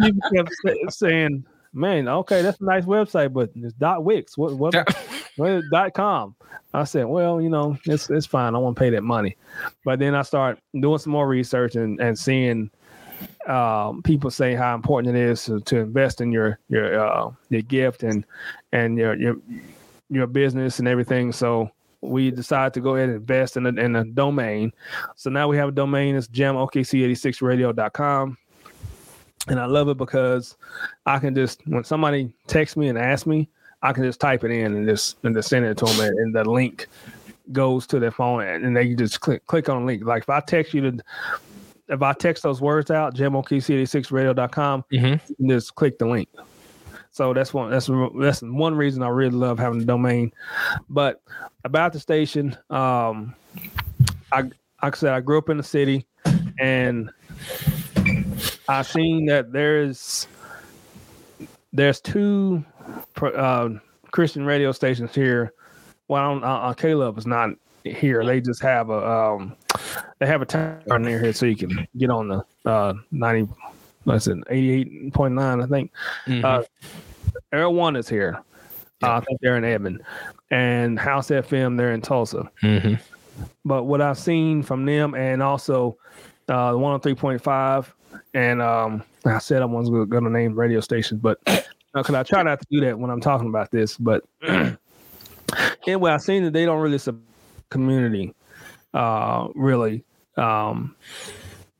[0.00, 0.52] people kept
[0.92, 4.36] saying, "Man, okay, that's a nice website, but it's dot wix.
[4.36, 4.74] What what?"
[5.70, 6.34] Dot com.
[6.74, 8.54] I said, well, you know, it's it's fine.
[8.54, 9.36] I won't pay that money.
[9.84, 12.70] But then I start doing some more research and and seeing
[13.46, 17.62] um, people say how important it is to, to invest in your your uh, your
[17.62, 18.26] gift and
[18.72, 19.36] and your your
[20.10, 21.32] your business and everything.
[21.32, 21.70] So
[22.00, 24.72] we decided to go ahead and invest in a, in a domain.
[25.16, 26.14] So now we have a domain.
[26.16, 28.38] It's jamokc86radio.com.
[29.48, 30.56] And I love it because
[31.06, 33.48] I can just, when somebody texts me and asks me,
[33.82, 36.18] I can just type it in and just and just send it to them, and,
[36.18, 36.86] and the link
[37.52, 40.04] goes to their phone, and, they just click click on the link.
[40.04, 41.04] Like if I text you to,
[41.88, 45.06] if I text those words out, jamokc86radio.com, Mm-hmm.
[45.06, 46.28] you can just click the link.
[47.10, 47.88] So that's one that's
[48.20, 50.32] that's one reason I really love having the domain.
[50.88, 51.22] But
[51.64, 53.34] about the station, um,
[54.30, 54.52] I like
[54.82, 56.06] I said, I grew up in the city,
[56.60, 57.10] and
[58.68, 60.28] I seen that there's
[61.72, 62.64] there's two
[63.22, 63.70] uh,
[64.10, 65.52] Christian radio stations here.
[66.08, 67.50] Well, I don't, uh, uh, K-LOVE is not
[67.84, 68.24] here.
[68.24, 69.56] They just have a um,
[70.18, 73.50] they have a tower near here, so you can get on the uh, ninety.
[74.04, 74.38] What's it?
[74.48, 75.92] Eighty eight point nine, I think.
[76.26, 76.44] Mhm.
[76.44, 76.62] Uh,
[77.52, 78.40] Air One is here.
[79.02, 80.02] Uh, I think they're in Edmond,
[80.50, 82.50] and House FM they're in Tulsa.
[82.62, 83.00] Mhm.
[83.64, 85.96] But what I've seen from them, and also
[86.48, 87.94] uh, the one on three point five,
[88.34, 91.38] and um, I said I wasn't going to name radio stations, but
[92.02, 93.96] because I try not to do that when I'm talking about this.
[93.96, 94.24] But
[95.86, 97.24] anyway, I've seen that they don't really support
[97.70, 98.34] community,
[98.94, 100.04] uh, really.
[100.36, 100.94] Um,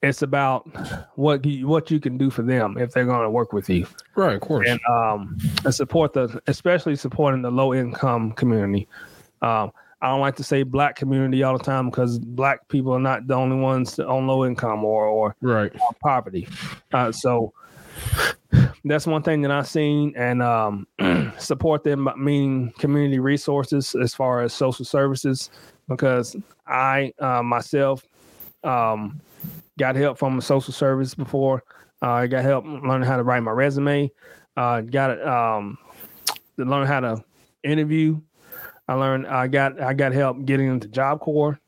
[0.02, 0.68] it's about
[1.16, 3.86] what you, what you can do for them if they're going to work with you
[4.14, 4.68] Right, of course.
[4.68, 8.88] and um and support the especially supporting the low income community.
[9.42, 13.00] Um, I don't like to say black community all the time because black people are
[13.00, 15.72] not the only ones on low income or or right.
[16.00, 16.46] poverty.
[16.92, 17.52] Uh, so
[18.84, 20.86] that's one thing that I've seen and um,
[21.38, 25.50] support them, meaning community resources as far as social services,
[25.88, 28.04] because I uh, myself
[28.64, 29.20] um,
[29.78, 31.62] got help from a social service before.
[32.02, 34.10] Uh, I got help learning how to write my resume.
[34.56, 35.20] Uh, got.
[35.26, 35.78] Um,
[36.58, 37.24] to learn how to
[37.62, 38.20] interview.
[38.88, 39.26] I learned.
[39.26, 39.80] I got.
[39.80, 41.58] I got help getting into Job Corps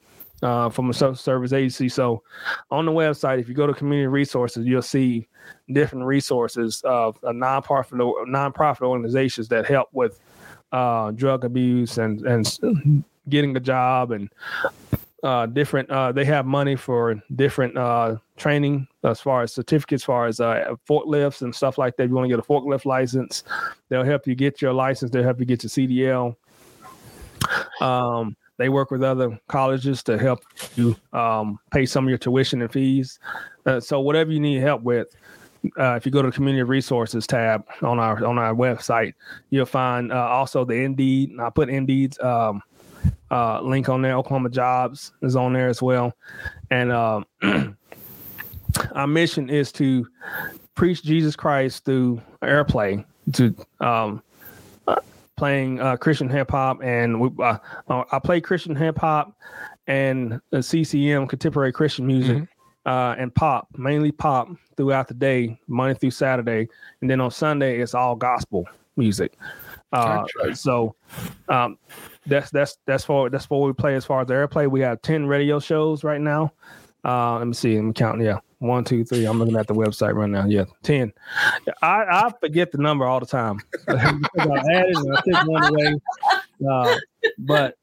[0.43, 1.89] uh, from a social service agency.
[1.89, 2.23] So
[2.71, 5.29] on the website, if you go to community resources, you'll see
[5.73, 7.99] different resources of uh, nonprofit
[8.29, 10.21] nonprofit organizations that help with
[10.73, 14.31] uh, drug abuse and and getting a job and
[15.23, 15.91] uh, different.
[15.91, 20.41] Uh, they have money for different uh, training as far as certificates, as far as
[20.41, 22.05] uh, forklifts and stuff like that.
[22.05, 23.45] If you want to get a forklift license,
[23.89, 25.11] they'll help you get your license.
[25.11, 26.37] They'll help you get your CDL.
[27.81, 30.41] Um, they work with other colleges to help
[30.77, 33.19] you um, pay some of your tuition and fees.
[33.65, 35.09] Uh, so whatever you need help with,
[35.78, 39.15] uh, if you go to the community resources tab on our on our website,
[39.49, 41.32] you'll find uh, also the Indeed.
[41.41, 42.62] I put Indeed's um,
[43.31, 44.15] uh, link on there.
[44.15, 46.12] Oklahoma Jobs is on there as well,
[46.70, 47.24] and um,
[48.93, 50.07] our mission is to
[50.74, 54.23] preach Jesus Christ through airplay to um,
[55.41, 57.57] playing uh, Christian hip hop, and we, uh,
[57.89, 59.35] uh, I play Christian hip hop
[59.87, 62.47] and uh, CCM contemporary Christian music
[62.85, 66.69] uh, and pop, mainly pop throughout the day, Monday through Saturday,
[67.01, 68.69] and then on Sunday it's all gospel
[68.99, 69.33] music.
[69.95, 70.57] Uh, Gotcha.
[70.57, 70.95] So
[71.49, 71.79] um,
[72.27, 74.71] that's that's that's for that's what we play as far as the airplay.
[74.71, 76.53] We have ten radio shows right now.
[77.03, 77.77] Uh, let me see.
[77.77, 78.27] I'm counting.
[78.27, 79.24] Yeah, one, two, three.
[79.24, 80.47] I'm looking at the website right now.
[80.47, 81.12] Yeah, ten.
[81.82, 83.59] I, I forget the number all the time.
[83.87, 86.01] because I added and I took one away.
[86.70, 86.97] Uh,
[87.39, 87.74] but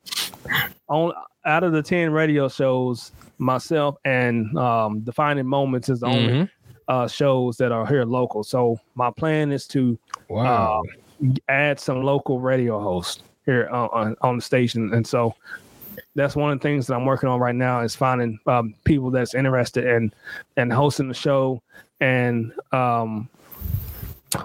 [0.87, 1.13] on
[1.45, 6.49] out of the ten radio shows, myself and um, Defining Moments is the only Mhm.
[6.87, 8.43] uh, shows that are here local.
[8.43, 9.97] So my plan is to
[10.29, 10.83] Wow.
[11.49, 15.33] add some local radio hosts here on, on, on the station, and so
[16.17, 19.09] that's one of the things that I'm working on right now is finding um, people
[19.11, 20.11] that's interested in
[20.57, 21.61] and hosting the show
[22.01, 23.29] and um,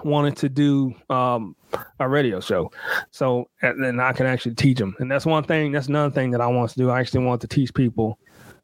[0.03, 1.55] wanted to do um,
[1.99, 2.71] a radio show.
[3.11, 5.71] So and then I can actually teach them, and that's one thing.
[5.71, 6.89] That's another thing that I want to do.
[6.89, 8.17] I actually want to teach people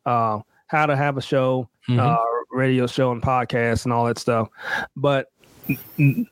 [0.06, 1.99] uh, how to have a show, Mhm.
[1.99, 2.18] uh,
[2.52, 4.48] radio show, and podcast and all that stuff.
[4.95, 5.27] But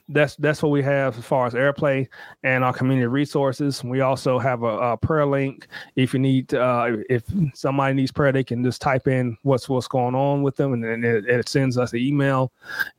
[0.09, 2.07] that's that's what we have as far as airplay
[2.43, 3.84] and our community resources.
[3.84, 5.68] We also have a, a prayer link.
[5.95, 7.23] If you need, uh, if
[7.53, 10.84] somebody needs prayer, they can just type in what's what's going on with them, and
[10.84, 12.51] then it, it sends us an email,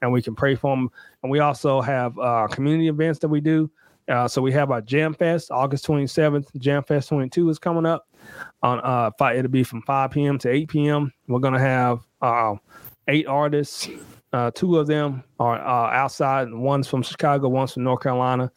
[0.03, 0.91] and we can pray for them.
[1.23, 3.71] And we also have uh, community events that we do.
[4.09, 6.57] Uh, so we have our Jam Fest, August 27th.
[6.59, 8.09] Jam Fest 22 is coming up.
[8.63, 10.39] On uh, fi- it'll be from 5 p.m.
[10.39, 11.13] to 8 p.m.
[11.27, 12.55] We're gonna have uh,
[13.09, 13.89] eight artists.
[14.33, 18.53] Uh, two of them are uh, outside, one's from Chicago, one's from North Carolina,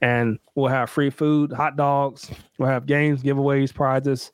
[0.00, 2.30] and we'll have free food, hot dogs.
[2.58, 4.30] We'll have games, giveaways, prizes,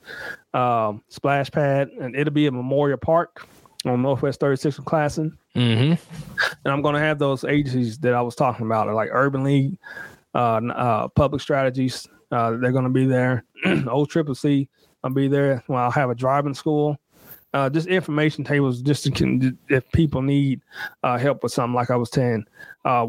[0.52, 3.46] um, splash pad, and it'll be at Memorial Park
[3.86, 5.30] on Northwest 36th and Classen.
[5.56, 5.98] Mhm.
[6.64, 9.78] And I'm going to have those agencies that I was talking about, like Urban League,
[10.34, 13.44] uh, uh, Public Strategies, Uh, they're going to be there.
[13.86, 14.66] Old Triple C,
[15.04, 15.62] I'll be there.
[15.68, 16.98] Well, I'll have a driving school.
[17.54, 20.60] Uh, just information tables, just to, if people need
[21.02, 22.46] uh, help with something, like I was saying.
[22.84, 23.08] Uh,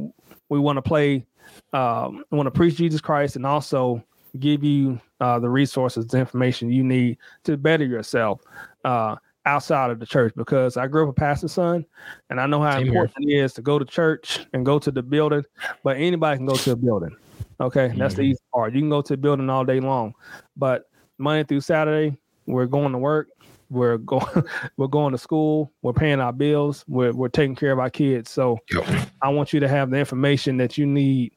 [0.49, 1.25] we want to play,
[1.71, 4.03] um, want to preach Jesus Christ, and also
[4.39, 8.41] give you uh, the resources, the information you need to better yourself
[8.83, 9.15] uh,
[9.45, 10.33] outside of the church.
[10.35, 11.85] Because I grew up a pastor's son,
[12.29, 14.91] and I know how Same important it is to go to church and go to
[14.91, 15.45] the building.
[15.83, 17.15] But anybody can go to a building.
[17.61, 18.31] Okay, that's the Mhm.
[18.31, 18.73] easy part.
[18.73, 20.13] You can go to a building all day long,
[20.57, 23.29] but Monday through Saturday, we're going to work.
[23.73, 24.25] We're going,
[24.77, 25.71] we're going to school.
[25.81, 26.85] We're paying our bills.
[26.87, 28.29] We're we're taking care of our kids.
[28.29, 29.09] So Yep.
[29.21, 31.33] I want you to have the information that you need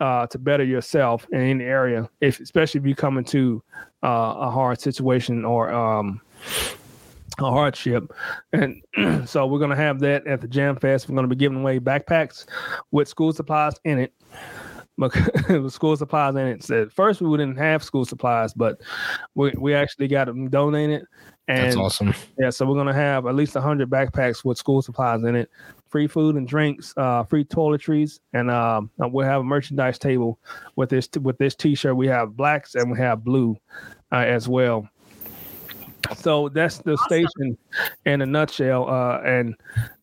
[0.00, 3.62] uh, to better yourself in any area, if especially if you come into
[4.02, 6.20] uh, a hard situation or um,
[7.38, 8.12] a hardship.
[8.52, 8.82] And
[9.28, 11.08] so we're gonna have that at the Jam Fest.
[11.08, 12.46] We're gonna be giving away backpacks
[12.90, 14.12] with school supplies in it.
[14.96, 16.70] With school supplies in it.
[16.70, 18.80] At first, we didn't have school supplies, but
[19.34, 21.04] we, we actually got them donated.
[21.46, 22.14] And That's awesome.
[22.38, 25.50] yeah, so we're gonna have at least hundred backpacks with school supplies in it,
[25.88, 30.38] free food and drinks, uh, free toiletries, and um, we'll have a merchandise table
[30.76, 31.96] with this with this T-shirt.
[31.96, 33.58] We have blacks and we have blue
[34.10, 34.88] uh, as well.
[36.16, 37.06] So that's the Awesome.
[37.06, 37.58] station
[38.06, 38.88] in a nutshell.
[38.88, 39.54] Uh, and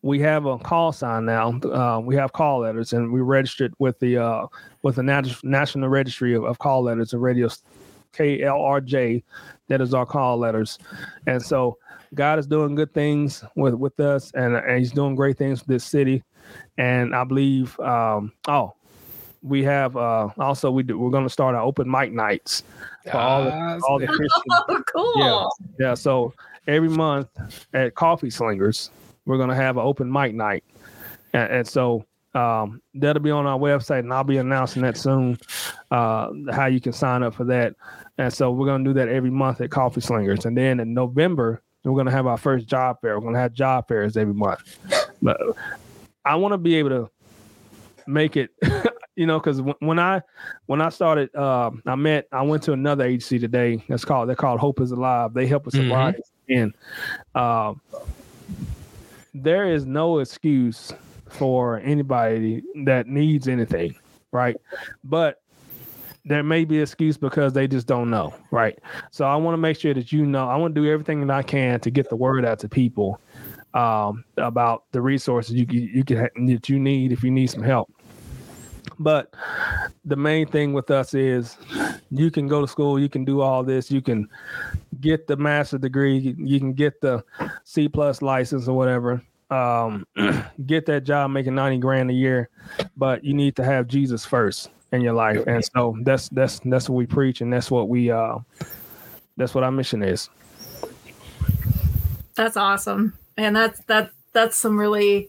[0.02, 1.58] we have a call sign now.
[1.60, 4.46] Uh, we have call letters, and we registered with the uh,
[4.82, 7.48] with the Nat- National Registry of, of Call Letters and Radio
[8.12, 9.22] KLRJ.
[9.68, 10.78] That is our call letters,
[11.26, 11.78] and so
[12.14, 15.68] God is doing good things with with us, and, and He's doing great things with
[15.68, 16.22] this city.
[16.76, 18.74] And I believe, um, oh,
[19.42, 22.64] we have uh, also we do, we're going to start our open mic nights
[23.04, 25.12] for all the, Ah, all the Christian Oh, cool.
[25.78, 25.88] Yeah.
[25.88, 26.34] yeah, so
[26.66, 27.28] every month
[27.72, 28.90] at Coffee Slingers,
[29.24, 30.64] we're gonna have an open mic night,
[31.32, 32.04] and, and so
[32.34, 35.38] um, that'll be on our website, and I'll be announcing that soon.
[35.90, 37.74] Uh, how you can sign up for that,
[38.18, 41.62] and so we're gonna do that every month at Coffee Slingers, and then in November
[41.84, 43.18] we're gonna have our first job fair.
[43.18, 44.60] We're gonna have job fairs every month,
[45.20, 45.38] but
[46.24, 47.10] I want to be able to
[48.06, 48.50] make it.
[49.14, 50.22] You know, because when I
[50.64, 53.84] when I started, uh, I met I went to another agency today.
[53.86, 55.34] That's called they're called Hope is Alive.
[55.34, 55.92] They help us Mhm.
[55.92, 56.14] arrive
[56.48, 56.72] in.
[57.34, 57.82] Um,
[59.34, 60.92] there is no excuse
[61.32, 63.94] for anybody that needs anything,
[64.30, 64.56] right?
[65.04, 65.40] But
[66.24, 68.78] there may be excuse because they just don't know, right?
[69.10, 70.48] So I want to make sure that you know.
[70.48, 73.20] I want to do everything that I can to get the word out to people
[73.74, 77.92] um, about the resources you you can that you need if you need some help.
[78.98, 79.34] But
[80.04, 81.56] the main thing with us is
[82.10, 84.28] you can go to school, you can do all this, you can
[85.00, 87.24] get the master degree, you can get the
[87.64, 89.22] C plus license or whatever.
[89.52, 90.06] Um,
[90.66, 92.48] get that job making 90 grand a year,
[92.96, 95.42] but you need to have Jesus first in your life.
[95.46, 98.38] And so that's that's that's what we preach and that's what we uh
[99.36, 100.30] that's what our mission is.
[102.34, 103.12] That's awesome.
[103.36, 105.28] And that's that that's some really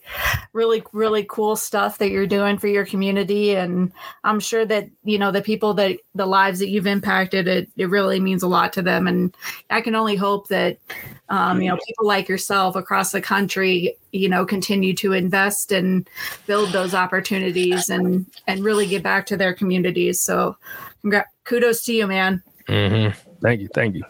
[0.54, 3.56] really really cool stuff that you're doing for your community.
[3.56, 3.92] And
[4.24, 7.90] I'm sure that you know the people that the lives that you've impacted it it
[7.90, 9.08] really means a lot to them.
[9.08, 9.36] And
[9.70, 10.78] I can only hope that
[11.30, 16.08] um, you know people like yourself across the country you know continue to invest and
[16.46, 20.22] build those opportunities and and really get back to their communities.
[20.22, 20.56] So
[21.04, 22.42] congr- kudos to you man.
[22.68, 23.16] Mhm.
[23.42, 24.04] Thank you, thank you.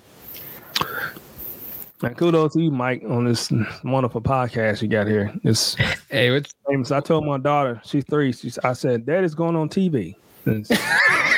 [2.04, 3.50] And kudos to you, Mike, on this
[3.84, 5.34] wonderful podcast you got here.
[5.44, 5.76] It's
[6.10, 6.92] Hey, what's famous.
[6.92, 8.34] I told my daughter, she's three.
[8.34, 10.16] She's, I said, Dad is going on TV.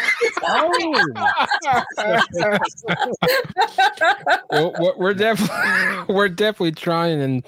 [4.51, 7.45] Oh, well, we're- definitely we're definitely trying, and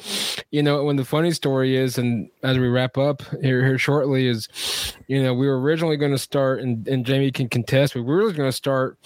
[0.51, 4.27] you know, when the funny story is, and as we wrap up here here shortly,
[4.27, 4.47] is
[5.07, 8.07] you know, we were originally going to start, and and Jamie can contest, but we
[8.07, 8.97] were really going to start.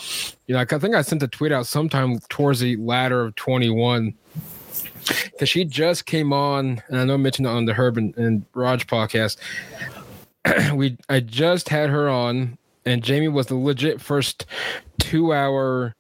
[0.48, 3.70] You know, I think I sent the tweet out sometime towards the latter of twenty
[3.70, 4.14] one.
[5.32, 8.16] Because she just came on, and I know I mentioned it on the Herb and,
[8.18, 9.38] and Raj podcast.
[10.76, 14.46] we I just had her on, and Jamie was the legit first
[15.00, 15.96] two hour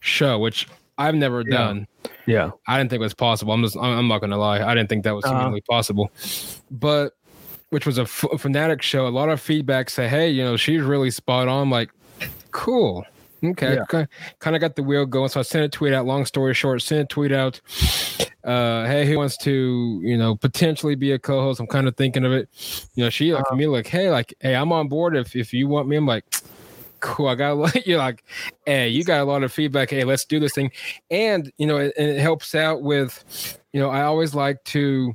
[0.00, 0.68] show, which
[0.98, 1.56] I've never Yeah.
[1.58, 1.86] done.
[2.26, 2.50] yeah.
[2.68, 3.52] I didn't think it was possible.
[3.52, 4.62] I'm just, I'm not gonna lie.
[4.62, 5.34] I didn't think that was Uh-huh.
[5.36, 6.10] humanly possible.
[6.70, 7.14] But
[7.70, 9.06] which was a f- fanatic show.
[9.06, 11.70] A lot of feedback say, hey, you know, she's really spot on.
[11.70, 11.90] Like,
[12.52, 13.04] cool.
[13.44, 14.06] Okay, Yeah.
[14.38, 15.28] kind of got the wheel going.
[15.28, 16.06] So I sent a tweet out.
[16.06, 17.60] Long story short, sent a tweet out.
[18.44, 21.60] Uh, hey, who wants to, you know, potentially be a co-host?
[21.60, 22.48] I'm kind of thinking of it.
[22.94, 23.56] You know, she like Uh-huh.
[23.56, 25.96] me, like, hey, like, hey, I'm on board if if you want me.
[25.96, 26.24] I'm like,
[27.00, 27.28] cool.
[27.28, 27.86] I got a lot.
[27.86, 28.22] You're like,
[28.66, 29.90] hey, you got a lot of feedback.
[29.90, 30.70] Hey, let's do this thing.
[31.10, 35.14] And you know, it, and it helps out with, you know, I always like to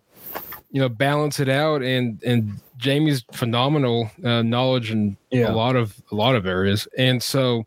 [0.71, 5.51] you know balance it out and and Jamie's phenomenal uh, knowledge in Yeah.
[5.51, 7.65] a lot of a lot of areas and so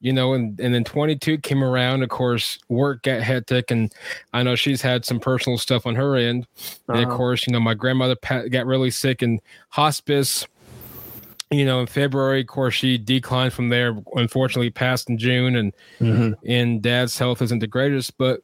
[0.00, 3.90] you know and and then 22 came around of course work got hectic and
[4.34, 6.46] I know she's had some personal stuff on her end
[6.88, 7.16] and of Uh-huh.
[7.16, 8.16] course you know my grandmother
[8.50, 9.40] got really sick in
[9.70, 10.46] hospice
[11.50, 15.72] you know in February of course she declined from there unfortunately passed in June and
[16.00, 16.34] Mhm.
[16.46, 18.40] and dad's health isn't the greatest, but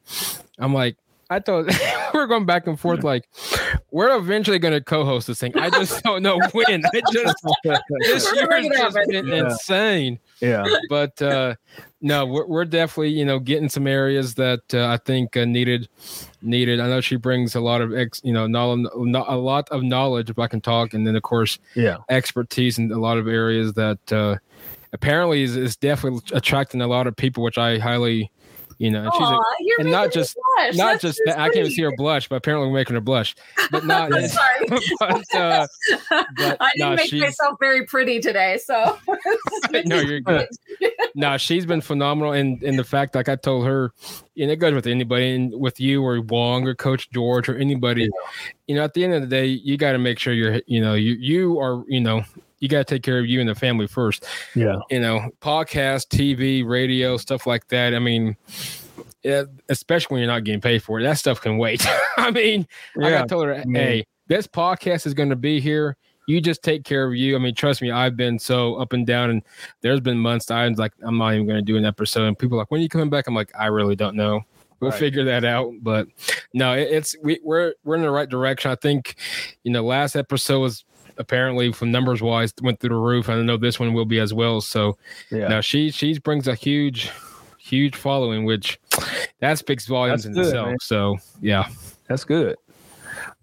[0.59, 0.97] I'm like,
[1.31, 1.67] I thought
[2.15, 3.05] we're going back and forth.
[3.05, 3.29] Like,
[3.93, 5.57] we're eventually going to co-host this thing.
[5.57, 6.85] I just don't know when.
[6.85, 7.37] I just
[8.01, 9.45] this year gonna has just been Yeah.
[9.45, 10.19] insane.
[10.41, 10.67] yeah.
[10.89, 11.55] But uh,
[12.01, 15.89] no, we're, we're definitely you know getting some areas that uh, I think uh, needed
[16.43, 16.81] needed.
[16.81, 20.31] I know she brings a lot of ex, you know, knowledge, a lot of knowledge
[20.31, 21.99] if I can talk, and then of course Yeah.
[22.09, 24.37] expertise in a lot of areas that uh,
[24.93, 28.31] apparently is, is definitely attracting a lot of people, which I highly,
[28.81, 30.75] you know, and she's a, and not just- blush.
[30.75, 33.01] not That's just that, I can't even see her blush, but apparently we're making her
[33.03, 33.37] blush.
[33.71, 34.67] But not, sorry.
[35.01, 35.67] but uh,
[36.09, 38.99] but I didn't no, make she's- myself very pretty today, so
[39.85, 40.49] no, you're good.
[41.15, 43.93] no, she's been phenomenal, and and the fact, like I told her,
[44.39, 48.09] and it goes with anybody, and with you or Wong or Coach George or anybody,
[48.67, 50.81] you know, at the end of the day, you got to make sure you're, you
[50.81, 52.23] know, you you are, you know,
[52.61, 54.25] you got to take care of you and the family first.
[54.55, 54.79] Yeah.
[54.91, 57.95] You know, podcast, TV, radio, stuff like that.
[57.95, 58.37] I mean.
[59.23, 61.87] Yeah, especially when you're not getting paid for it, that stuff can wait.
[62.17, 62.67] I mean,
[62.97, 63.23] Yeah.
[63.23, 65.99] I told her, hey, this podcast is going to be here.
[66.27, 67.37] You just take care of you.
[67.37, 69.43] I mean, trust me, I've been so up and down, and
[69.83, 72.29] there's been months that I'm like, I'm not even going to do an episode.
[72.29, 73.27] And people are like, when are you coming back?
[73.27, 74.41] I'm like, I really don't know.
[74.81, 74.99] We'll Right.
[74.99, 75.71] figure that out.
[75.83, 76.09] But
[76.55, 78.71] no, it, it's we, we're we're in the right direction.
[78.71, 79.17] I think,
[79.65, 80.85] you know, last episode was
[81.21, 83.29] apparently from numbers wise went through the roof.
[83.29, 84.61] I know this one will be as well.
[84.61, 84.97] So
[85.31, 85.47] Yeah.
[85.49, 87.11] now she she brings a huge,
[87.59, 88.81] huge following, which
[89.39, 90.67] that speaks volumes That's in good, itself.
[90.69, 90.77] man.
[90.81, 91.69] So yeah.
[92.09, 92.57] That's good.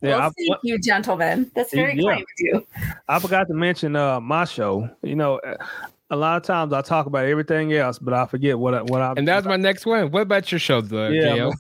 [0.02, 0.10] Yeah.
[0.18, 1.50] well, I, thank you, gentlemen.
[1.56, 2.10] That's very Yeah.
[2.16, 2.68] kind of you.
[3.08, 4.90] I forgot to mention uh my show.
[5.04, 5.56] You know, uh,
[6.10, 9.02] a lot of times I talk about everything else, but I forget what I, what
[9.02, 10.10] I And that's my next one.
[10.12, 11.10] What about your show, though?
[11.10, 11.54] Yeah, JL?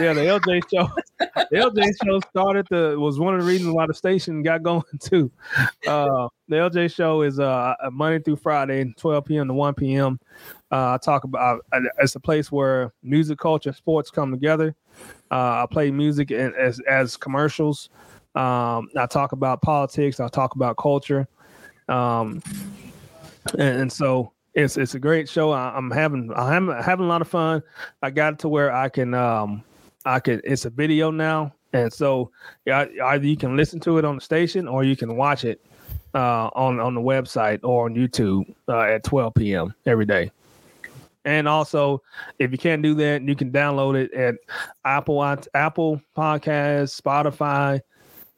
[0.00, 0.88] Yeah, the LJ show.
[1.18, 4.82] The LJ show started the was one of the reasons why the station got going
[5.00, 5.30] too.
[5.86, 9.48] Uh, the LJ show is uh Monday through Friday, 12 p.m.
[9.48, 10.18] to 1 p.m.
[10.70, 14.74] Uh, I talk about uh, it's a place where music, culture, sports come together.
[15.30, 17.90] Uh, I play music and, as as commercials.
[18.34, 20.20] Um, I talk about politics.
[20.20, 21.28] I talk about culture.
[21.88, 22.42] Um,
[23.58, 25.50] and, and so it's it's a great show.
[25.50, 27.62] I, I'm having I'm having a lot of fun.
[28.02, 29.64] I got it to where I can um
[30.04, 32.30] I can it's a video now, and so
[32.64, 35.64] yeah, either you can listen to it on the station or you can watch it
[36.14, 39.74] uh, on on the website or on YouTube uh, at 12 p.m.
[39.86, 40.30] every day.
[41.26, 42.02] And also,
[42.38, 44.34] if you can't do that, you can download it at
[44.84, 45.22] Apple
[45.54, 47.80] Apple Podcasts, Spotify.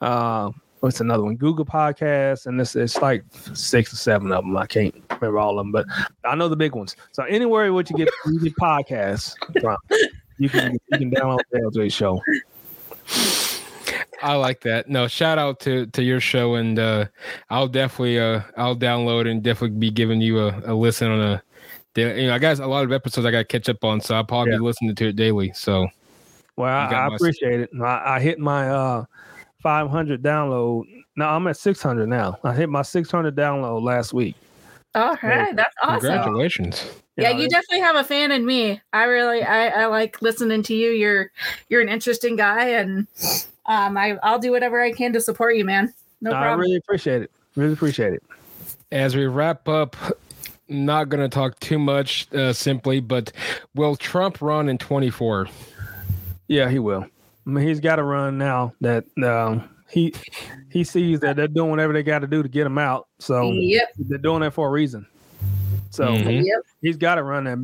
[0.01, 0.51] Uh,
[0.87, 1.35] what's another one?
[1.35, 4.57] Google Podcasts, and this it's like six or seven of them.
[4.57, 5.85] I can't remember all of them, but
[6.25, 6.95] I know the big ones.
[7.11, 9.77] So anywhere what you get you get podcasts from,
[10.39, 12.23] you can you can download the LJ show.
[14.23, 14.89] I like that.
[14.89, 17.07] No, shout out to to your show, and uh,
[17.51, 21.43] I'll definitely uh I'll download and definitely be giving you a, a listen on a.
[21.97, 24.15] You know, I got a lot of episodes I got to catch up on, so
[24.15, 24.59] I'll probably Yeah.
[24.59, 25.51] be listening to it daily.
[25.55, 25.89] So
[26.55, 27.71] Well, I, I appreciate it.
[27.83, 29.05] I, I hit my uh
[29.67, 30.85] 500 download.
[31.17, 32.39] No, I'm at 600 now.
[32.45, 34.37] I hit my 600 download last week.
[34.95, 36.03] All right, that's awesome.
[36.03, 36.89] congratulations.
[37.17, 38.81] Yeah, know, you definitely have a fan in me.
[38.93, 40.91] I really, I, I like listening to you.
[40.91, 41.33] You're,
[41.69, 43.09] you're an interesting guy, and
[43.67, 45.93] um, I, I'll do whatever I can to support you, man.
[46.21, 46.61] No I problem.
[46.61, 47.33] I really appreciate it.
[47.57, 48.23] Really appreciate it.
[48.93, 49.97] As we wrap up,
[50.69, 53.33] not going to talk too much uh, simply, but
[53.75, 55.49] will Trump run in 24?
[56.47, 57.05] Yeah, he will.
[57.47, 60.13] I mean, he's got to run now that um, he
[60.71, 63.07] he sees that they're doing whatever they got to do to get him out.
[63.19, 65.07] So Yep, they're doing that for a reason.
[65.91, 66.45] So Mhm.
[66.45, 66.59] yep.
[66.83, 67.59] he's got to run that.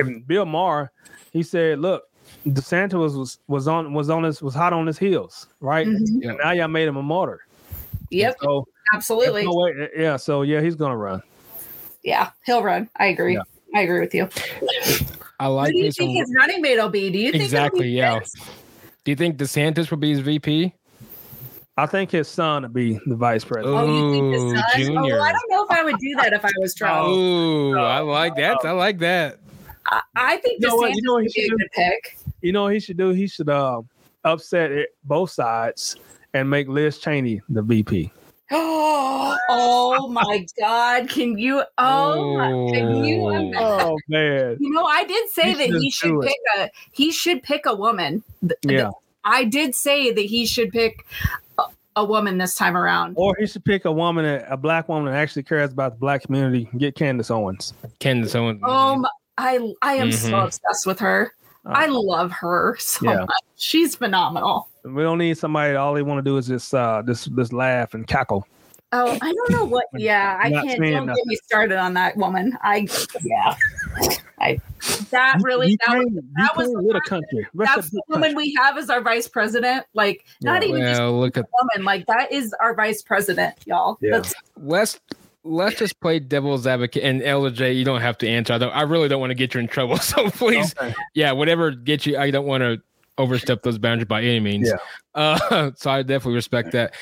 [0.00, 0.90] And Bill Maher,
[1.32, 2.04] he said, "Look,
[2.46, 5.86] DeSantis was was was on was on his was hot on his heels, right?
[5.86, 6.00] Mhm.
[6.20, 6.32] Yeah.
[6.32, 7.40] Now y'all made him a martyr.
[8.10, 9.44] Yep, So absolutely.
[9.44, 10.16] no way- yeah.
[10.16, 11.22] So yeah, he's gonna run.
[12.02, 12.88] Yeah, he'll run.
[12.96, 13.34] I agree.
[13.34, 13.42] Yeah.
[13.74, 14.28] I agree with you.
[15.38, 17.10] I like Who do you me some- think his running mate will be?
[17.10, 18.14] Do you think Exactly, be yeah.
[18.18, 18.34] Pence?
[19.08, 20.74] Do you think DeSantis will be his VP?
[21.78, 23.74] I think his son would be the vice president.
[23.74, 24.64] Oh, you think his son?
[24.76, 25.18] Junior.
[25.18, 27.08] Oh, I don't know if I would do that if I was Trump.
[27.08, 28.58] Oh, no, I like that.
[28.64, 29.38] I like that.
[29.86, 31.70] I, I think You know what- DeSantis you know would he be a should good
[31.72, 32.18] pick.
[32.42, 33.08] You know what he should do?
[33.12, 33.80] He should uh,
[34.24, 35.96] upset it, both sides
[36.34, 38.12] and make Liz Cheney the VP.
[38.50, 41.08] oh my God!
[41.08, 41.62] Can you?
[41.76, 43.20] Oh, my, can you?
[43.22, 43.28] Oh.
[43.28, 43.54] imagine?
[43.58, 44.56] Oh man.
[44.60, 46.28] You know, I did say He that he do should it.
[46.28, 48.22] pick a he should pick a woman.
[48.62, 48.90] Yeah.
[49.24, 51.04] I did say that he should pick
[51.58, 51.64] a,
[51.96, 53.14] a woman this time around.
[53.18, 55.98] Or he should pick a woman, that, a black woman that actually cares about the
[55.98, 56.68] black community.
[56.78, 57.74] Get Candace Owens.
[57.98, 58.62] Candace Owens.
[58.62, 59.06] Um,
[59.36, 60.44] I I am so Mhm.
[60.44, 61.34] obsessed with her.
[61.66, 63.20] Uh, I love her so Yeah.
[63.20, 63.42] much.
[63.56, 64.68] She's phenomenal.
[64.84, 65.74] We don't need somebody.
[65.74, 68.46] All they want to do is just uh, just just laugh and cackle.
[68.92, 69.84] Oh, I don't know what.
[69.96, 70.70] Yeah, I can't.
[70.70, 71.22] saying Don't nothing.
[71.24, 72.56] get me started on that woman.
[72.62, 72.86] I
[73.22, 73.54] yeah.
[74.40, 74.58] I
[75.10, 77.46] that really that was, that was the little country.
[77.54, 79.84] Rest that's the the woman we have as our vice president.
[79.94, 80.68] Like not Yeah.
[80.68, 81.84] even just Well, look at a woman.
[81.84, 83.98] Like that is our vice president, y'all.
[84.00, 84.12] Yeah.
[84.12, 85.00] That's let's
[85.44, 88.52] let's just play devil's advocate and LJ, you don't have to answer.
[88.54, 89.96] I don't I really don't want to get you in trouble.
[90.02, 90.94] So please, Okay.
[91.14, 92.80] yeah, whatever gets you, I don't want to
[93.18, 94.68] overstep those boundaries by any means.
[94.68, 94.76] Yeah.
[95.14, 96.94] Uh, so I definitely respect that.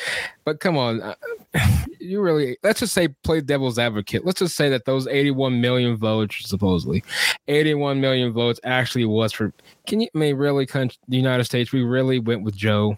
[0.44, 1.14] But come on, uh,
[2.01, 4.24] you really let's just say play devil's advocate.
[4.24, 7.05] Let's just say that those 81 million votes, supposedly
[7.48, 9.52] 81 million votes, actually was for.
[9.86, 10.66] Can you I mean really?
[10.66, 12.97] Con- the United States, we really went with Joe.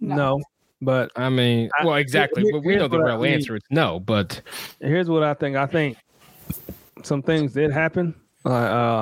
[0.00, 0.40] No,
[0.82, 2.42] but I mean, I- well, exactly.
[2.42, 3.32] here- But we know the what I real mean.
[3.34, 3.98] answer is no.
[4.00, 4.40] But
[4.80, 5.56] here's what I think.
[5.56, 5.96] I think
[7.02, 8.14] some things did happen,
[8.46, 8.50] uh,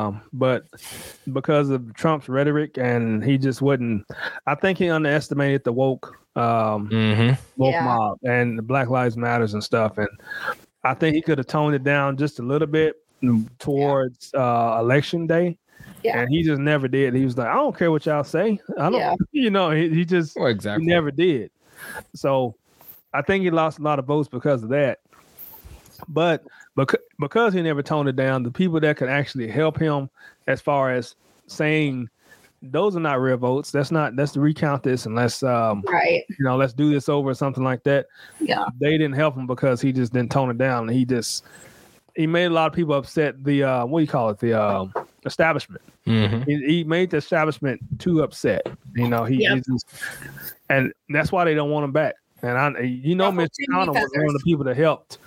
[0.08, 0.64] um, but
[1.32, 4.06] because of Trump's rhetoric and he just wouldn't.
[4.46, 7.38] I think he underestimated the woke um, mhm.
[7.56, 7.84] woke Yeah.
[7.84, 10.08] mob and the Black Lives Matters and stuff, and
[10.82, 12.96] I think he could have toned it down just a little bit
[13.58, 15.56] towards uh, election day.
[16.02, 16.20] Yeah.
[16.20, 17.14] And he just never did.
[17.14, 18.58] He was like, I don't care what y'all say.
[18.78, 19.14] I don't, Yeah.
[19.32, 21.50] you know, he, he just well, he never did.
[22.14, 22.56] So
[23.12, 24.98] I think he lost a lot of votes because of that.
[26.08, 26.44] But
[26.76, 30.10] because, because he never toned it down, the people that could actually help him
[30.46, 31.14] as far as
[31.46, 32.08] saying
[32.62, 33.70] those are not real votes.
[33.70, 36.22] That's not let's recount this and let's um right.
[36.28, 38.06] you know let's do this over or something like that.
[38.40, 38.64] Yeah.
[38.80, 40.88] They didn't help him because he just didn't tone it down.
[40.88, 41.44] He just
[42.16, 43.42] he made a lot of people upset.
[43.44, 44.38] The uh what do you call it?
[44.38, 44.94] The um
[45.26, 45.82] establishment.
[46.06, 46.46] Mhm.
[46.46, 48.66] He, he made the establishment too upset.
[48.94, 49.54] You know, he, Yep.
[49.54, 49.86] he just,
[50.68, 52.14] and that's why they don't want him back.
[52.42, 54.76] And I, you know, Ruffle Mitch too many McConnell was one of the people that
[54.76, 55.18] helped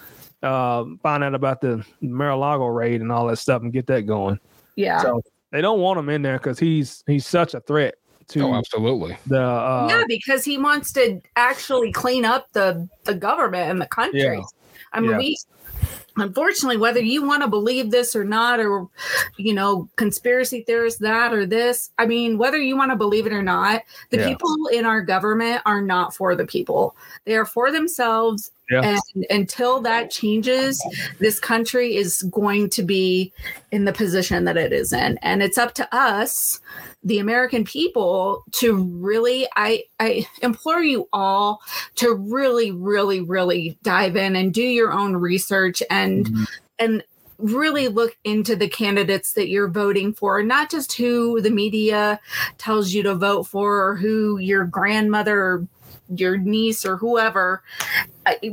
[0.43, 4.39] uh, find out about the Mar-a-Lago raid and all that stuff and get that going.
[4.75, 5.01] Yeah.
[5.01, 7.95] So they don't want him in there because he's he's such a threat
[8.29, 9.17] to Oh, absolutely.
[9.27, 9.41] the.
[9.41, 14.21] Uh, yeah, because he wants to actually clean up the the government and the country.
[14.21, 14.41] Yeah.
[14.93, 15.17] I mean, Yeah.
[15.17, 15.37] we
[16.17, 18.87] unfortunately, whether you want to believe this or not, or
[19.37, 23.33] you know, conspiracy theorists that or this, I mean, whether you want to believe it
[23.33, 24.29] or not, the Yeah.
[24.29, 26.95] people in our government are not for the people.
[27.25, 28.51] They are for themselves.
[28.69, 28.97] Yeah.
[29.15, 30.83] And until that changes,
[31.19, 33.31] this country is going to be
[33.71, 35.17] in the position that it is in.
[35.21, 36.59] And it's up to us
[37.03, 41.61] the American people to really I I implore you all
[41.95, 46.47] to really really really dive in and do your own research and Mhm.
[46.79, 47.03] and
[47.37, 52.19] really look into the candidates that you're voting for not just who the media
[52.57, 55.67] tells you to vote for or who your grandmother or
[56.15, 57.61] your niece or whoever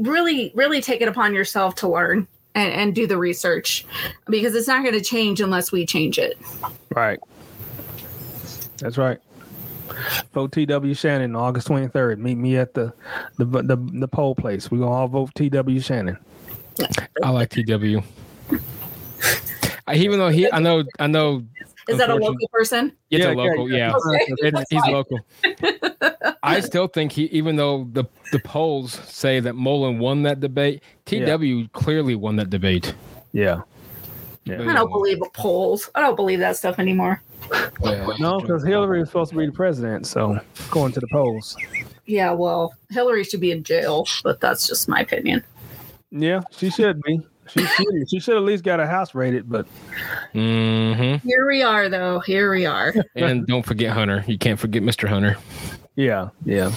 [0.00, 3.84] really really take it upon yourself to learn and, and do the research
[4.26, 6.38] because it's not going to change unless we change it
[6.94, 7.18] Right.
[8.78, 9.18] That's right.
[10.32, 12.18] Vote TW Shannon August 23rd.
[12.18, 12.92] Meet me at the
[13.36, 14.70] the the, the poll place.
[14.70, 16.18] We're gonna all vote TW Shannon.
[17.22, 18.02] I like TW.
[19.86, 21.44] I, even though he, I know, I know,
[21.88, 23.76] is that a local person it's Yeah, a local, yeah.
[23.76, 24.26] yeah, Okay.
[24.38, 25.20] It- he's local.
[26.42, 30.82] I still think he, even though the the polls say that Mullin won that debate,
[31.06, 32.94] TW clearly won that debate.
[33.32, 33.62] Yeah.
[34.46, 35.88] I don't believe polls.
[35.94, 37.22] I don't believe that stuff anymore.
[37.82, 38.06] Yeah.
[38.18, 40.06] No, because Hillary was supposed to be the president.
[40.06, 41.56] So according to the polls.
[42.06, 45.42] Yeah, well, Hillary should be in jail, but that's just my opinion.
[46.10, 47.20] Yeah, she should be.
[47.48, 48.10] She should.
[48.10, 49.48] She should at least got a house rated.
[49.48, 49.66] But
[50.32, 52.20] hmm Here we are, though.
[52.20, 52.94] Here we are.
[53.16, 54.24] And don't forget Hunter.
[54.26, 55.08] You can't forget Mr.
[55.08, 55.36] Hunter.
[55.96, 56.72] yeah, yeah.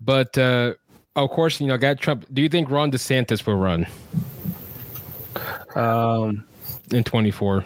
[0.00, 0.74] But uh,
[1.16, 2.24] of course, you know, got Trump.
[2.32, 3.86] Do you think Ron DeSantis will run
[5.74, 6.44] Um,
[6.90, 7.64] in 24?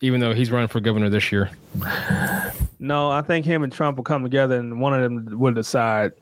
[0.00, 1.50] Even though he's running for governor this year.
[2.80, 6.12] no, I think him and Trump will come together, and one of them will decide.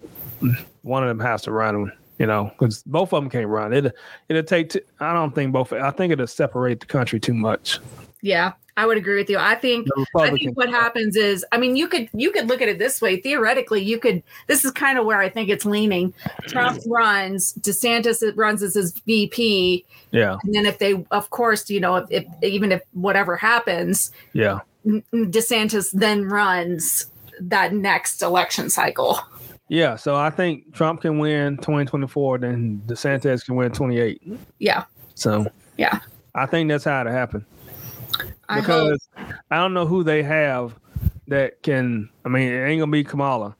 [0.82, 1.93] One of them has to run.
[2.20, 3.72] You know, because both of them can't run.
[3.72, 3.97] It
[4.28, 4.68] it'll take.
[4.68, 5.72] T- I don't think both.
[5.72, 7.78] I think it'll separate the country too much.
[8.20, 9.38] Yeah, I would agree with you.
[9.38, 12.68] I think I think what happens is, I mean, you could you could look at
[12.68, 13.20] it this way.
[13.20, 14.22] Theoretically, you could.
[14.48, 16.12] This is kind of where I think it's leaning.
[16.47, 16.92] Trump mm-hmm.
[16.92, 21.97] runs, DeSantis runs as his VP, yeah, and then if they, of course, you know,
[21.97, 27.06] if, if even if whatever happens, yeah, DeSantis then runs
[27.40, 29.20] that next election cycle.
[29.70, 29.97] Yeah.
[29.97, 34.20] So I think Trump can win 2024, then DeSantis can win 28.
[34.59, 34.84] Yeah,
[35.14, 35.47] So
[35.78, 36.01] Yeah.
[36.34, 37.44] I think that's how it happened.
[38.48, 38.62] I hope.
[38.62, 39.09] because
[39.51, 40.74] I don't know who they have
[41.28, 42.10] that can.
[42.24, 43.56] I mean, it ain't gonna be Kamala.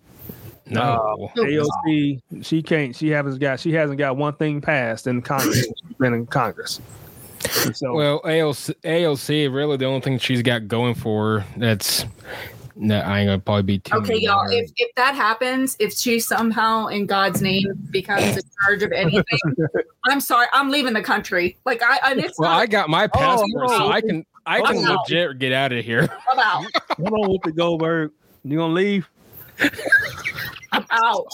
[0.67, 1.29] No.
[1.37, 2.95] Uh, AOC, she can't.
[2.95, 3.61] She hasn't got.
[3.61, 5.67] She hasn't got one thing passed in Congress.
[5.99, 6.81] been in Congress.
[7.73, 12.05] So, well, AOC, AOC, really the only thing she's got going for her that's
[12.77, 13.97] no, I ain't gonna probably be too.
[13.99, 14.49] Okay, y'all.
[14.49, 19.25] If, if that happens, if she somehow, in God's name, becomes in charge of anything,
[20.05, 21.57] I'm sorry, I'm leaving the country.
[21.65, 23.69] Like I, and it's well, not, I got my passport, no.
[23.69, 25.09] so I can I can I'm out.
[25.09, 26.09] legit get out of here.
[26.33, 26.67] I'm out.
[26.97, 28.13] come on with the Goldberg.
[28.45, 29.09] You gonna leave?
[30.73, 31.27] I'm out.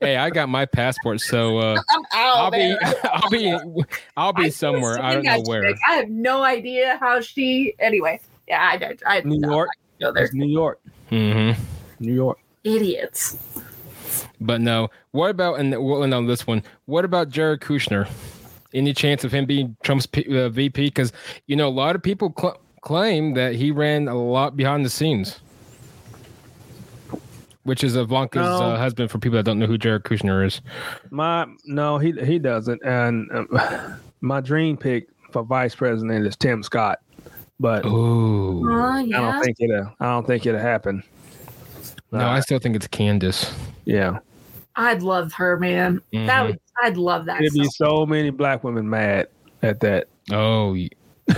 [0.00, 2.36] hey, I got my passport, so uh, I'm out.
[2.36, 2.78] I'll be man.
[3.04, 3.84] I'll be
[4.16, 5.00] I'll be I somewhere.
[5.00, 5.62] I don't know where.
[5.62, 5.78] chick.
[5.88, 7.74] I have no idea how she.
[7.78, 9.02] Anyway, yeah, I don't.
[9.04, 9.68] I New York.
[9.70, 10.80] I don't It's New York.
[11.08, 11.52] hmm
[12.00, 12.38] New York.
[12.64, 13.36] idiots.
[14.40, 16.62] But no, what about and we'll end on this one.
[16.86, 18.08] What about Jared Kushner?
[18.74, 20.86] Any chance of him being Trump's P, uh, VP?
[20.86, 21.12] Because
[21.46, 24.90] you know a lot of people cl- claim that he ran a lot behind the
[24.90, 25.40] scenes,
[27.64, 28.66] which is Ivanka's No.
[28.72, 29.10] uh, husband.
[29.10, 30.60] For people that don't know who Jared Kushner is,
[31.10, 32.80] My no, he he doesn't.
[32.84, 37.00] And um, my dream pick for vice president is Tim Scott,
[37.60, 39.92] but oh Oh I don't think it'll.
[40.00, 41.02] I don't think it'll happen.
[42.12, 43.52] no, I still think it's Candace.
[43.84, 44.18] yeah,
[44.76, 46.00] I'd love her, man.
[46.12, 46.46] That Mhm.
[46.46, 46.60] would.
[46.82, 47.40] I'd love that.
[47.40, 47.70] it'd be so-
[48.00, 49.28] so many black women mad
[49.62, 50.06] at that.
[50.30, 50.76] Oh,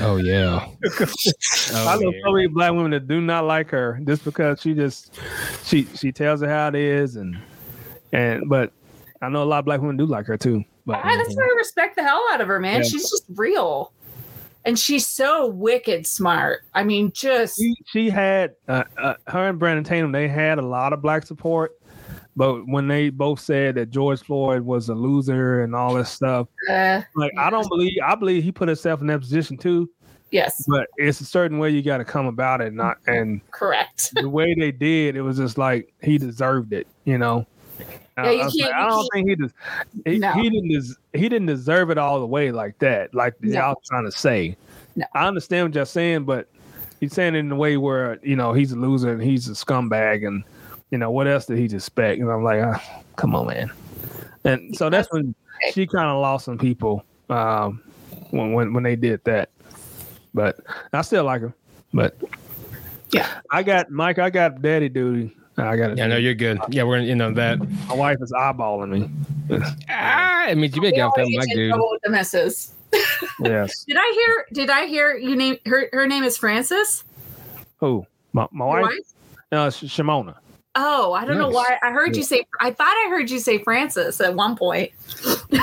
[0.00, 0.66] oh yeah.
[0.84, 1.06] I
[1.72, 2.20] Oh, know yeah.
[2.24, 5.18] so many black women that do not like her just because she just
[5.64, 7.38] she she tells her how it is and
[8.12, 8.72] and but
[9.22, 10.64] I know a lot of black women do like her too.
[10.86, 12.78] But I, that's why I respect the hell out of her, man.
[12.78, 12.88] Yeah.
[12.88, 13.92] She's just real,
[14.64, 16.62] and she's so wicked smart.
[16.74, 20.62] I mean, just she she had uh, uh, her and Brandon Tatum they had a
[20.62, 21.72] lot of black support,
[22.36, 26.48] but when they both said that George Floyd was a loser and all this stuff,
[26.68, 29.90] uh, like I don't believe I believe he put himself in that position too.
[30.30, 34.12] yes, But it's a certain way you got to come about it, not and correct.
[34.14, 37.46] the way they did, it was just like he deserved it, you know.
[38.16, 39.52] I- Yeah, you I, can't- like, I don't think he does.
[40.04, 40.32] He, No.
[40.32, 40.68] he didn't.
[40.70, 43.14] Des- he didn't deserve it all the way like that.
[43.14, 43.52] Like No.
[43.58, 44.56] y'all trying to say.
[44.96, 45.06] No.
[45.14, 46.48] I understand what you're saying, but
[47.00, 49.52] he's saying it in a way where you know he's a loser and he's a
[49.52, 50.42] scumbag, and
[50.90, 52.20] you know what else did he just expect?
[52.20, 53.70] And I'm like, ah, come on, man.
[54.44, 55.34] And so that's when
[55.72, 57.82] she kind of lost some people um,
[58.30, 59.50] when when when they did that.
[60.34, 60.58] But
[60.92, 61.52] I still like her.
[61.92, 62.16] But
[63.12, 63.28] Yeah.
[63.50, 64.18] I got Mike.
[64.18, 65.36] I got daddy duty.
[65.56, 65.98] I got it.
[65.98, 66.58] Yeah, no, you're good.
[66.68, 67.58] Yeah, we're gonna, you know that.
[67.88, 69.10] My wife is eyeballing me.
[69.88, 71.74] Ah, I mean, you big out there, always my dude.
[71.74, 72.72] with the missus.
[73.40, 73.84] yes.
[73.84, 74.46] Did I hear?
[74.52, 75.88] Did I hear you name her?
[75.92, 77.04] Her name is Frances.
[77.78, 78.06] Who?
[78.32, 78.82] My, my Your wife?
[78.82, 79.12] wife?
[79.52, 80.36] No, it's Shimona.
[80.76, 81.78] Oh, I don't know why.
[81.82, 82.44] I heard you say.
[82.60, 84.92] I thought I heard you say Francis at one point.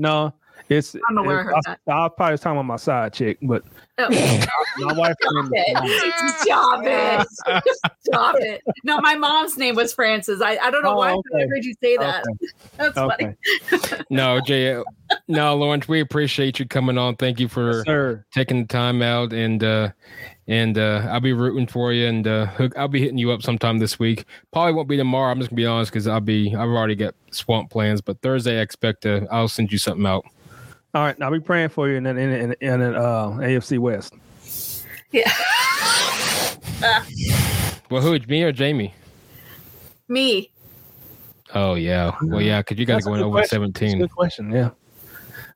[0.00, 0.32] No,
[0.70, 0.92] it's.
[0.92, 3.64] don't know where I heard I, I, was probably talking about my side chick, but
[4.00, 4.08] Oh,
[4.78, 5.16] my wife.
[5.20, 6.36] Stop it.
[6.40, 7.62] Stop it.
[8.00, 8.62] Stop it.
[8.84, 10.40] No, my mom's name was Frances.
[10.40, 11.44] I, I don't know Oh, why okay.
[11.44, 12.24] I heard you say that.
[12.76, 13.34] That's funny.
[14.10, 14.82] No, Jay.
[15.28, 17.16] No, Lawrence, we appreciate you coming on.
[17.16, 18.24] Thank you for Sir.
[18.32, 19.90] taking the time out, and uh,
[20.48, 23.42] and uh, I'll be rooting for you, and uh, hook, I'll be hitting you up
[23.42, 24.24] sometime this week.
[24.52, 25.30] Probably won't be tomorrow.
[25.30, 28.58] I'm just gonna be honest because I'll be I've already got swamp plans, but Thursday
[28.58, 29.26] I expect to.
[29.30, 30.24] I'll send you something out.
[30.94, 31.20] All right.
[31.22, 34.14] I'll be praying for you in in in, in, in uh, AFC West.
[35.12, 35.30] Yeah.
[37.90, 38.16] Well, who?
[38.28, 38.94] Me or Jamie?
[40.08, 40.50] Me.
[41.54, 42.12] Oh yeah.
[42.22, 43.62] Well, yeah, because you got to That's go in over question.
[43.62, 43.98] That's a 17.
[43.98, 44.50] good question.
[44.52, 44.70] Yeah.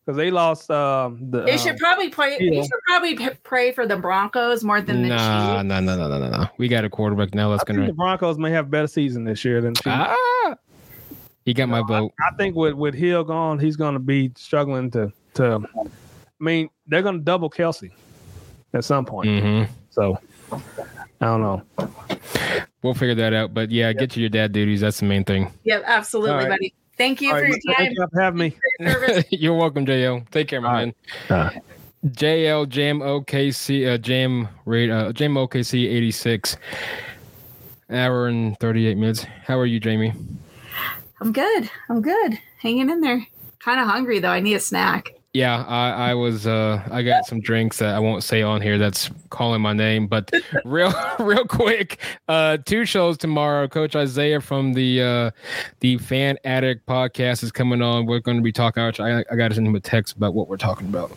[0.05, 1.45] Because they lost um, the.
[1.47, 2.37] You um, should probably pray.
[2.41, 2.51] yeah.
[2.51, 5.17] You should probably pray for the Broncos more than the Nah,
[5.57, 5.65] Chiefs.
[5.65, 6.47] no, no, no, no, no, no.
[6.59, 7.87] We got a quarterback now I that's think gonna.
[7.89, 9.75] the Broncos may have a better season this year than.
[9.75, 9.87] Chiefs.
[9.87, 10.57] Ah,
[11.47, 12.13] he got my vote.
[12.21, 15.61] I think with with Hill gone, he's going to be struggling to to.
[15.77, 17.93] I mean, they're going to double Kelsey
[18.73, 19.29] at some point.
[19.43, 20.19] hmm So
[20.53, 21.63] I don't know.
[22.83, 23.55] We'll figure that out.
[23.55, 24.81] But yeah, get to your dad duties.
[24.81, 25.51] That's the main thing.
[25.65, 26.49] Yep, absolutely, All right.
[26.51, 26.75] buddy.
[26.97, 27.87] Thank you All for right, your time.
[27.87, 28.57] thank you for having me.
[28.79, 29.23] for your.
[29.31, 30.29] You're welcome, JL.
[30.31, 30.95] Take care, my All man.
[31.31, 31.63] right.
[32.07, 36.57] JL Jam OKC uh, Jam rate uh, Jam OKC 86
[37.91, 39.25] hour and 38 minutes.
[39.47, 40.13] How are you, Jamie?
[41.21, 41.71] I'm good.
[41.89, 42.39] I'm good.
[42.59, 43.27] Hanging in there.
[43.59, 44.29] Kind of hungry though.
[44.29, 45.15] I need a snack.
[45.35, 48.79] Yeah, I, I was uh I got some drinks that I won't say on here
[48.79, 50.31] that's calling my name, but
[50.65, 53.67] real real quick, uh two shows tomorrow.
[53.67, 55.31] Coach Isaiah from the uh
[55.81, 58.07] the Fan Addict podcast is coming on.
[58.07, 60.47] We're going to be talking I, I got to send him a text about what
[60.47, 61.11] we're talking about.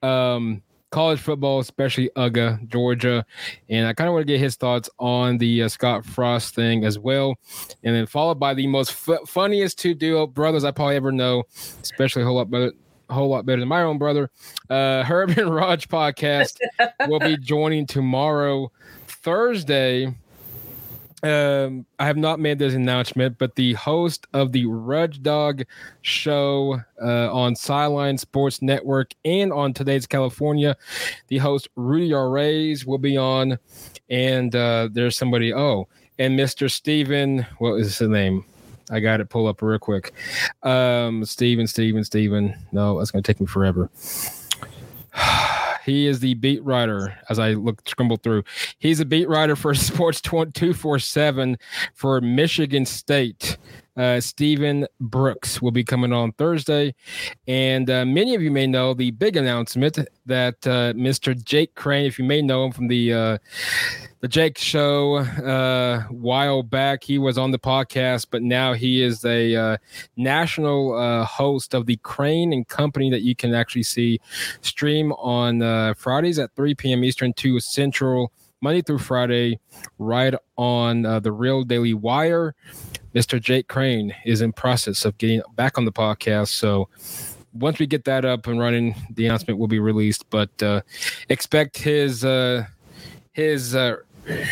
[0.00, 0.62] Um
[0.92, 3.26] college football, especially UGA, Georgia,
[3.68, 6.84] and I kind of want to get his thoughts on the uh, Scott Frost thing
[6.84, 7.34] as well,
[7.82, 11.42] and then followed by the most fu- funniest two duo brothers I probably ever know,
[11.82, 12.72] especially a whole lot better,
[13.08, 14.30] a whole lot better than my own brother.
[14.68, 16.58] Uh, Herb and Raj podcast
[17.08, 18.70] will be joining tomorrow.
[19.06, 20.14] Thursday,
[21.22, 25.64] um, I have not made this announcement, but the host of the Rudge Dog
[26.02, 30.76] show uh, on Sideline Sports Network and on Today's California,
[31.28, 33.58] the host Rudy Arrays will be on,
[34.08, 35.52] and uh, there's somebody.
[35.52, 35.88] Oh,
[36.18, 36.70] and Mr.
[36.70, 38.44] Steven, what is his name?
[38.90, 40.12] I got it pull up real quick.
[40.62, 42.54] Um, Steven, Steven, Steven.
[42.72, 43.90] No, that's gonna take me forever.
[45.86, 48.42] He is the beat writer as I look scramble through.
[48.80, 51.56] He's a beat writer for Sports 247
[51.94, 53.56] for Michigan State.
[53.96, 56.94] Uh, Stephen Brooks will be coming on Thursday.
[57.48, 61.42] And uh, many of you may know the big announcement that uh, Mr.
[61.42, 63.38] Jake Crane, if you may know him from the uh,
[64.20, 69.02] the Jake Show uh, a while back, he was on the podcast, but now he
[69.02, 69.76] is a uh,
[70.16, 74.20] national host of the Crane and Company that you can actually see
[74.62, 77.04] stream on Fridays at 3 p.m.
[77.04, 78.32] Eastern, 2 Central.
[78.60, 79.60] Monday through Friday,
[79.98, 82.54] right on the Real Daily Wire.
[83.14, 83.40] Mr.
[83.40, 86.48] Jake Crane is in process of getting back on the podcast.
[86.48, 86.88] So
[87.54, 90.28] once we get that up and running, the announcement will be released.
[90.30, 90.82] But uh,
[91.28, 92.66] expect his uh,
[93.32, 93.96] his uh,
[94.28, 94.44] I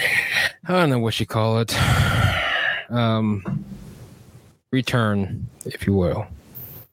[0.68, 1.76] don't know what you call it,
[2.90, 3.64] um,
[4.70, 6.26] return, if you will.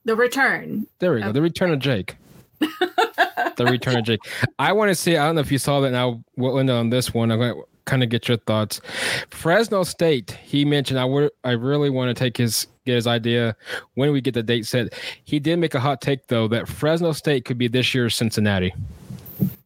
[0.04, 0.88] The return.
[1.00, 1.32] There we go.
[1.32, 2.16] The return of Jake.
[3.56, 4.22] the return of Jake.
[4.60, 5.18] I want to see.
[5.18, 5.92] I don't know if you saw that.
[5.92, 7.32] Now we'll end on this one.
[7.32, 8.82] I'm going to kind of get your thoughts.
[9.30, 13.56] Fresno State, he mentioned I would I really want to take his get his idea
[13.96, 14.94] when we get the date set.
[15.24, 18.74] He did make a hot take though that Fresno State could be this year's Cincinnati.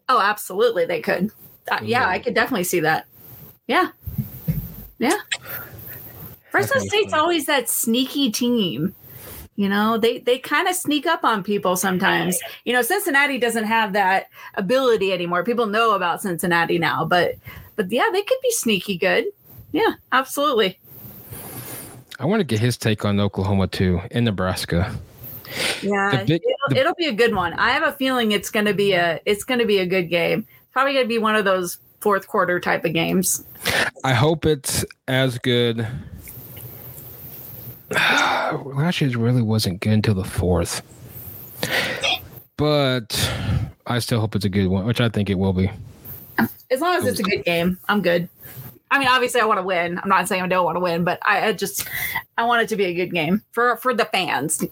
[0.08, 1.32] Oh, absolutely, they could.
[1.70, 3.08] Uh, yeah, I could definitely see that.
[3.68, 3.90] Yeah,
[5.00, 5.18] yeah.
[6.52, 8.96] Fresno State's always that sneaky team.
[9.56, 12.38] You know, they they kind of sneak up on people sometimes.
[12.66, 15.44] You know, Cincinnati doesn't have that ability anymore.
[15.44, 17.36] People know about Cincinnati now, but
[17.76, 19.26] but yeah, they could be sneaky good.
[19.72, 20.80] Yeah, absolutely.
[22.20, 24.94] I want to get his take on Oklahoma too in Nebraska.
[25.82, 27.54] Yeah, big, it'll, the, it'll, be a good one.
[27.54, 30.10] I have a feeling it's going to be a it's going to be a good
[30.10, 30.46] game.
[30.72, 33.44] Probably going to be one of those fourth quarter type of games.
[34.04, 35.88] I hope it's as good.
[37.92, 40.82] Last year really wasn't good until the fourth,
[42.58, 43.32] but
[43.86, 45.70] I still hope it's a good one, which I think it will be.
[46.72, 48.28] As long as it's a good game, I'm good.
[48.90, 50.00] I mean, obviously, I want to win.
[50.00, 51.88] I'm not saying I don't want to win, but I, I just
[52.38, 54.64] I want it to be a good game for for the fans.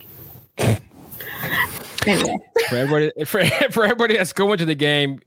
[2.07, 2.37] anyway.
[2.69, 5.19] For everybody, for, for everybody that's going to the game,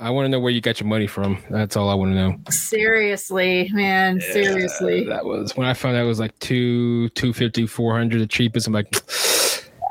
[0.00, 1.42] I want to know where you got your money from.
[1.50, 2.38] That's all I want to know.
[2.50, 4.20] Seriously, man.
[4.20, 5.04] Seriously.
[5.04, 8.26] that was when I found out it was like two, two fifty, four hundred, the
[8.26, 8.68] cheapest.
[8.68, 8.94] I'm like,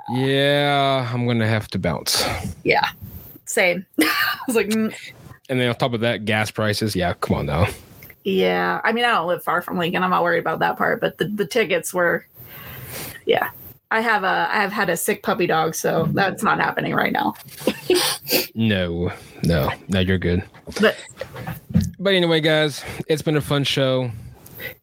[0.09, 2.23] yeah, I'm gonna have to bounce.
[2.63, 2.87] Yeah,
[3.45, 3.85] same.
[4.01, 4.95] I was like, mm.
[5.49, 6.95] and then on top of that, gas prices.
[6.95, 7.67] Yeah, come on now.
[8.23, 10.03] Yeah, I mean, I don't live far from Lincoln.
[10.03, 12.25] I'm not worried about that part, but the the tickets were,
[13.25, 13.49] yeah.
[13.89, 17.13] I have a I have had a sick puppy dog, so that's not happening right
[17.13, 17.35] now.
[18.55, 19.11] no,
[19.43, 20.43] no, no, you're good.
[20.81, 20.97] But
[21.99, 24.11] but anyway, guys, it's been a fun show,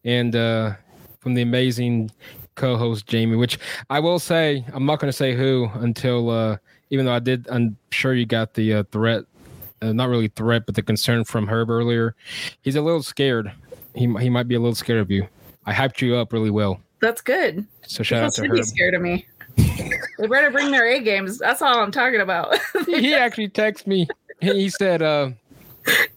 [0.04, 0.74] and uh
[1.20, 2.10] from the amazing
[2.54, 3.58] co-host Jamie, which
[3.90, 6.56] I will say I'm not going to say who until uh
[6.90, 9.24] even though I did, I'm sure you got the uh, threat,
[9.82, 12.14] uh, not really threat, but the concern from Herb earlier.
[12.62, 13.52] He's a little scared.
[13.94, 15.26] He he might be a little scared of you.
[15.66, 16.80] I hyped you up really well.
[17.00, 17.66] That's good.
[17.86, 18.54] So shout People out to her.
[18.54, 19.26] Be scared of me.
[19.56, 21.38] they better bring their A games.
[21.38, 22.58] That's all I'm talking about.
[22.86, 24.08] he actually texted me.
[24.40, 25.30] He said, uh,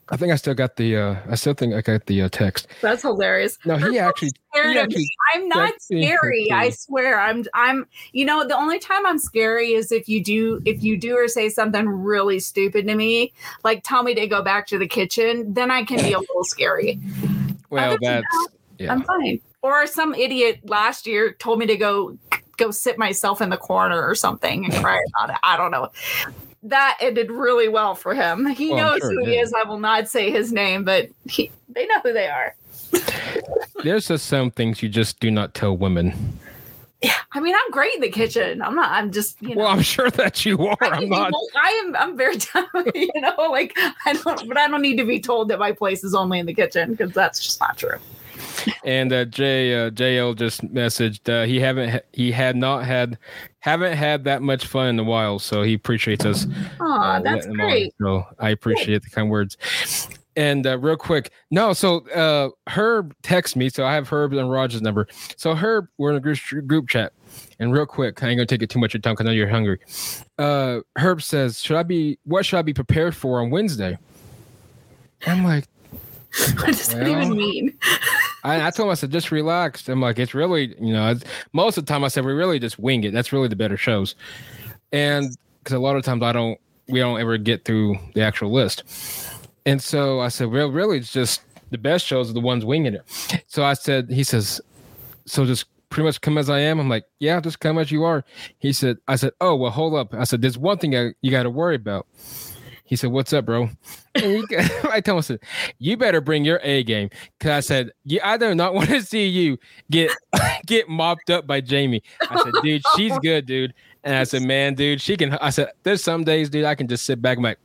[0.09, 0.95] I think I still got the.
[0.95, 2.67] Uh, I still think I got the uh, text.
[2.81, 3.57] That's hilarious.
[3.65, 4.31] No, he actually.
[4.53, 6.49] He actually I'm not scary.
[6.51, 7.19] I swear.
[7.19, 7.43] I'm.
[7.53, 7.85] I'm.
[8.13, 11.27] You know, the only time I'm scary is if you do, if you do or
[11.27, 13.33] say something really stupid to me,
[13.63, 15.53] like tell me to go back to the kitchen.
[15.53, 16.99] Then I can be a little scary.
[17.69, 18.25] Well, Other that's.
[18.31, 18.47] That,
[18.79, 18.91] yeah.
[18.93, 22.17] I'm fine or some idiot last year told me to go
[22.57, 25.37] go sit myself in the corner or something and cry about it.
[25.43, 25.89] I don't know.
[26.63, 28.47] That ended really well for him.
[28.47, 29.53] He well, knows sure who he is.
[29.53, 32.55] I will not say his name, but he, they know who they are.
[33.83, 36.39] There's just some things you just do not tell women.
[37.03, 38.59] Yeah, I mean, I'm great in the kitchen.
[38.63, 38.89] I'm not.
[38.89, 39.39] I'm just.
[39.39, 40.77] You know, well, I'm sure that you are.
[40.81, 41.31] I am not.
[41.55, 41.95] I am.
[41.95, 42.37] I'm very.
[42.95, 44.47] You know, like I don't.
[44.47, 46.91] But I don't need to be told that my place is only in the kitchen
[46.91, 47.99] because that's just not true
[48.85, 53.17] and uh, Jay uh, JL just messaged uh, he haven't he had not had
[53.59, 56.47] haven't had that much fun in a while, so he appreciates us.
[56.79, 57.93] Oh, that's great.
[57.99, 59.57] So I appreciate the kind words.
[60.37, 64.51] And uh, real quick, no, so uh, Herb texts me, so I have Herb and
[64.51, 65.07] Roger's number.
[65.35, 67.11] So Herb, we're in a group, group chat,
[67.59, 69.29] and real quick, I ain't gonna take it too much of your time because I
[69.29, 69.79] know you're hungry.
[70.37, 72.19] Uh, Herb says, "Should I be?
[72.23, 73.97] What should I be prepared for on Wednesday?"
[75.25, 75.65] I'm like,
[76.57, 77.77] what does that even mean?
[78.47, 79.87] I, I told him I said just relax.
[79.89, 81.15] I'm like it's really you know
[81.53, 83.11] most of the time I said we really just wing it.
[83.11, 84.15] That's really the better shows,
[84.91, 88.51] and because a lot of times I don't we don't ever get through the actual
[88.51, 88.83] list,
[89.65, 91.41] and so I said well really it's just
[91.71, 93.03] the best shows are the ones winging it.
[93.47, 94.61] So I said he says
[95.25, 96.79] so just pretty much come as I am.
[96.79, 98.23] I'm like, yeah, just come as you are.
[98.59, 100.13] He said, I said, oh, well, hold up.
[100.13, 102.07] I said, there's one thing I, you got to worry about.
[102.87, 103.69] He said, what's up, bro?
[104.17, 104.43] He,
[104.91, 105.39] I told him, I said,
[105.77, 107.11] you better bring your A game.
[107.39, 109.59] Cause I said, yeah, I do not want to see you
[109.91, 110.09] get,
[110.65, 112.01] get mopped up by Jamie.
[112.27, 113.75] I said, dude, she's good, dude.
[114.03, 116.87] And I said, man, dude, she can, I said, there's some days, dude, I can
[116.87, 117.59] just sit back and like,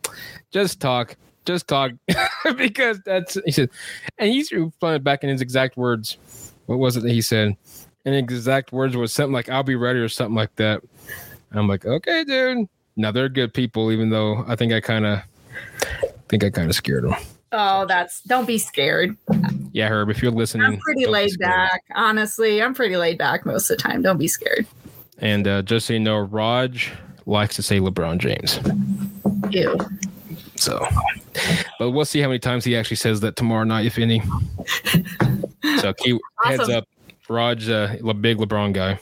[0.51, 1.16] just talk,
[1.47, 1.93] just talk.
[2.57, 3.70] because that's, he said,
[4.19, 6.19] and he's replying back in his exact words.
[6.66, 7.57] What was it that he said?
[8.05, 10.82] In exact words was something like "I'll be ready" or something like that.
[11.51, 12.69] And I'm like, okay, dude.
[12.97, 15.20] Now they're good people, even though I think I kind of
[16.28, 17.14] think I kind of scared them.
[17.52, 19.16] Oh, that's don't be scared.
[19.73, 21.82] Yeah, Herb, if you're listening, I'm pretty laid back.
[21.94, 24.02] Honestly, I'm pretty laid back most of the time.
[24.02, 24.66] Don't be scared.
[25.19, 26.90] And uh, just so you know, Raj
[27.27, 28.59] likes to say LeBron James.
[29.51, 29.78] Ew.
[30.56, 30.86] So,
[31.78, 34.23] but we'll see how many times he actually says that tomorrow night, if any.
[35.81, 36.59] so keep awesome.
[36.59, 36.89] heads up.
[37.28, 38.98] Raj, uh, a big LeBron guy.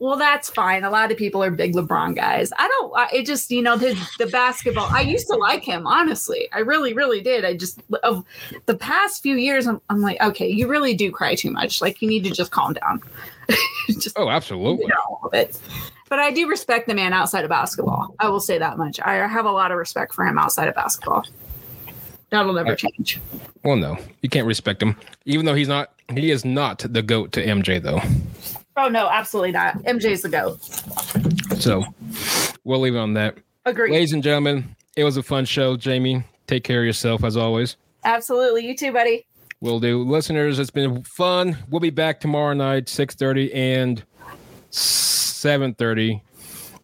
[0.00, 0.84] Well, that's fine.
[0.84, 2.52] A lot of people are big LeBron guys.
[2.58, 2.92] I don't.
[3.12, 4.88] It just you know the the basketball.
[4.90, 6.48] I used to like him honestly.
[6.52, 7.44] I really, really did.
[7.44, 8.24] I just of
[8.66, 11.80] the past few years, I'm, I'm like, okay, you really do cry too much.
[11.80, 13.02] Like you need to just calm down.
[13.88, 14.84] just, oh, absolutely.
[14.84, 15.58] You know, but,
[16.08, 18.14] but I do respect the man outside of basketball.
[18.18, 19.00] I will say that much.
[19.00, 21.24] I have a lot of respect for him outside of basketball.
[22.30, 23.20] That'll never I, change.
[23.62, 25.92] Well, no, you can't respect him, even though he's not.
[26.12, 28.00] He is not the goat to MJ, though.
[28.76, 29.82] Oh no, absolutely not.
[29.84, 30.62] MJ's the goat.
[31.60, 31.82] So
[32.64, 33.36] we'll leave it on that.
[33.64, 34.76] Agree, ladies and gentlemen.
[34.96, 36.24] It was a fun show, Jamie.
[36.46, 37.76] Take care of yourself as always.
[38.04, 39.26] Absolutely, you too, buddy.
[39.60, 40.58] Will do, listeners.
[40.58, 41.56] It's been fun.
[41.70, 44.02] We'll be back tomorrow night, six thirty and
[44.70, 46.22] seven thirty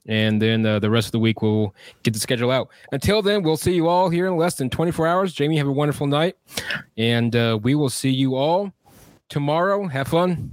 [0.07, 2.69] and then uh, the rest of the week we'll get the schedule out.
[2.91, 5.33] Until then, we'll see you all here in less than 24 hours.
[5.33, 6.37] Jamie, have a wonderful night,
[6.97, 8.73] and uh, we will see you all
[9.29, 9.87] tomorrow.
[9.87, 10.51] Have fun.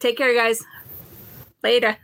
[0.00, 0.64] Take care, guys.
[1.62, 1.98] Later.